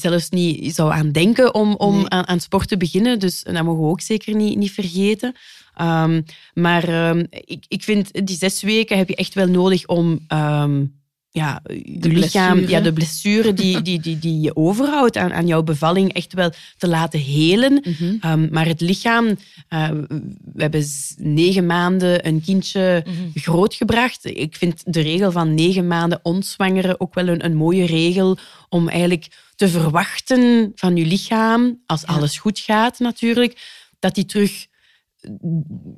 zelfs 0.00 0.28
niet 0.30 0.74
zou 0.74 0.92
aan 0.92 1.12
denken 1.12 1.54
om, 1.54 1.74
om 1.74 1.96
nee. 1.96 2.08
aan, 2.08 2.26
aan, 2.26 2.40
sport 2.40 2.68
te 2.68 2.76
beginnen. 2.76 3.18
Dus 3.18 3.42
dat 3.42 3.64
mogen 3.64 3.82
we 3.82 3.90
ook 3.90 4.00
zeker 4.00 4.34
niet, 4.34 4.56
niet 4.58 4.72
vergeten. 4.72 5.34
Um, 5.80 6.24
maar 6.54 7.08
um, 7.08 7.26
ik, 7.30 7.64
ik 7.68 7.82
vind, 7.82 8.26
die 8.26 8.36
zes 8.36 8.62
weken 8.62 8.96
heb 8.96 9.08
je 9.08 9.16
echt 9.16 9.34
wel 9.34 9.46
nodig 9.48 9.86
om 9.86 10.18
um, 10.28 10.97
ja, 11.30 11.60
de 11.84 12.08
lichaam, 12.08 12.58
ja, 12.58 12.80
de 12.80 12.92
blessure 12.92 13.52
die, 13.52 13.82
die, 13.82 14.00
die, 14.00 14.18
die 14.18 14.40
je 14.40 14.56
overhoudt 14.56 15.16
aan, 15.16 15.32
aan 15.32 15.46
jouw 15.46 15.62
bevalling 15.62 16.12
echt 16.12 16.32
wel 16.32 16.52
te 16.76 16.88
laten 16.88 17.20
helen. 17.20 17.84
Mm 17.84 18.18
-hmm. 18.20 18.48
maar 18.50 18.66
het 18.66 18.80
lichaam, 18.80 19.26
uh, 19.26 19.88
we 20.52 20.62
hebben 20.62 20.84
negen 21.16 21.66
maanden 21.66 22.26
een 22.26 22.42
kindje 22.42 23.04
mm 23.06 23.12
-hmm. 23.12 23.30
grootgebracht. 23.34 24.24
Ik 24.24 24.56
vind 24.56 24.82
de 24.84 25.00
regel 25.00 25.32
van 25.32 25.54
negen 25.54 25.86
maanden 25.86 26.20
onzwangeren 26.22 27.00
ook 27.00 27.14
wel 27.14 27.28
een, 27.28 27.44
een 27.44 27.56
mooie 27.56 27.86
regel 27.86 28.38
om 28.68 28.88
eigenlijk 28.88 29.26
te 29.56 29.68
verwachten 29.68 30.72
van 30.74 30.96
je 30.96 31.06
lichaam, 31.06 31.82
als 31.86 32.00
ja. 32.00 32.14
alles 32.14 32.38
goed 32.38 32.58
gaat 32.58 32.98
natuurlijk, 32.98 33.86
dat 33.98 34.14
die 34.14 34.24
terug... 34.24 34.66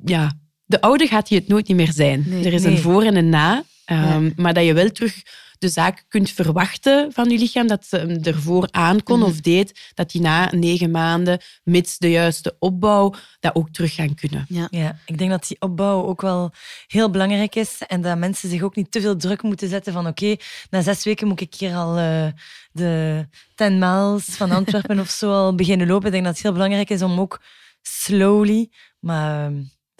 Ja, 0.05 0.31
de 0.65 0.81
oude 0.81 1.07
gaat 1.07 1.29
hij 1.29 1.37
het 1.37 1.47
nooit 1.47 1.67
niet 1.67 1.77
meer 1.77 1.91
zijn. 1.91 2.23
Nee, 2.27 2.45
er 2.45 2.53
is 2.53 2.61
nee. 2.61 2.71
een 2.71 2.81
voor 2.81 3.03
en 3.03 3.15
een 3.15 3.29
na. 3.29 3.63
Um, 3.91 4.25
ja. 4.25 4.31
Maar 4.35 4.53
dat 4.53 4.65
je 4.65 4.73
wel 4.73 4.89
terug 4.89 5.21
de 5.61 5.69
zaak 5.69 6.05
kunt 6.07 6.29
verwachten 6.29 7.13
van 7.13 7.29
je 7.29 7.37
lichaam, 7.37 7.67
dat 7.67 7.85
ze 7.85 7.97
hem 7.97 8.09
ervoor 8.09 8.67
aankon 8.71 9.17
mm. 9.17 9.23
of 9.23 9.39
deed, 9.39 9.91
dat 9.93 10.11
die 10.11 10.21
na 10.21 10.49
negen 10.55 10.91
maanden, 10.91 11.39
mits 11.63 11.97
de 11.97 12.09
juiste 12.09 12.55
opbouw, 12.59 13.13
dat 13.39 13.55
ook 13.55 13.69
terug 13.69 13.93
gaan 13.93 14.15
kunnen. 14.15 14.45
Ja. 14.49 14.67
ja, 14.69 14.97
ik 15.05 15.17
denk 15.17 15.29
dat 15.29 15.47
die 15.47 15.57
opbouw 15.59 16.03
ook 16.03 16.21
wel 16.21 16.51
heel 16.87 17.09
belangrijk 17.09 17.55
is 17.55 17.81
en 17.87 18.01
dat 18.01 18.17
mensen 18.17 18.49
zich 18.49 18.61
ook 18.61 18.75
niet 18.75 18.91
te 18.91 19.01
veel 19.01 19.15
druk 19.15 19.41
moeten 19.41 19.69
zetten 19.69 19.93
van 19.93 20.07
oké, 20.07 20.23
okay, 20.23 20.39
na 20.69 20.81
zes 20.81 21.03
weken 21.03 21.27
moet 21.27 21.41
ik 21.41 21.53
hier 21.53 21.75
al 21.75 21.97
uh, 21.97 22.27
de 22.71 23.27
10 23.55 23.79
miles 23.79 24.25
van 24.25 24.51
Antwerpen 24.61 24.99
of 24.99 25.09
zo 25.09 25.31
al 25.31 25.55
beginnen 25.55 25.87
lopen. 25.87 26.05
Ik 26.05 26.11
denk 26.11 26.25
dat 26.25 26.33
het 26.33 26.43
heel 26.43 26.53
belangrijk 26.53 26.89
is 26.89 27.01
om 27.01 27.19
ook 27.19 27.41
slowly, 27.81 28.69
maar 28.99 29.51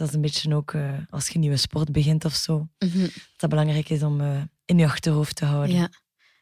dat 0.02 0.10
is 0.10 0.16
een 0.16 0.22
beetje 0.22 0.56
ook 0.56 0.74
uh, 0.74 0.92
als 1.10 1.28
je 1.28 1.34
een 1.34 1.40
nieuwe 1.40 1.58
sport 1.58 1.92
begint 1.92 2.26
of 2.26 2.34
zo. 2.34 2.58
Mm 2.58 2.68
-hmm. 2.92 3.02
Dat 3.02 3.12
het 3.38 3.50
belangrijk 3.50 3.90
is 3.90 4.04
om 4.04 4.22
uh, 4.22 4.42
in 4.66 4.78
je 4.78 4.86
achterhoofd 4.86 5.36
te 5.36 5.46
houden. 5.46 5.76
Ja. 5.76 5.90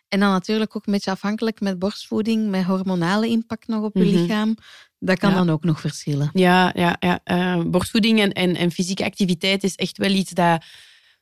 En 0.08 0.20
dan 0.20 0.30
natuurlijk 0.30 0.76
ook 0.76 0.86
een 0.86 0.94
beetje 0.94 1.12
afhankelijk 1.12 1.60
met 1.62 1.80
borstvoeding, 1.80 2.50
met 2.50 2.64
hormonale 2.64 3.28
impact 3.28 3.68
nog 3.68 3.84
op 3.84 3.96
je 3.96 4.04
mm 4.04 4.10
-hmm. 4.10 4.22
lichaam. 4.22 4.56
Dat 5.00 5.20
kan 5.20 5.30
ja. 5.30 5.36
dan 5.36 5.50
ook 5.50 5.64
nog 5.64 5.80
verschillen. 5.80 6.30
Ja, 6.34 6.74
ja, 6.76 6.96
ja. 7.00 7.20
Uh, 7.26 7.64
borstvoeding 7.64 8.20
en, 8.20 8.32
en, 8.32 8.56
en, 8.56 8.72
fysieke 8.72 9.04
activiteit 9.04 9.64
is 9.64 9.76
echt 9.76 9.98
wel 9.98 10.12
iets 10.12 10.32
dat 10.32 10.66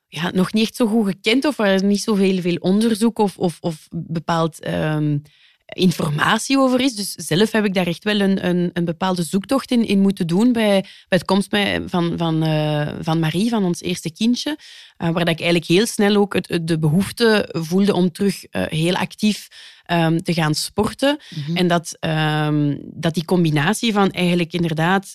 ja, 0.07 0.31
nog 0.31 0.53
niet 0.53 0.63
echt 0.63 0.75
zo 0.75 0.87
goed 0.87 1.07
gekend 1.07 1.45
of 1.45 1.59
er 1.59 1.73
is 1.73 1.81
niet 1.81 2.01
zoveel 2.01 2.41
veel 2.41 2.55
onderzoek 2.55 3.19
of, 3.19 3.37
of, 3.37 3.57
of 3.59 3.87
bepaald 3.91 4.67
um, 4.67 5.21
informatie 5.67 6.57
over 6.57 6.81
is. 6.81 6.95
Dus 6.95 7.11
zelf 7.11 7.51
heb 7.51 7.65
ik 7.65 7.73
daar 7.73 7.87
echt 7.87 8.03
wel 8.03 8.19
een, 8.19 8.47
een, 8.47 8.69
een 8.73 8.85
bepaalde 8.85 9.23
zoektocht 9.23 9.71
in, 9.71 9.87
in 9.87 9.99
moeten 9.99 10.27
doen 10.27 10.51
bij, 10.51 10.81
bij 10.81 11.17
het 11.17 11.25
komst 11.25 11.55
van, 11.85 12.13
van, 12.17 12.47
uh, 12.47 12.87
van 13.01 13.19
Marie, 13.19 13.49
van 13.49 13.63
ons 13.63 13.81
eerste 13.81 14.11
kindje. 14.11 14.49
Uh, 14.49 14.57
waar 14.97 15.25
dat 15.25 15.33
ik 15.33 15.41
eigenlijk 15.41 15.65
heel 15.65 15.85
snel 15.85 16.15
ook 16.15 16.33
het, 16.33 16.59
de 16.61 16.79
behoefte 16.79 17.49
voelde 17.51 17.93
om 17.93 18.11
terug 18.11 18.43
uh, 18.51 18.63
heel 18.65 18.95
actief 18.95 19.47
um, 19.87 20.23
te 20.23 20.33
gaan 20.33 20.55
sporten. 20.55 21.19
Mm 21.35 21.43
-hmm. 21.43 21.55
En 21.55 21.67
dat, 21.67 21.97
um, 21.99 22.79
dat 22.83 23.13
die 23.13 23.25
combinatie 23.25 23.93
van 23.93 24.11
eigenlijk 24.11 24.53
inderdaad 24.53 25.13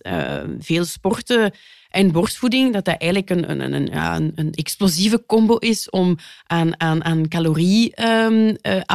veel 0.58 0.84
sporten 0.84 1.52
en 1.92 2.12
borstvoeding, 2.12 2.72
dat 2.72 2.84
dat 2.84 3.00
eigenlijk 3.00 3.30
een, 3.30 3.50
een, 3.50 3.72
een, 3.72 3.96
een, 3.96 4.32
een 4.34 4.52
explosieve 4.52 5.22
combo 5.26 5.56
is 5.56 5.90
om 5.90 6.18
aan, 6.46 6.80
aan, 6.80 7.04
aan 7.04 7.28
calorieafbraak 7.28 8.54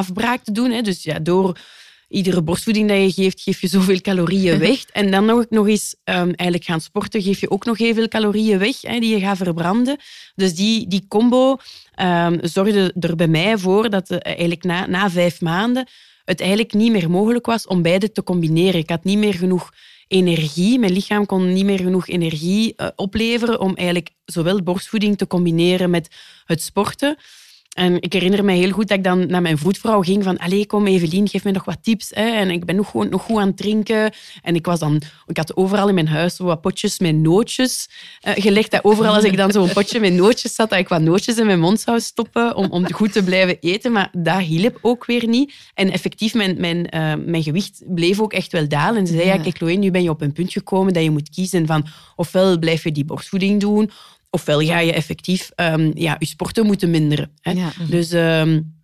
um, 0.10 0.22
uh, 0.24 0.44
te 0.44 0.52
doen. 0.52 0.72
Hè. 0.72 0.82
Dus 0.82 1.04
ja, 1.04 1.20
door 1.20 1.58
iedere 2.10 2.42
borstvoeding 2.42 2.88
dat 2.88 2.98
je 2.98 3.22
geeft, 3.22 3.42
geef 3.42 3.62
je 3.62 3.68
zoveel 3.68 4.02
calorieën 4.02 4.60
weg. 4.60 4.86
En 4.86 5.12
dan 5.12 5.26
nog, 5.26 5.46
nog 5.50 5.68
eens 5.68 5.96
um, 6.04 6.16
eigenlijk 6.16 6.64
gaan 6.64 6.82
sporten, 6.82 7.22
geef 7.22 7.40
je 7.40 7.50
ook 7.50 7.66
nog 7.66 7.78
heel 7.78 7.94
veel 7.94 8.08
calorieën 8.08 8.60
weg 8.60 8.82
hè, 8.82 9.00
die 9.00 9.14
je 9.14 9.20
gaat 9.20 9.38
verbranden. 9.38 9.98
Dus 10.36 10.56
die, 10.56 10.88
die 10.88 11.06
combo 11.08 11.58
um, 12.02 12.40
zorgde 12.42 12.94
er 13.00 13.16
bij 13.16 13.28
mij 13.28 13.58
voor 13.58 13.90
dat 13.90 14.12
uh, 14.12 14.18
eigenlijk 14.22 14.64
na, 14.64 14.86
na 14.86 15.10
vijf 15.10 15.42
maanden 15.42 15.88
het 16.28 16.40
eigenlijk 16.40 16.74
niet 16.74 16.92
meer 16.92 17.10
mogelijk 17.10 17.46
was 17.46 17.68
om 17.68 17.82
beide 17.82 18.12
te 18.12 18.24
combineren. 18.24 18.80
Ik 18.80 18.90
had 18.90 19.04
niet 19.04 19.18
meer 19.18 19.34
genoeg 19.34 19.72
energie. 20.08 20.80
Mijn 20.80 20.92
lichaam 20.92 21.26
kon 21.26 21.54
niet 21.54 21.66
meer 21.66 21.80
genoeg 21.80 22.08
energie 22.08 22.74
uh, 22.78 22.88
opleveren 22.96 23.60
om 23.60 23.76
eigenlijk 23.76 24.10
zowel 24.26 24.64
borstvoeding 24.64 25.18
te 25.18 25.28
combineren 25.28 25.90
met 25.90 26.16
het 26.46 26.62
sporten. 26.62 27.18
En 27.78 28.02
ik 28.02 28.14
herinner 28.14 28.46
me 28.46 28.54
heel 28.54 28.72
goed 28.72 28.88
dat 28.88 28.98
ik 28.98 29.04
dan 29.04 29.28
naar 29.28 29.42
mijn 29.42 29.58
voetvrouw 29.58 30.02
ging 30.02 30.24
van 30.24 30.38
allee, 30.38 30.66
kom 30.66 30.88
Evelien, 30.88 31.28
geef 31.28 31.44
me 31.44 31.52
nog 31.52 31.66
wat 31.66 31.78
tips. 31.82 32.10
Hè. 32.10 32.22
En 32.22 32.50
ik 32.50 32.66
ben 32.66 32.76
nog, 32.76 32.90
gewoon, 32.90 33.10
nog 33.10 33.22
goed 33.22 33.38
aan 33.38 33.48
het 33.48 33.58
drinken. 33.58 34.14
En 34.42 34.56
ik, 34.56 34.66
was 34.66 34.80
dan, 34.80 35.02
ik 35.28 35.38
had 35.38 35.56
overal 35.56 35.88
in 35.88 35.94
mijn 35.94 36.08
huis 36.08 36.36
zo 36.36 36.44
wat 36.44 36.62
potjes 36.62 37.00
met 37.00 37.16
nootjes 37.16 37.90
uh, 38.28 38.34
gelegd. 38.36 38.72
Dat 38.72 38.84
overal 38.84 39.16
als 39.16 39.24
ik 39.24 39.38
dan 39.38 39.52
zo'n 39.52 39.74
potje 39.74 40.00
met 40.00 40.14
nootjes 40.14 40.56
zat, 40.56 40.70
dat 40.70 40.80
ik 40.80 40.88
wat 40.88 41.02
nootjes 41.02 41.38
in 41.38 41.46
mijn 41.46 41.60
mond 41.60 41.80
zou 41.80 42.00
stoppen 42.00 42.56
om, 42.56 42.72
om 42.72 42.94
goed 42.94 43.12
te 43.12 43.24
blijven 43.24 43.58
eten. 43.60 43.92
Maar 43.92 44.10
dat 44.12 44.40
hielp 44.40 44.78
ook 44.82 45.06
weer 45.06 45.28
niet. 45.28 45.54
En 45.74 45.92
effectief, 45.92 46.34
mijn, 46.34 46.56
mijn, 46.60 46.78
uh, 46.78 47.14
mijn 47.26 47.44
gewicht 47.44 47.84
bleef 47.88 48.20
ook 48.20 48.34
echt 48.34 48.52
wel 48.52 48.68
dalen. 48.68 49.00
En 49.00 49.08
ze 49.08 49.14
zei, 49.14 49.26
ja, 49.26 49.38
kijk 49.38 49.58
Chloe, 49.58 49.74
nu 49.74 49.92
ben 49.92 50.04
je 50.04 50.10
op 50.10 50.22
een 50.22 50.34
punt 50.34 50.52
gekomen 50.52 50.94
dat 50.94 51.04
je 51.04 51.12
moet 51.12 51.30
kiezen 51.30 51.68
van 51.68 51.86
ofwel 52.16 52.60
blijf 52.60 52.84
je 52.84 52.92
die 52.92 53.06
borstvoeding 53.06 53.60
doen 53.60 53.92
ofwel 54.30 54.62
ga 54.62 54.80
je 54.80 54.94
effectief 54.94 55.52
um, 55.56 55.92
ja, 55.96 56.16
je 56.20 56.26
sporten 56.26 56.66
moeten 56.66 56.90
minderen. 56.90 57.32
Hè. 57.42 57.52
Ja. 57.52 57.72
Dus 57.90 58.12
um, 58.12 58.76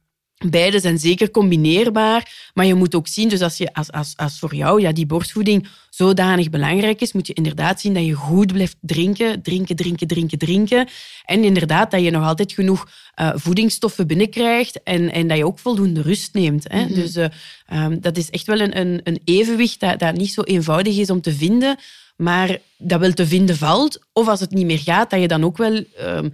beide 0.49 0.79
zijn 0.79 0.99
zeker 0.99 1.31
combineerbaar, 1.31 2.49
maar 2.53 2.65
je 2.65 2.73
moet 2.73 2.95
ook 2.95 3.07
zien, 3.07 3.29
dus 3.29 3.41
als, 3.41 3.57
je, 3.57 3.73
als, 3.73 3.91
als, 3.91 4.13
als 4.15 4.39
voor 4.39 4.55
jou 4.55 4.81
ja, 4.81 4.91
die 4.91 5.05
borstvoeding 5.05 5.67
zodanig 5.89 6.49
belangrijk 6.49 7.01
is, 7.01 7.13
moet 7.13 7.27
je 7.27 7.33
inderdaad 7.33 7.81
zien 7.81 7.93
dat 7.93 8.05
je 8.05 8.13
goed 8.13 8.53
blijft 8.53 8.77
drinken, 8.81 9.41
drinken, 9.41 9.75
drinken, 9.75 10.07
drinken, 10.07 10.37
drinken. 10.37 10.87
En 11.25 11.43
inderdaad 11.43 11.91
dat 11.91 12.01
je 12.01 12.11
nog 12.11 12.23
altijd 12.23 12.53
genoeg 12.53 12.87
uh, 13.21 13.31
voedingsstoffen 13.35 14.07
binnenkrijgt 14.07 14.83
en, 14.83 15.11
en 15.11 15.27
dat 15.27 15.37
je 15.37 15.45
ook 15.45 15.59
voldoende 15.59 16.01
rust 16.01 16.33
neemt. 16.33 16.65
Hè. 16.67 16.81
Mm 16.81 16.87
-hmm. 16.87 16.95
Dus 16.95 17.15
uh, 17.15 17.25
um, 17.73 18.01
dat 18.01 18.17
is 18.17 18.29
echt 18.29 18.45
wel 18.45 18.59
een, 18.59 18.79
een, 18.79 19.01
een 19.03 19.21
evenwicht 19.23 19.79
dat, 19.79 19.99
dat 19.99 20.15
niet 20.15 20.33
zo 20.33 20.41
eenvoudig 20.41 20.97
is 20.97 21.09
om 21.09 21.21
te 21.21 21.33
vinden, 21.33 21.77
maar 22.23 22.57
dat 22.77 22.99
wel 22.99 23.13
te 23.13 23.27
vinden 23.27 23.57
valt. 23.57 23.99
Of 24.13 24.27
als 24.27 24.39
het 24.39 24.51
niet 24.51 24.65
meer 24.65 24.79
gaat, 24.79 25.09
dat 25.09 25.19
je 25.19 25.27
dan 25.27 25.43
ook 25.43 25.57
wel 25.57 25.83
um, 26.01 26.31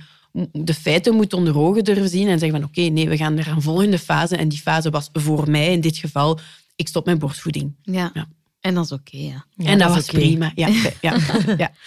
de 0.51 0.73
feiten 0.73 1.15
moet 1.15 1.33
onder 1.33 1.57
ogen 1.57 1.83
durven 1.83 2.09
zien 2.09 2.27
en 2.27 2.39
zeggen 2.39 2.59
van 2.59 2.69
oké, 2.69 2.79
okay, 2.79 2.91
nee, 2.91 3.09
we 3.09 3.17
gaan 3.17 3.33
naar 3.33 3.47
een 3.47 3.61
volgende 3.61 3.99
fase. 3.99 4.35
En 4.35 4.49
die 4.49 4.59
fase 4.59 4.89
was 4.89 5.09
voor 5.13 5.49
mij 5.49 5.71
in 5.71 5.81
dit 5.81 5.97
geval, 5.97 6.39
ik 6.75 6.87
stop 6.87 7.05
met 7.05 7.19
borstvoeding. 7.19 7.75
Ja, 7.81 8.11
ja. 8.13 8.27
en 8.59 8.73
dat 8.73 8.85
is 8.85 8.91
oké. 8.91 9.15
Okay, 9.15 9.25
ja. 9.25 9.45
ja. 9.55 9.65
En 9.65 9.77
dat, 9.77 9.87
dat 9.87 9.97
was 9.97 10.09
okay. 10.09 10.21
prima. 10.21 10.51
Ja, 10.55 10.67
ja, 11.01 11.17
ja. 11.57 11.71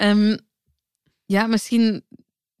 Um, 0.00 0.38
ja, 1.26 1.46
misschien... 1.46 2.02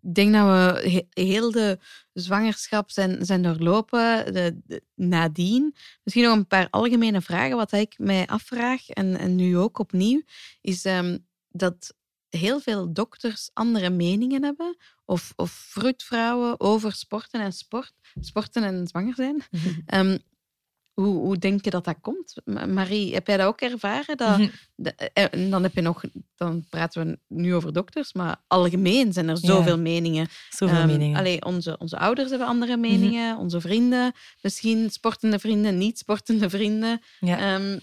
Ik 0.08 0.14
denk 0.14 0.32
dat 0.32 0.46
we 0.46 1.04
heel 1.10 1.50
de 1.50 1.78
zwangerschap 2.12 2.90
zijn, 2.90 3.24
zijn 3.24 3.42
doorlopen 3.42 4.32
de, 4.32 4.60
de, 4.64 4.82
nadien. 4.94 5.74
Misschien 6.02 6.24
nog 6.24 6.36
een 6.36 6.46
paar 6.46 6.68
algemene 6.70 7.20
vragen. 7.20 7.56
Wat 7.56 7.72
ik 7.72 7.94
mij 7.98 8.26
afvraag, 8.26 8.88
en, 8.88 9.18
en 9.18 9.34
nu 9.34 9.58
ook 9.58 9.78
opnieuw, 9.78 10.22
is 10.60 10.84
um, 10.84 11.26
dat 11.48 11.94
heel 12.28 12.60
veel 12.60 12.92
dokters 12.92 13.50
andere 13.52 13.90
meningen 13.90 14.42
hebben, 14.42 14.76
of, 15.04 15.32
of 15.36 15.50
vroedvrouwen, 15.50 16.60
over 16.60 16.92
sporten 16.92 17.40
en 17.40 17.52
sport, 17.52 17.92
sporten 18.20 18.62
en 18.62 18.86
zwanger 18.86 19.14
zijn. 19.14 19.42
Mm 19.50 19.60
-hmm. 19.60 20.10
um, 20.10 20.18
Hoe, 21.00 21.18
hoe 21.18 21.38
denk 21.38 21.64
je 21.64 21.70
dat 21.70 21.84
dat 21.84 21.96
komt? 22.00 22.34
Ma- 22.44 22.66
Marie, 22.66 23.14
heb 23.14 23.26
jij 23.26 23.36
dat 23.36 23.46
ook 23.46 23.60
ervaren? 23.60 24.16
Dat, 24.16 24.38
Mhm. 24.38 24.48
eh, 25.12 25.24
en 25.30 25.50
dan 25.50 25.62
heb 25.62 25.74
je 25.74 25.80
nog, 25.80 26.02
dan 26.36 26.64
praten 26.68 27.06
we 27.06 27.18
nu 27.28 27.54
over 27.54 27.72
dokters, 27.72 28.12
maar 28.12 28.36
algemeen 28.46 29.12
zijn 29.12 29.28
er 29.28 29.38
zoveel 29.38 29.78
meningen. 29.78 30.28
Zoveel 30.50 30.76
Ehm, 30.76 30.86
meningen. 30.86 31.10
Mhm. 31.10 31.18
allee, 31.18 31.44
onze, 31.44 31.78
onze 31.78 31.98
ouders 31.98 32.30
hebben 32.30 32.48
andere 32.48 32.76
meningen, 32.76 33.36
onze 33.36 33.60
vrienden, 33.60 34.12
misschien 34.42 34.90
sportende 34.90 35.38
vrienden, 35.38 35.78
niet 35.78 35.98
sportende 35.98 36.50
vrienden. 36.50 37.00
Ja. 37.20 37.38
Ehm, 37.38 37.78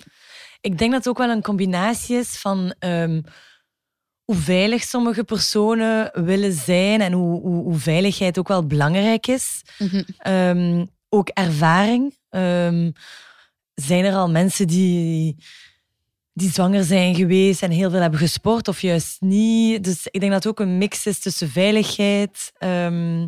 Ik 0.61 0.77
denk 0.77 0.91
dat 0.91 0.99
het 0.99 1.07
ook 1.07 1.17
wel 1.17 1.29
een 1.29 1.41
combinatie 1.41 2.17
is 2.17 2.37
van 2.37 2.73
ehm, 2.79 3.21
hoe 4.23 4.35
veilig 4.35 4.83
sommige 4.83 5.23
personen 5.23 6.25
willen 6.25 6.53
zijn 6.53 7.01
en 7.01 7.11
hoe, 7.11 7.41
hoe, 7.41 7.63
hoe 7.63 7.77
veiligheid 7.77 8.37
ook 8.39 8.47
wel 8.47 8.65
belangrijk 8.67 9.27
is. 9.27 9.61
mhm. 10.23 10.85
Ook 11.09 11.29
ervaring. 11.29 12.17
Ehm, 12.35 12.91
zijn 13.73 14.05
er 14.05 14.13
al 14.13 14.29
mensen 14.29 14.67
die, 14.67 15.35
die 16.33 16.51
zwanger 16.51 16.83
zijn 16.83 17.15
geweest 17.15 17.63
en 17.63 17.71
heel 17.71 17.89
veel 17.89 18.01
hebben 18.01 18.19
gesport 18.19 18.67
of 18.67 18.81
juist 18.81 19.21
niet? 19.21 19.83
Dus 19.83 20.07
ik 20.07 20.19
denk 20.19 20.31
dat 20.31 20.43
het 20.43 20.51
ook 20.51 20.59
een 20.59 20.77
mix 20.77 21.05
is 21.05 21.19
tussen 21.19 21.49
veiligheid. 21.49 22.51
ehm, 22.57 23.27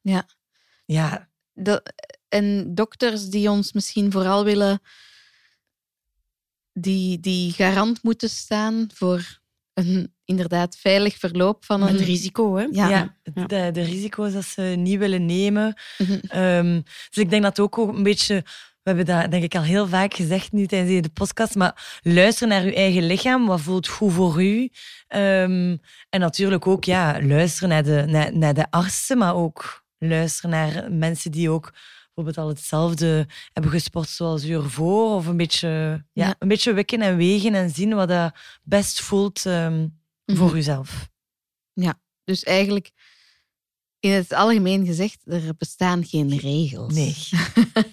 Ja. 0.00 0.28
Ja, 0.84 1.28
en 2.28 2.74
dokters 2.74 3.28
die 3.28 3.50
ons 3.50 3.72
misschien 3.72 4.12
vooral 4.12 4.44
willen, 4.44 4.80
die, 6.72 7.20
die 7.20 7.52
garant 7.52 8.02
moeten 8.02 8.30
staan 8.30 8.88
voor 8.94 9.40
een 9.74 10.15
inderdaad 10.26 10.76
veilig 10.76 11.16
verloop 11.16 11.64
van 11.64 11.82
een 11.82 11.92
Met 11.92 12.00
risico, 12.04 12.56
hè? 12.56 12.62
Ja. 12.70 12.88
ja, 12.88 13.16
Ja. 13.34 13.46
De, 13.46 13.70
de 13.72 13.82
risico's 13.82 14.32
dat 14.32 14.44
ze 14.44 14.62
niet 14.62 14.98
willen 14.98 15.26
nemen. 15.26 15.74
Mhm. 15.98 16.18
Ehm, 16.28 16.80
dus 17.10 17.22
ik 17.24 17.30
denk 17.30 17.42
dat 17.42 17.60
ook 17.60 17.76
een 17.76 18.02
beetje... 18.02 18.44
We 18.82 18.92
hebben 18.92 19.14
dat 19.14 19.30
denk 19.30 19.44
ik 19.44 19.54
al 19.54 19.62
heel 19.62 19.88
vaak 19.88 20.14
gezegd 20.14 20.52
nu 20.52 20.66
tijdens 20.66 21.02
de 21.02 21.08
podcast, 21.08 21.54
maar 21.54 22.00
luister 22.02 22.48
naar 22.48 22.62
uw 22.62 22.72
eigen 22.72 23.06
lichaam. 23.06 23.46
Wat 23.46 23.60
voelt 23.60 23.88
goed 23.88 24.12
voor 24.12 24.42
u? 24.42 24.70
Ehm, 25.08 25.76
en 26.10 26.20
natuurlijk 26.20 26.66
ook 26.66 26.84
ja, 26.84 27.18
luisteren 27.22 27.68
naar 27.68 27.82
de, 27.82 28.04
naar, 28.06 28.36
naar 28.36 28.54
de 28.54 28.70
artsen, 28.70 29.18
maar 29.18 29.34
ook 29.34 29.84
luisteren 29.98 30.50
naar 30.50 30.92
mensen 30.92 31.30
die 31.30 31.50
ook 31.50 31.72
bijvoorbeeld 32.14 32.46
al 32.46 32.48
hetzelfde 32.52 33.26
hebben 33.52 33.70
gesport 33.72 34.08
zoals 34.08 34.44
u 34.44 34.54
ervoor. 34.54 35.14
Of 35.14 35.26
een 35.26 35.36
beetje, 35.36 35.68
ja, 36.12 36.26
Ja. 36.26 36.34
een 36.38 36.48
beetje 36.48 36.72
wikken 36.72 37.02
en 37.02 37.16
wegen 37.16 37.54
en 37.54 37.70
zien 37.70 37.94
wat 37.94 38.08
dat 38.08 38.34
best 38.62 39.00
voelt 39.00 39.44
voor 40.26 40.46
Mhm. 40.48 40.56
uzelf. 40.56 41.08
Dus 42.24 42.42
eigenlijk, 42.42 42.90
in 44.00 44.10
het 44.10 44.32
algemeen 44.32 44.86
gezegd, 44.86 45.18
er 45.24 45.54
bestaan 45.58 46.04
geen 46.04 46.38
regels. 46.38 46.94
Nee. 46.94 47.16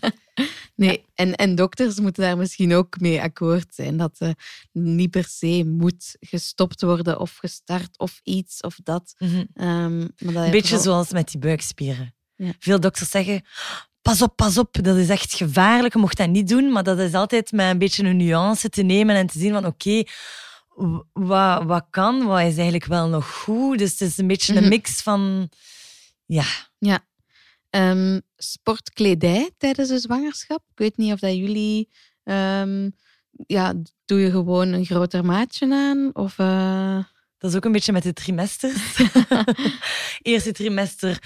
nee. 0.76 1.06
En, 1.14 1.36
en 1.36 1.56
dokters 1.56 2.00
moeten 2.00 2.24
daar 2.24 2.38
misschien 2.38 2.74
ook 2.74 3.00
mee 3.00 3.22
akkoord 3.22 3.76
zijn. 3.76 3.98
Dat 3.98 4.16
er 4.20 4.34
niet 4.72 5.10
per 5.10 5.26
se 5.26 5.64
moet 5.66 6.16
gestopt 6.20 6.82
worden 6.82 7.20
of 7.20 7.38
gestart 7.38 7.98
of 8.00 8.20
iets 8.24 8.62
of 8.62 8.76
dat. 8.84 9.14
Maar 9.18 9.30
dat 9.56 9.56
Een 9.56 10.08
heeft 10.18 10.52
beetje 10.52 10.62
vooral- 10.62 10.80
zoals 10.84 11.12
met 11.12 11.32
die 11.32 11.40
buikspieren. 11.40 12.16
Ja. 12.36 12.54
Veel 12.60 12.80
dokters 12.80 13.10
zeggen, 13.10 13.46
pas 14.02 14.22
op, 14.22 14.36
pas 14.36 14.58
op, 14.58 14.78
dat 14.84 14.98
is 14.98 15.10
echt 15.10 15.34
gevaarlijk, 15.34 15.94
je 15.94 16.00
mocht 16.00 16.18
dat 16.18 16.30
niet 16.30 16.48
doen. 16.48 16.72
Maar 16.72 16.84
dat 16.84 17.00
is 17.00 17.14
altijd 17.14 17.52
met 17.52 17.70
een 17.70 17.78
beetje 17.78 18.04
een 18.04 18.18
nuance 18.18 18.70
te 18.70 18.82
nemen 18.84 19.16
en 19.16 19.28
te 19.28 19.40
zien 19.40 19.54
van 19.54 19.66
oké, 19.66 20.04
wat, 21.14 21.64
wat 21.64 21.86
kan, 21.90 22.26
wat 22.26 22.40
is 22.40 22.56
eigenlijk 22.56 22.86
wel 22.86 23.08
nog 23.08 23.32
goed. 23.32 23.78
Dus 23.78 23.92
het 23.92 24.02
is 24.02 24.18
een 24.18 24.28
beetje 24.28 24.54
een 24.56 24.60
Mhm. 24.60 24.70
mix 24.70 25.02
van, 25.02 25.50
ja, 26.26 26.46
Ehm, 27.70 28.20
sportkledij 28.38 29.52
tijdens 29.58 29.90
de 29.90 30.00
zwangerschap. 30.00 30.60
Ik 30.72 30.78
weet 30.78 30.98
niet 30.98 31.14
of 31.14 31.20
dat 31.20 31.36
jullie... 31.36 31.90
ehm, 32.24 32.90
ja, 33.48 33.74
doe 34.06 34.20
je 34.20 34.32
gewoon 34.32 34.68
een 34.68 34.86
groter 34.86 35.26
maatje 35.26 35.74
aan? 35.74 36.10
Of... 36.14 36.40
eh, 36.40 37.04
dat 37.38 37.50
is 37.52 37.56
ook 37.58 37.66
een 37.66 37.72
beetje 37.72 37.92
met 37.92 38.04
de 38.04 38.14
trimesters. 38.14 38.98
Eerste 40.22 40.52
trimester, 40.52 41.24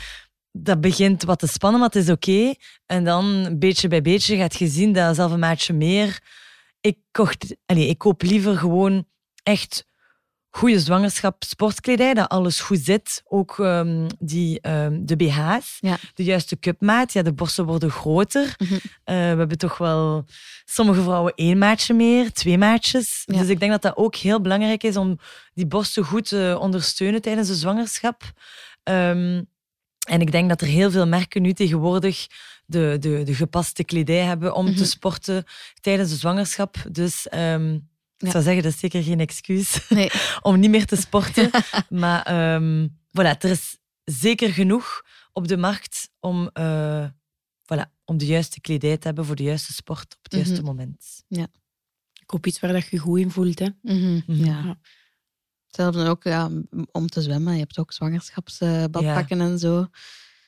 dat 0.52 0.82
begint 0.82 1.24
wat 1.24 1.40
te 1.40 1.48
spannen, 1.48 1.80
maar 1.80 1.90
het 1.90 2.04
is 2.04 2.10
oké. 2.10 2.54
En 2.86 3.04
dan, 3.04 3.56
beetje 3.60 3.88
bij 3.88 4.02
beetje, 4.02 4.38
gaat 4.38 4.56
je 4.56 4.68
zien 4.68 4.94
dat 4.94 5.16
zelf 5.16 5.32
een 5.32 5.40
maatje 5.40 5.74
meer... 5.74 6.22
Ik, 6.82 6.98
kocht, 7.12 7.56
allez, 7.66 7.90
ik 7.90 7.98
koop 7.98 8.22
liever 8.22 8.58
gewoon 8.58 9.08
echt 9.48 9.86
goede 10.50 10.80
zwangerschap 10.80 11.44
sportkledij, 11.44 12.14
dat 12.14 12.30
alles 12.30 12.60
goed 12.60 12.80
zit. 12.80 13.22
Ook 13.26 13.60
ehm, 13.60 14.08
die, 14.20 14.62
ehm, 14.62 15.06
de 15.06 15.16
BH's, 15.16 15.78
Ja. 15.80 15.98
de 16.14 16.24
juiste 16.24 16.60
cupmaat. 16.60 17.14
Ja, 17.14 17.22
de 17.22 17.34
borsten 17.34 17.66
worden 17.66 17.92
groter. 17.92 18.56
Mhm. 18.58 18.74
Eh, 18.74 18.80
we 19.04 19.14
hebben 19.14 19.58
toch 19.58 19.78
wel 19.78 20.26
sommige 20.66 21.02
vrouwen 21.02 21.34
één 21.36 21.58
maatje 21.58 21.94
meer, 21.94 22.32
twee 22.32 22.58
maatjes. 22.58 23.24
Ja. 23.26 23.40
Dus 23.40 23.48
ik 23.50 23.60
denk 23.60 23.72
dat 23.72 23.82
dat 23.82 23.98
ook 23.98 24.16
heel 24.16 24.42
belangrijk 24.42 24.84
is 24.84 24.98
om 24.98 25.20
die 25.54 25.66
borsten 25.68 26.04
goed 26.06 26.28
te 26.28 26.58
ondersteunen 26.60 27.22
tijdens 27.22 27.48
de 27.48 27.56
zwangerschap. 27.56 28.24
Ehm, 28.84 29.44
en 30.08 30.22
ik 30.22 30.32
denk 30.32 30.50
dat 30.50 30.62
er 30.62 30.68
heel 30.68 30.92
veel 30.92 31.08
merken 31.08 31.42
nu 31.42 31.54
tegenwoordig 31.54 32.28
de, 32.66 32.98
de, 33.00 33.24
de 33.24 33.34
gepaste 33.36 33.84
kledij 33.84 34.24
hebben 34.24 34.54
om 34.56 34.66
Mhm. 34.66 34.76
te 34.76 34.86
sporten 34.86 35.44
tijdens 35.82 36.10
de 36.10 36.16
zwangerschap. 36.16 36.76
Dus 36.92 37.28
ik 38.18 38.26
Ja. 38.26 38.32
zou 38.32 38.44
zeggen, 38.44 38.64
dat 38.64 38.74
is 38.74 38.80
zeker 38.80 39.04
geen 39.04 39.20
excuus 39.20 39.86
nee. 39.90 40.10
om 40.42 40.60
niet 40.60 40.70
meer 40.70 40.86
te 40.86 40.96
sporten. 40.96 41.50
maar 41.90 42.22
ehm, 42.24 42.88
voilà, 42.88 43.38
er 43.40 43.50
is 43.50 43.78
zeker 44.04 44.50
genoeg 44.54 45.02
op 45.34 45.48
de 45.48 45.58
markt 45.58 46.10
om, 46.20 46.50
eh, 46.54 47.08
voilà, 47.74 47.92
om 48.06 48.18
de 48.18 48.26
juiste 48.26 48.62
kledij 48.62 48.98
te 48.98 49.08
hebben 49.08 49.26
voor 49.26 49.36
de 49.36 49.44
juiste 49.44 49.74
sport 49.74 50.16
op 50.18 50.24
het 50.24 50.32
Mhm. 50.34 50.42
juiste 50.44 50.64
moment. 50.64 51.24
Koop 52.26 52.46
iets 52.48 52.60
waar 52.60 52.74
dat 52.74 52.88
je 52.88 52.98
goed 52.98 53.20
in 53.20 53.32
voelt, 53.32 53.60
hè? 53.60 53.68
Mhm, 53.82 54.14
Mhm. 54.28 54.46
Ja. 54.46 54.46
Ja. 54.46 54.78
Hetzelfde 55.66 56.10
ook 56.10 56.24
ja, 56.24 56.50
om 56.92 57.08
te 57.08 57.22
zwemmen. 57.22 57.54
Je 57.54 57.60
hebt 57.60 57.78
ook 57.80 57.92
zwangerschapsbadpakken 57.94 59.42
en 59.42 59.60
zo. 59.60 59.88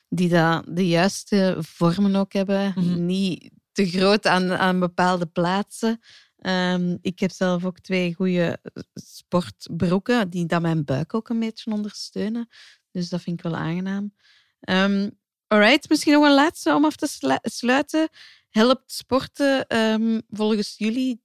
Die 0.10 0.30
dat 0.30 0.64
de 0.68 0.88
juiste 0.88 1.58
vormen 1.60 2.16
ook 2.16 2.34
hebben. 2.34 2.74
Mhm. 2.76 3.06
Niet 3.06 3.52
te 3.72 3.90
groot 3.90 4.28
aan, 4.28 4.52
aan 4.52 4.80
bepaalde 4.80 5.26
plaatsen. 5.26 6.00
Ehm, 6.40 6.98
ik 7.02 7.20
heb 7.20 7.32
zelf 7.32 7.66
ook 7.66 7.80
twee 7.80 8.14
goede 8.14 8.60
sportbroeken 8.94 10.30
die 10.30 10.46
dat 10.46 10.62
mijn 10.62 10.86
buik 10.86 11.14
ook 11.14 11.30
een 11.30 11.40
beetje 11.40 11.72
ondersteunen. 11.72 12.50
Dus 12.92 13.10
dat 13.10 13.22
vind 13.22 13.38
ik 13.38 13.44
wel 13.44 13.56
aangenaam. 13.56 14.14
Ehm 14.60 15.10
alright, 15.48 15.90
misschien 15.90 16.14
nog 16.14 16.24
een 16.26 16.34
laatste 16.34 16.74
om 16.74 16.86
af 16.86 16.96
te 16.96 17.08
slu- 17.08 17.38
sluiten. 17.42 18.10
Helpt 18.50 18.92
sporten 18.92 19.68
ehm, 19.68 20.20
volgens 20.30 20.76
jullie 20.78 21.22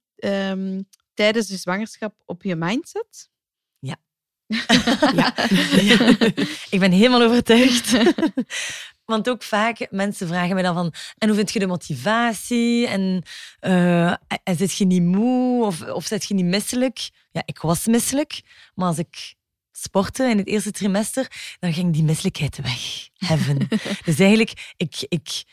tijdens 1.13 1.47
de 1.47 1.57
zwangerschap 1.57 2.21
op 2.25 2.43
je 2.43 2.55
mindset? 2.55 3.29
Ja. 3.79 3.95
Ja. 5.13 5.33
ik 6.75 6.79
ben 6.79 6.91
helemaal 6.91 7.21
overtuigd. 7.21 7.93
Want 9.05 9.29
ook 9.29 9.43
vaak 9.43 9.87
mensen 9.89 10.27
vragen 10.27 10.53
mij 10.53 10.63
dan 10.63 10.73
van 10.73 10.93
en 11.17 11.27
hoe 11.27 11.37
vind 11.37 11.51
je 11.51 11.59
de 11.59 11.67
motivatie? 11.67 12.87
En, 12.87 13.23
eh, 13.59 14.07
en 14.43 14.55
zit 14.57 14.77
je 14.77 14.85
niet 14.85 15.03
moe 15.03 15.65
of, 15.65 15.81
of 15.81 16.05
zit 16.05 16.25
je 16.25 16.33
niet 16.33 16.45
misselijk? 16.45 17.09
Ja, 17.31 17.41
ik 17.45 17.59
was 17.59 17.85
misselijk, 17.85 18.41
maar 18.75 18.87
als 18.87 18.97
ik 18.97 19.35
sportte 19.71 20.23
in 20.29 20.37
het 20.37 20.47
eerste 20.47 20.71
trimester, 20.71 21.55
dan 21.59 21.73
ging 21.73 21.93
die 21.93 22.03
misselijkheid 22.03 22.57
weg. 22.61 23.09
Heaven. 23.17 23.67
dus 24.05 24.19
eigenlijk, 24.19 24.73
ik, 24.77 25.05
ik, 25.09 25.43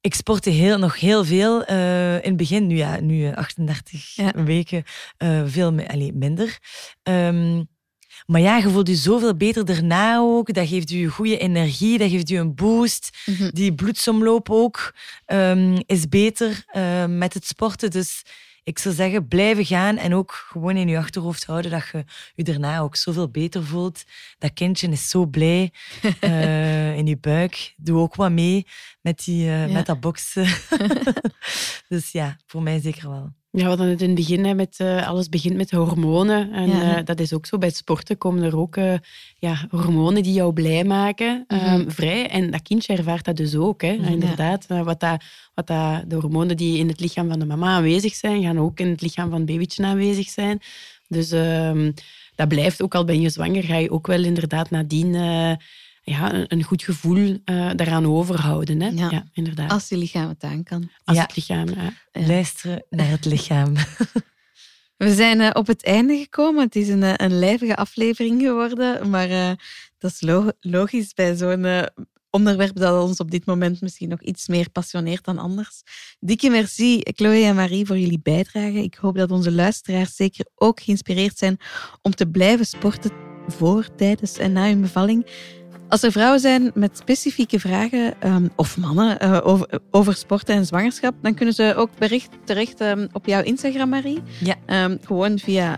ik 0.00 0.14
sportte 0.14 0.50
heel, 0.50 0.78
nog 0.78 1.00
heel 1.00 1.24
veel 1.24 1.64
eh, 1.64 2.14
in 2.14 2.28
het 2.28 2.36
begin. 2.36 2.66
Nu, 2.66 2.76
ja, 2.76 3.00
nu 3.00 3.26
eh, 3.26 3.36
38 3.36 4.14
Ja. 4.14 4.32
weken, 4.44 4.84
eh, 5.16 5.42
veel 5.46 5.72
minder. 6.12 6.58
Ehm, 7.02 7.62
maar 8.26 8.40
ja, 8.40 8.56
je 8.56 8.70
voelt 8.70 8.88
je 8.88 8.94
zoveel 8.94 9.34
beter 9.36 9.64
daarna 9.64 10.18
ook. 10.18 10.52
Dat 10.52 10.68
geeft 10.68 10.90
je 10.90 11.06
goede 11.08 11.38
energie, 11.38 11.98
dat 11.98 12.10
geeft 12.10 12.28
je 12.28 12.38
een 12.38 12.54
boost. 12.54 13.10
Mhm. 13.26 13.50
Die 13.52 13.74
bloedsomloop 13.74 14.50
ook 14.50 14.94
ehm, 15.26 15.80
is 15.86 16.08
beter 16.08 16.64
eh, 16.66 17.06
met 17.06 17.34
het 17.34 17.46
sporten. 17.46 17.90
Dus 17.90 18.22
ik 18.62 18.78
zou 18.78 18.94
zeggen, 18.94 19.28
blijven 19.28 19.64
gaan 19.64 19.96
en 19.96 20.14
ook 20.14 20.32
gewoon 20.48 20.76
in 20.76 20.88
je 20.88 20.98
achterhoofd 20.98 21.44
houden 21.44 21.70
dat 21.70 21.88
je 21.92 22.04
je 22.34 22.44
daarna 22.44 22.78
ook 22.78 22.96
zoveel 22.96 23.28
beter 23.28 23.64
voelt. 23.64 24.04
Dat 24.38 24.52
kindje 24.52 24.88
is 24.88 25.08
zo 25.08 25.26
blij 25.26 25.72
eh, 26.20 26.96
in 26.96 27.06
je 27.06 27.16
buik. 27.16 27.74
Doe 27.76 27.98
ook 27.98 28.14
wat 28.14 28.30
mee 28.30 28.66
met, 29.00 29.24
die, 29.24 29.48
eh, 29.48 29.66
Ja. 29.66 29.72
met 29.72 29.86
dat 29.86 30.00
boksen. 30.00 30.46
dus 31.88 32.12
ja, 32.12 32.36
voor 32.46 32.62
mij 32.62 32.80
zeker 32.80 33.10
wel. 33.10 33.32
Ja, 33.52 33.62
we 33.62 33.68
hadden 33.68 33.88
het 33.88 34.00
in 34.00 34.06
het 34.06 34.16
begin 34.18 34.44
hè, 34.44 34.54
met 34.54 34.74
eh, 34.78 35.08
alles 35.08 35.28
begint 35.28 35.56
met 35.56 35.70
hormonen. 35.70 36.52
En 36.52 36.68
Ja. 36.68 36.96
eh, 36.98 37.04
dat 37.04 37.20
is 37.20 37.32
ook 37.32 37.46
zo. 37.46 37.58
Bij 37.58 37.70
sporten 37.70 38.18
komen 38.18 38.42
er 38.42 38.56
ook 38.58 38.76
eh, 38.76 38.94
ja, 39.38 39.66
hormonen 39.70 40.22
die 40.22 40.32
jou 40.32 40.52
blij 40.52 40.84
maken 40.84 41.44
eh, 41.48 41.74
Mhm. 41.74 41.90
vrij. 41.90 42.28
En 42.28 42.50
dat 42.50 42.62
kindje 42.62 42.96
ervaart 42.96 43.24
dat 43.24 43.36
dus 43.36 43.54
ook. 43.54 43.82
Hè, 43.82 43.92
inderdaad. 43.92 44.66
Wat, 44.66 45.00
dat, 45.00 45.22
wat 45.54 45.66
dat, 45.66 46.02
de 46.10 46.16
hormonen 46.16 46.56
die 46.56 46.78
in 46.78 46.88
het 46.88 47.00
lichaam 47.00 47.28
van 47.28 47.38
de 47.38 47.46
mama 47.46 47.66
aanwezig 47.76 48.14
zijn, 48.14 48.42
gaan 48.42 48.58
ook 48.58 48.80
in 48.80 48.88
het 48.88 49.00
lichaam 49.00 49.30
van 49.30 49.38
het 49.38 49.46
babytje 49.50 49.84
aanwezig 49.84 50.28
zijn. 50.28 50.58
Dus 51.08 51.30
ehm, 51.30 51.92
dat 52.34 52.48
blijft, 52.48 52.82
ook 52.82 52.94
al 52.94 53.04
ben 53.04 53.20
je 53.20 53.28
zwanger, 53.30 53.62
ga 53.62 53.76
je 53.76 53.90
ook 53.90 54.06
wel 54.06 54.24
inderdaad 54.24 54.70
nadien 54.70 55.14
ja, 56.02 56.34
een, 56.34 56.44
een, 56.48 56.62
goed 56.62 56.82
gevoel 56.82 57.16
uh, 57.18 57.70
daaraan 57.74 58.06
overhouden. 58.06 58.80
Hè? 58.80 58.88
Ja. 58.88 59.24
inderdaad. 59.32 59.70
Als 59.70 59.88
je 59.88 59.96
lichaam 59.96 60.28
het 60.28 60.42
aan 60.44 60.62
kan. 60.62 60.90
Als 61.04 61.18
het 61.18 61.36
lichaam, 61.36 61.66
Luisteren 62.12 62.84
naar 62.90 63.08
het 63.08 63.24
lichaam. 63.24 63.74
We 64.96 65.14
zijn 65.14 65.40
uh, 65.40 65.50
op 65.52 65.66
het 65.66 65.84
einde 65.84 66.16
gekomen. 66.16 66.64
Het 66.64 66.76
is 66.76 66.88
een, 66.88 67.22
een 67.22 67.38
lijvige 67.38 67.76
aflevering 67.76 68.40
geworden, 68.42 69.10
maar 69.10 69.56
dat 69.98 70.10
is 70.10 70.20
logisch 70.60 71.14
bij 71.14 71.36
zo'n 71.36 71.88
onderwerp 72.30 72.76
dat 72.76 73.02
ons 73.02 73.20
op 73.20 73.30
dit 73.30 73.46
moment 73.46 73.80
misschien 73.80 74.08
nog 74.08 74.22
iets 74.22 74.48
meer 74.48 74.70
passioneert 74.70 75.24
dan 75.24 75.38
anders. 75.38 75.82
Dikke 76.20 76.50
merci, 76.50 77.00
Chloe 77.02 77.44
en 77.44 77.54
Marie, 77.54 77.86
voor 77.86 77.98
jullie 77.98 78.20
bijdrage. 78.22 78.82
Ik 78.82 78.94
hoop 78.94 79.16
dat 79.16 79.30
onze 79.30 79.52
luisteraars 79.52 80.16
zeker 80.16 80.46
ook 80.54 80.80
geïnspireerd 80.80 81.38
zijn 81.38 81.56
om 82.02 82.14
te 82.14 82.26
blijven 82.26 82.66
sporten 82.66 83.10
voor, 83.46 83.94
tijdens 83.94 84.38
en 84.38 84.52
na 84.52 84.66
hun 84.66 84.80
bevalling. 84.80 85.26
Als 85.90 86.02
er 86.02 86.12
vrouwen 86.12 86.40
zijn 86.40 86.70
met 86.74 86.98
specifieke 86.98 87.60
vragen, 87.60 88.14
um, 88.24 88.50
of 88.56 88.76
mannen, 88.76 89.18
uh, 89.22 89.38
over, 89.42 89.80
over 89.90 90.14
sporten 90.14 90.54
en 90.54 90.66
zwangerschap, 90.66 91.14
dan 91.22 91.34
kunnen 91.34 91.54
ze 91.54 91.74
ook 91.76 91.90
bericht 91.98 92.28
terecht 92.44 92.80
um, 92.80 93.08
op 93.12 93.26
jouw 93.26 93.42
Instagram, 93.42 93.88
Marie. 93.88 94.22
Ja. 94.38 94.84
Um, 94.84 94.98
gewoon 95.04 95.38
via 95.38 95.76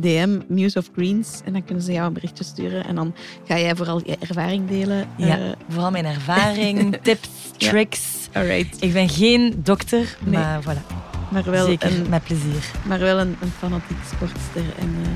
DM, 0.00 0.40
Muse 0.48 0.78
of 0.78 0.90
Greens. 0.96 1.40
En 1.44 1.52
dan 1.52 1.64
kunnen 1.64 1.84
ze 1.84 1.92
jou 1.92 2.06
een 2.06 2.12
berichtje 2.12 2.44
sturen. 2.44 2.84
En 2.84 2.94
dan 2.94 3.14
ga 3.44 3.58
jij 3.58 3.76
vooral 3.76 4.00
je 4.04 4.16
ervaring 4.28 4.68
delen. 4.68 5.08
Ja, 5.16 5.38
uh, 5.38 5.44
vooral 5.68 5.90
mijn 5.90 6.04
ervaring, 6.04 6.96
tips, 7.02 7.28
tricks. 7.56 8.28
Ja. 8.32 8.40
Alright. 8.40 8.82
Ik 8.82 8.92
ben 8.92 9.08
geen 9.08 9.60
dokter, 9.62 10.16
nee. 10.24 10.32
maar 10.32 10.62
voilà. 10.62 11.08
Maar 11.30 11.50
wel 11.50 11.66
Zeker 11.66 11.94
een, 11.94 12.08
met 12.08 12.24
plezier. 12.24 12.70
Maar 12.86 12.98
wel 12.98 13.18
een, 13.18 13.36
een 13.40 13.52
fanatiek 13.58 13.96
sportster. 14.06 14.62
En, 14.78 14.94
uh, 15.00 15.06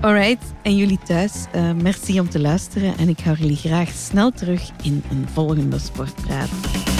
Alright, 0.00 0.42
en 0.62 0.76
jullie 0.76 0.98
thuis, 0.98 1.46
uh, 1.54 1.72
merci 1.72 2.20
om 2.20 2.28
te 2.28 2.40
luisteren 2.40 2.98
en 2.98 3.08
ik 3.08 3.20
hou 3.20 3.36
jullie 3.36 3.56
graag 3.56 3.88
snel 3.88 4.30
terug 4.30 4.70
in 4.82 5.02
een 5.10 5.28
volgende 5.32 5.78
Sportpraat. 5.78 6.95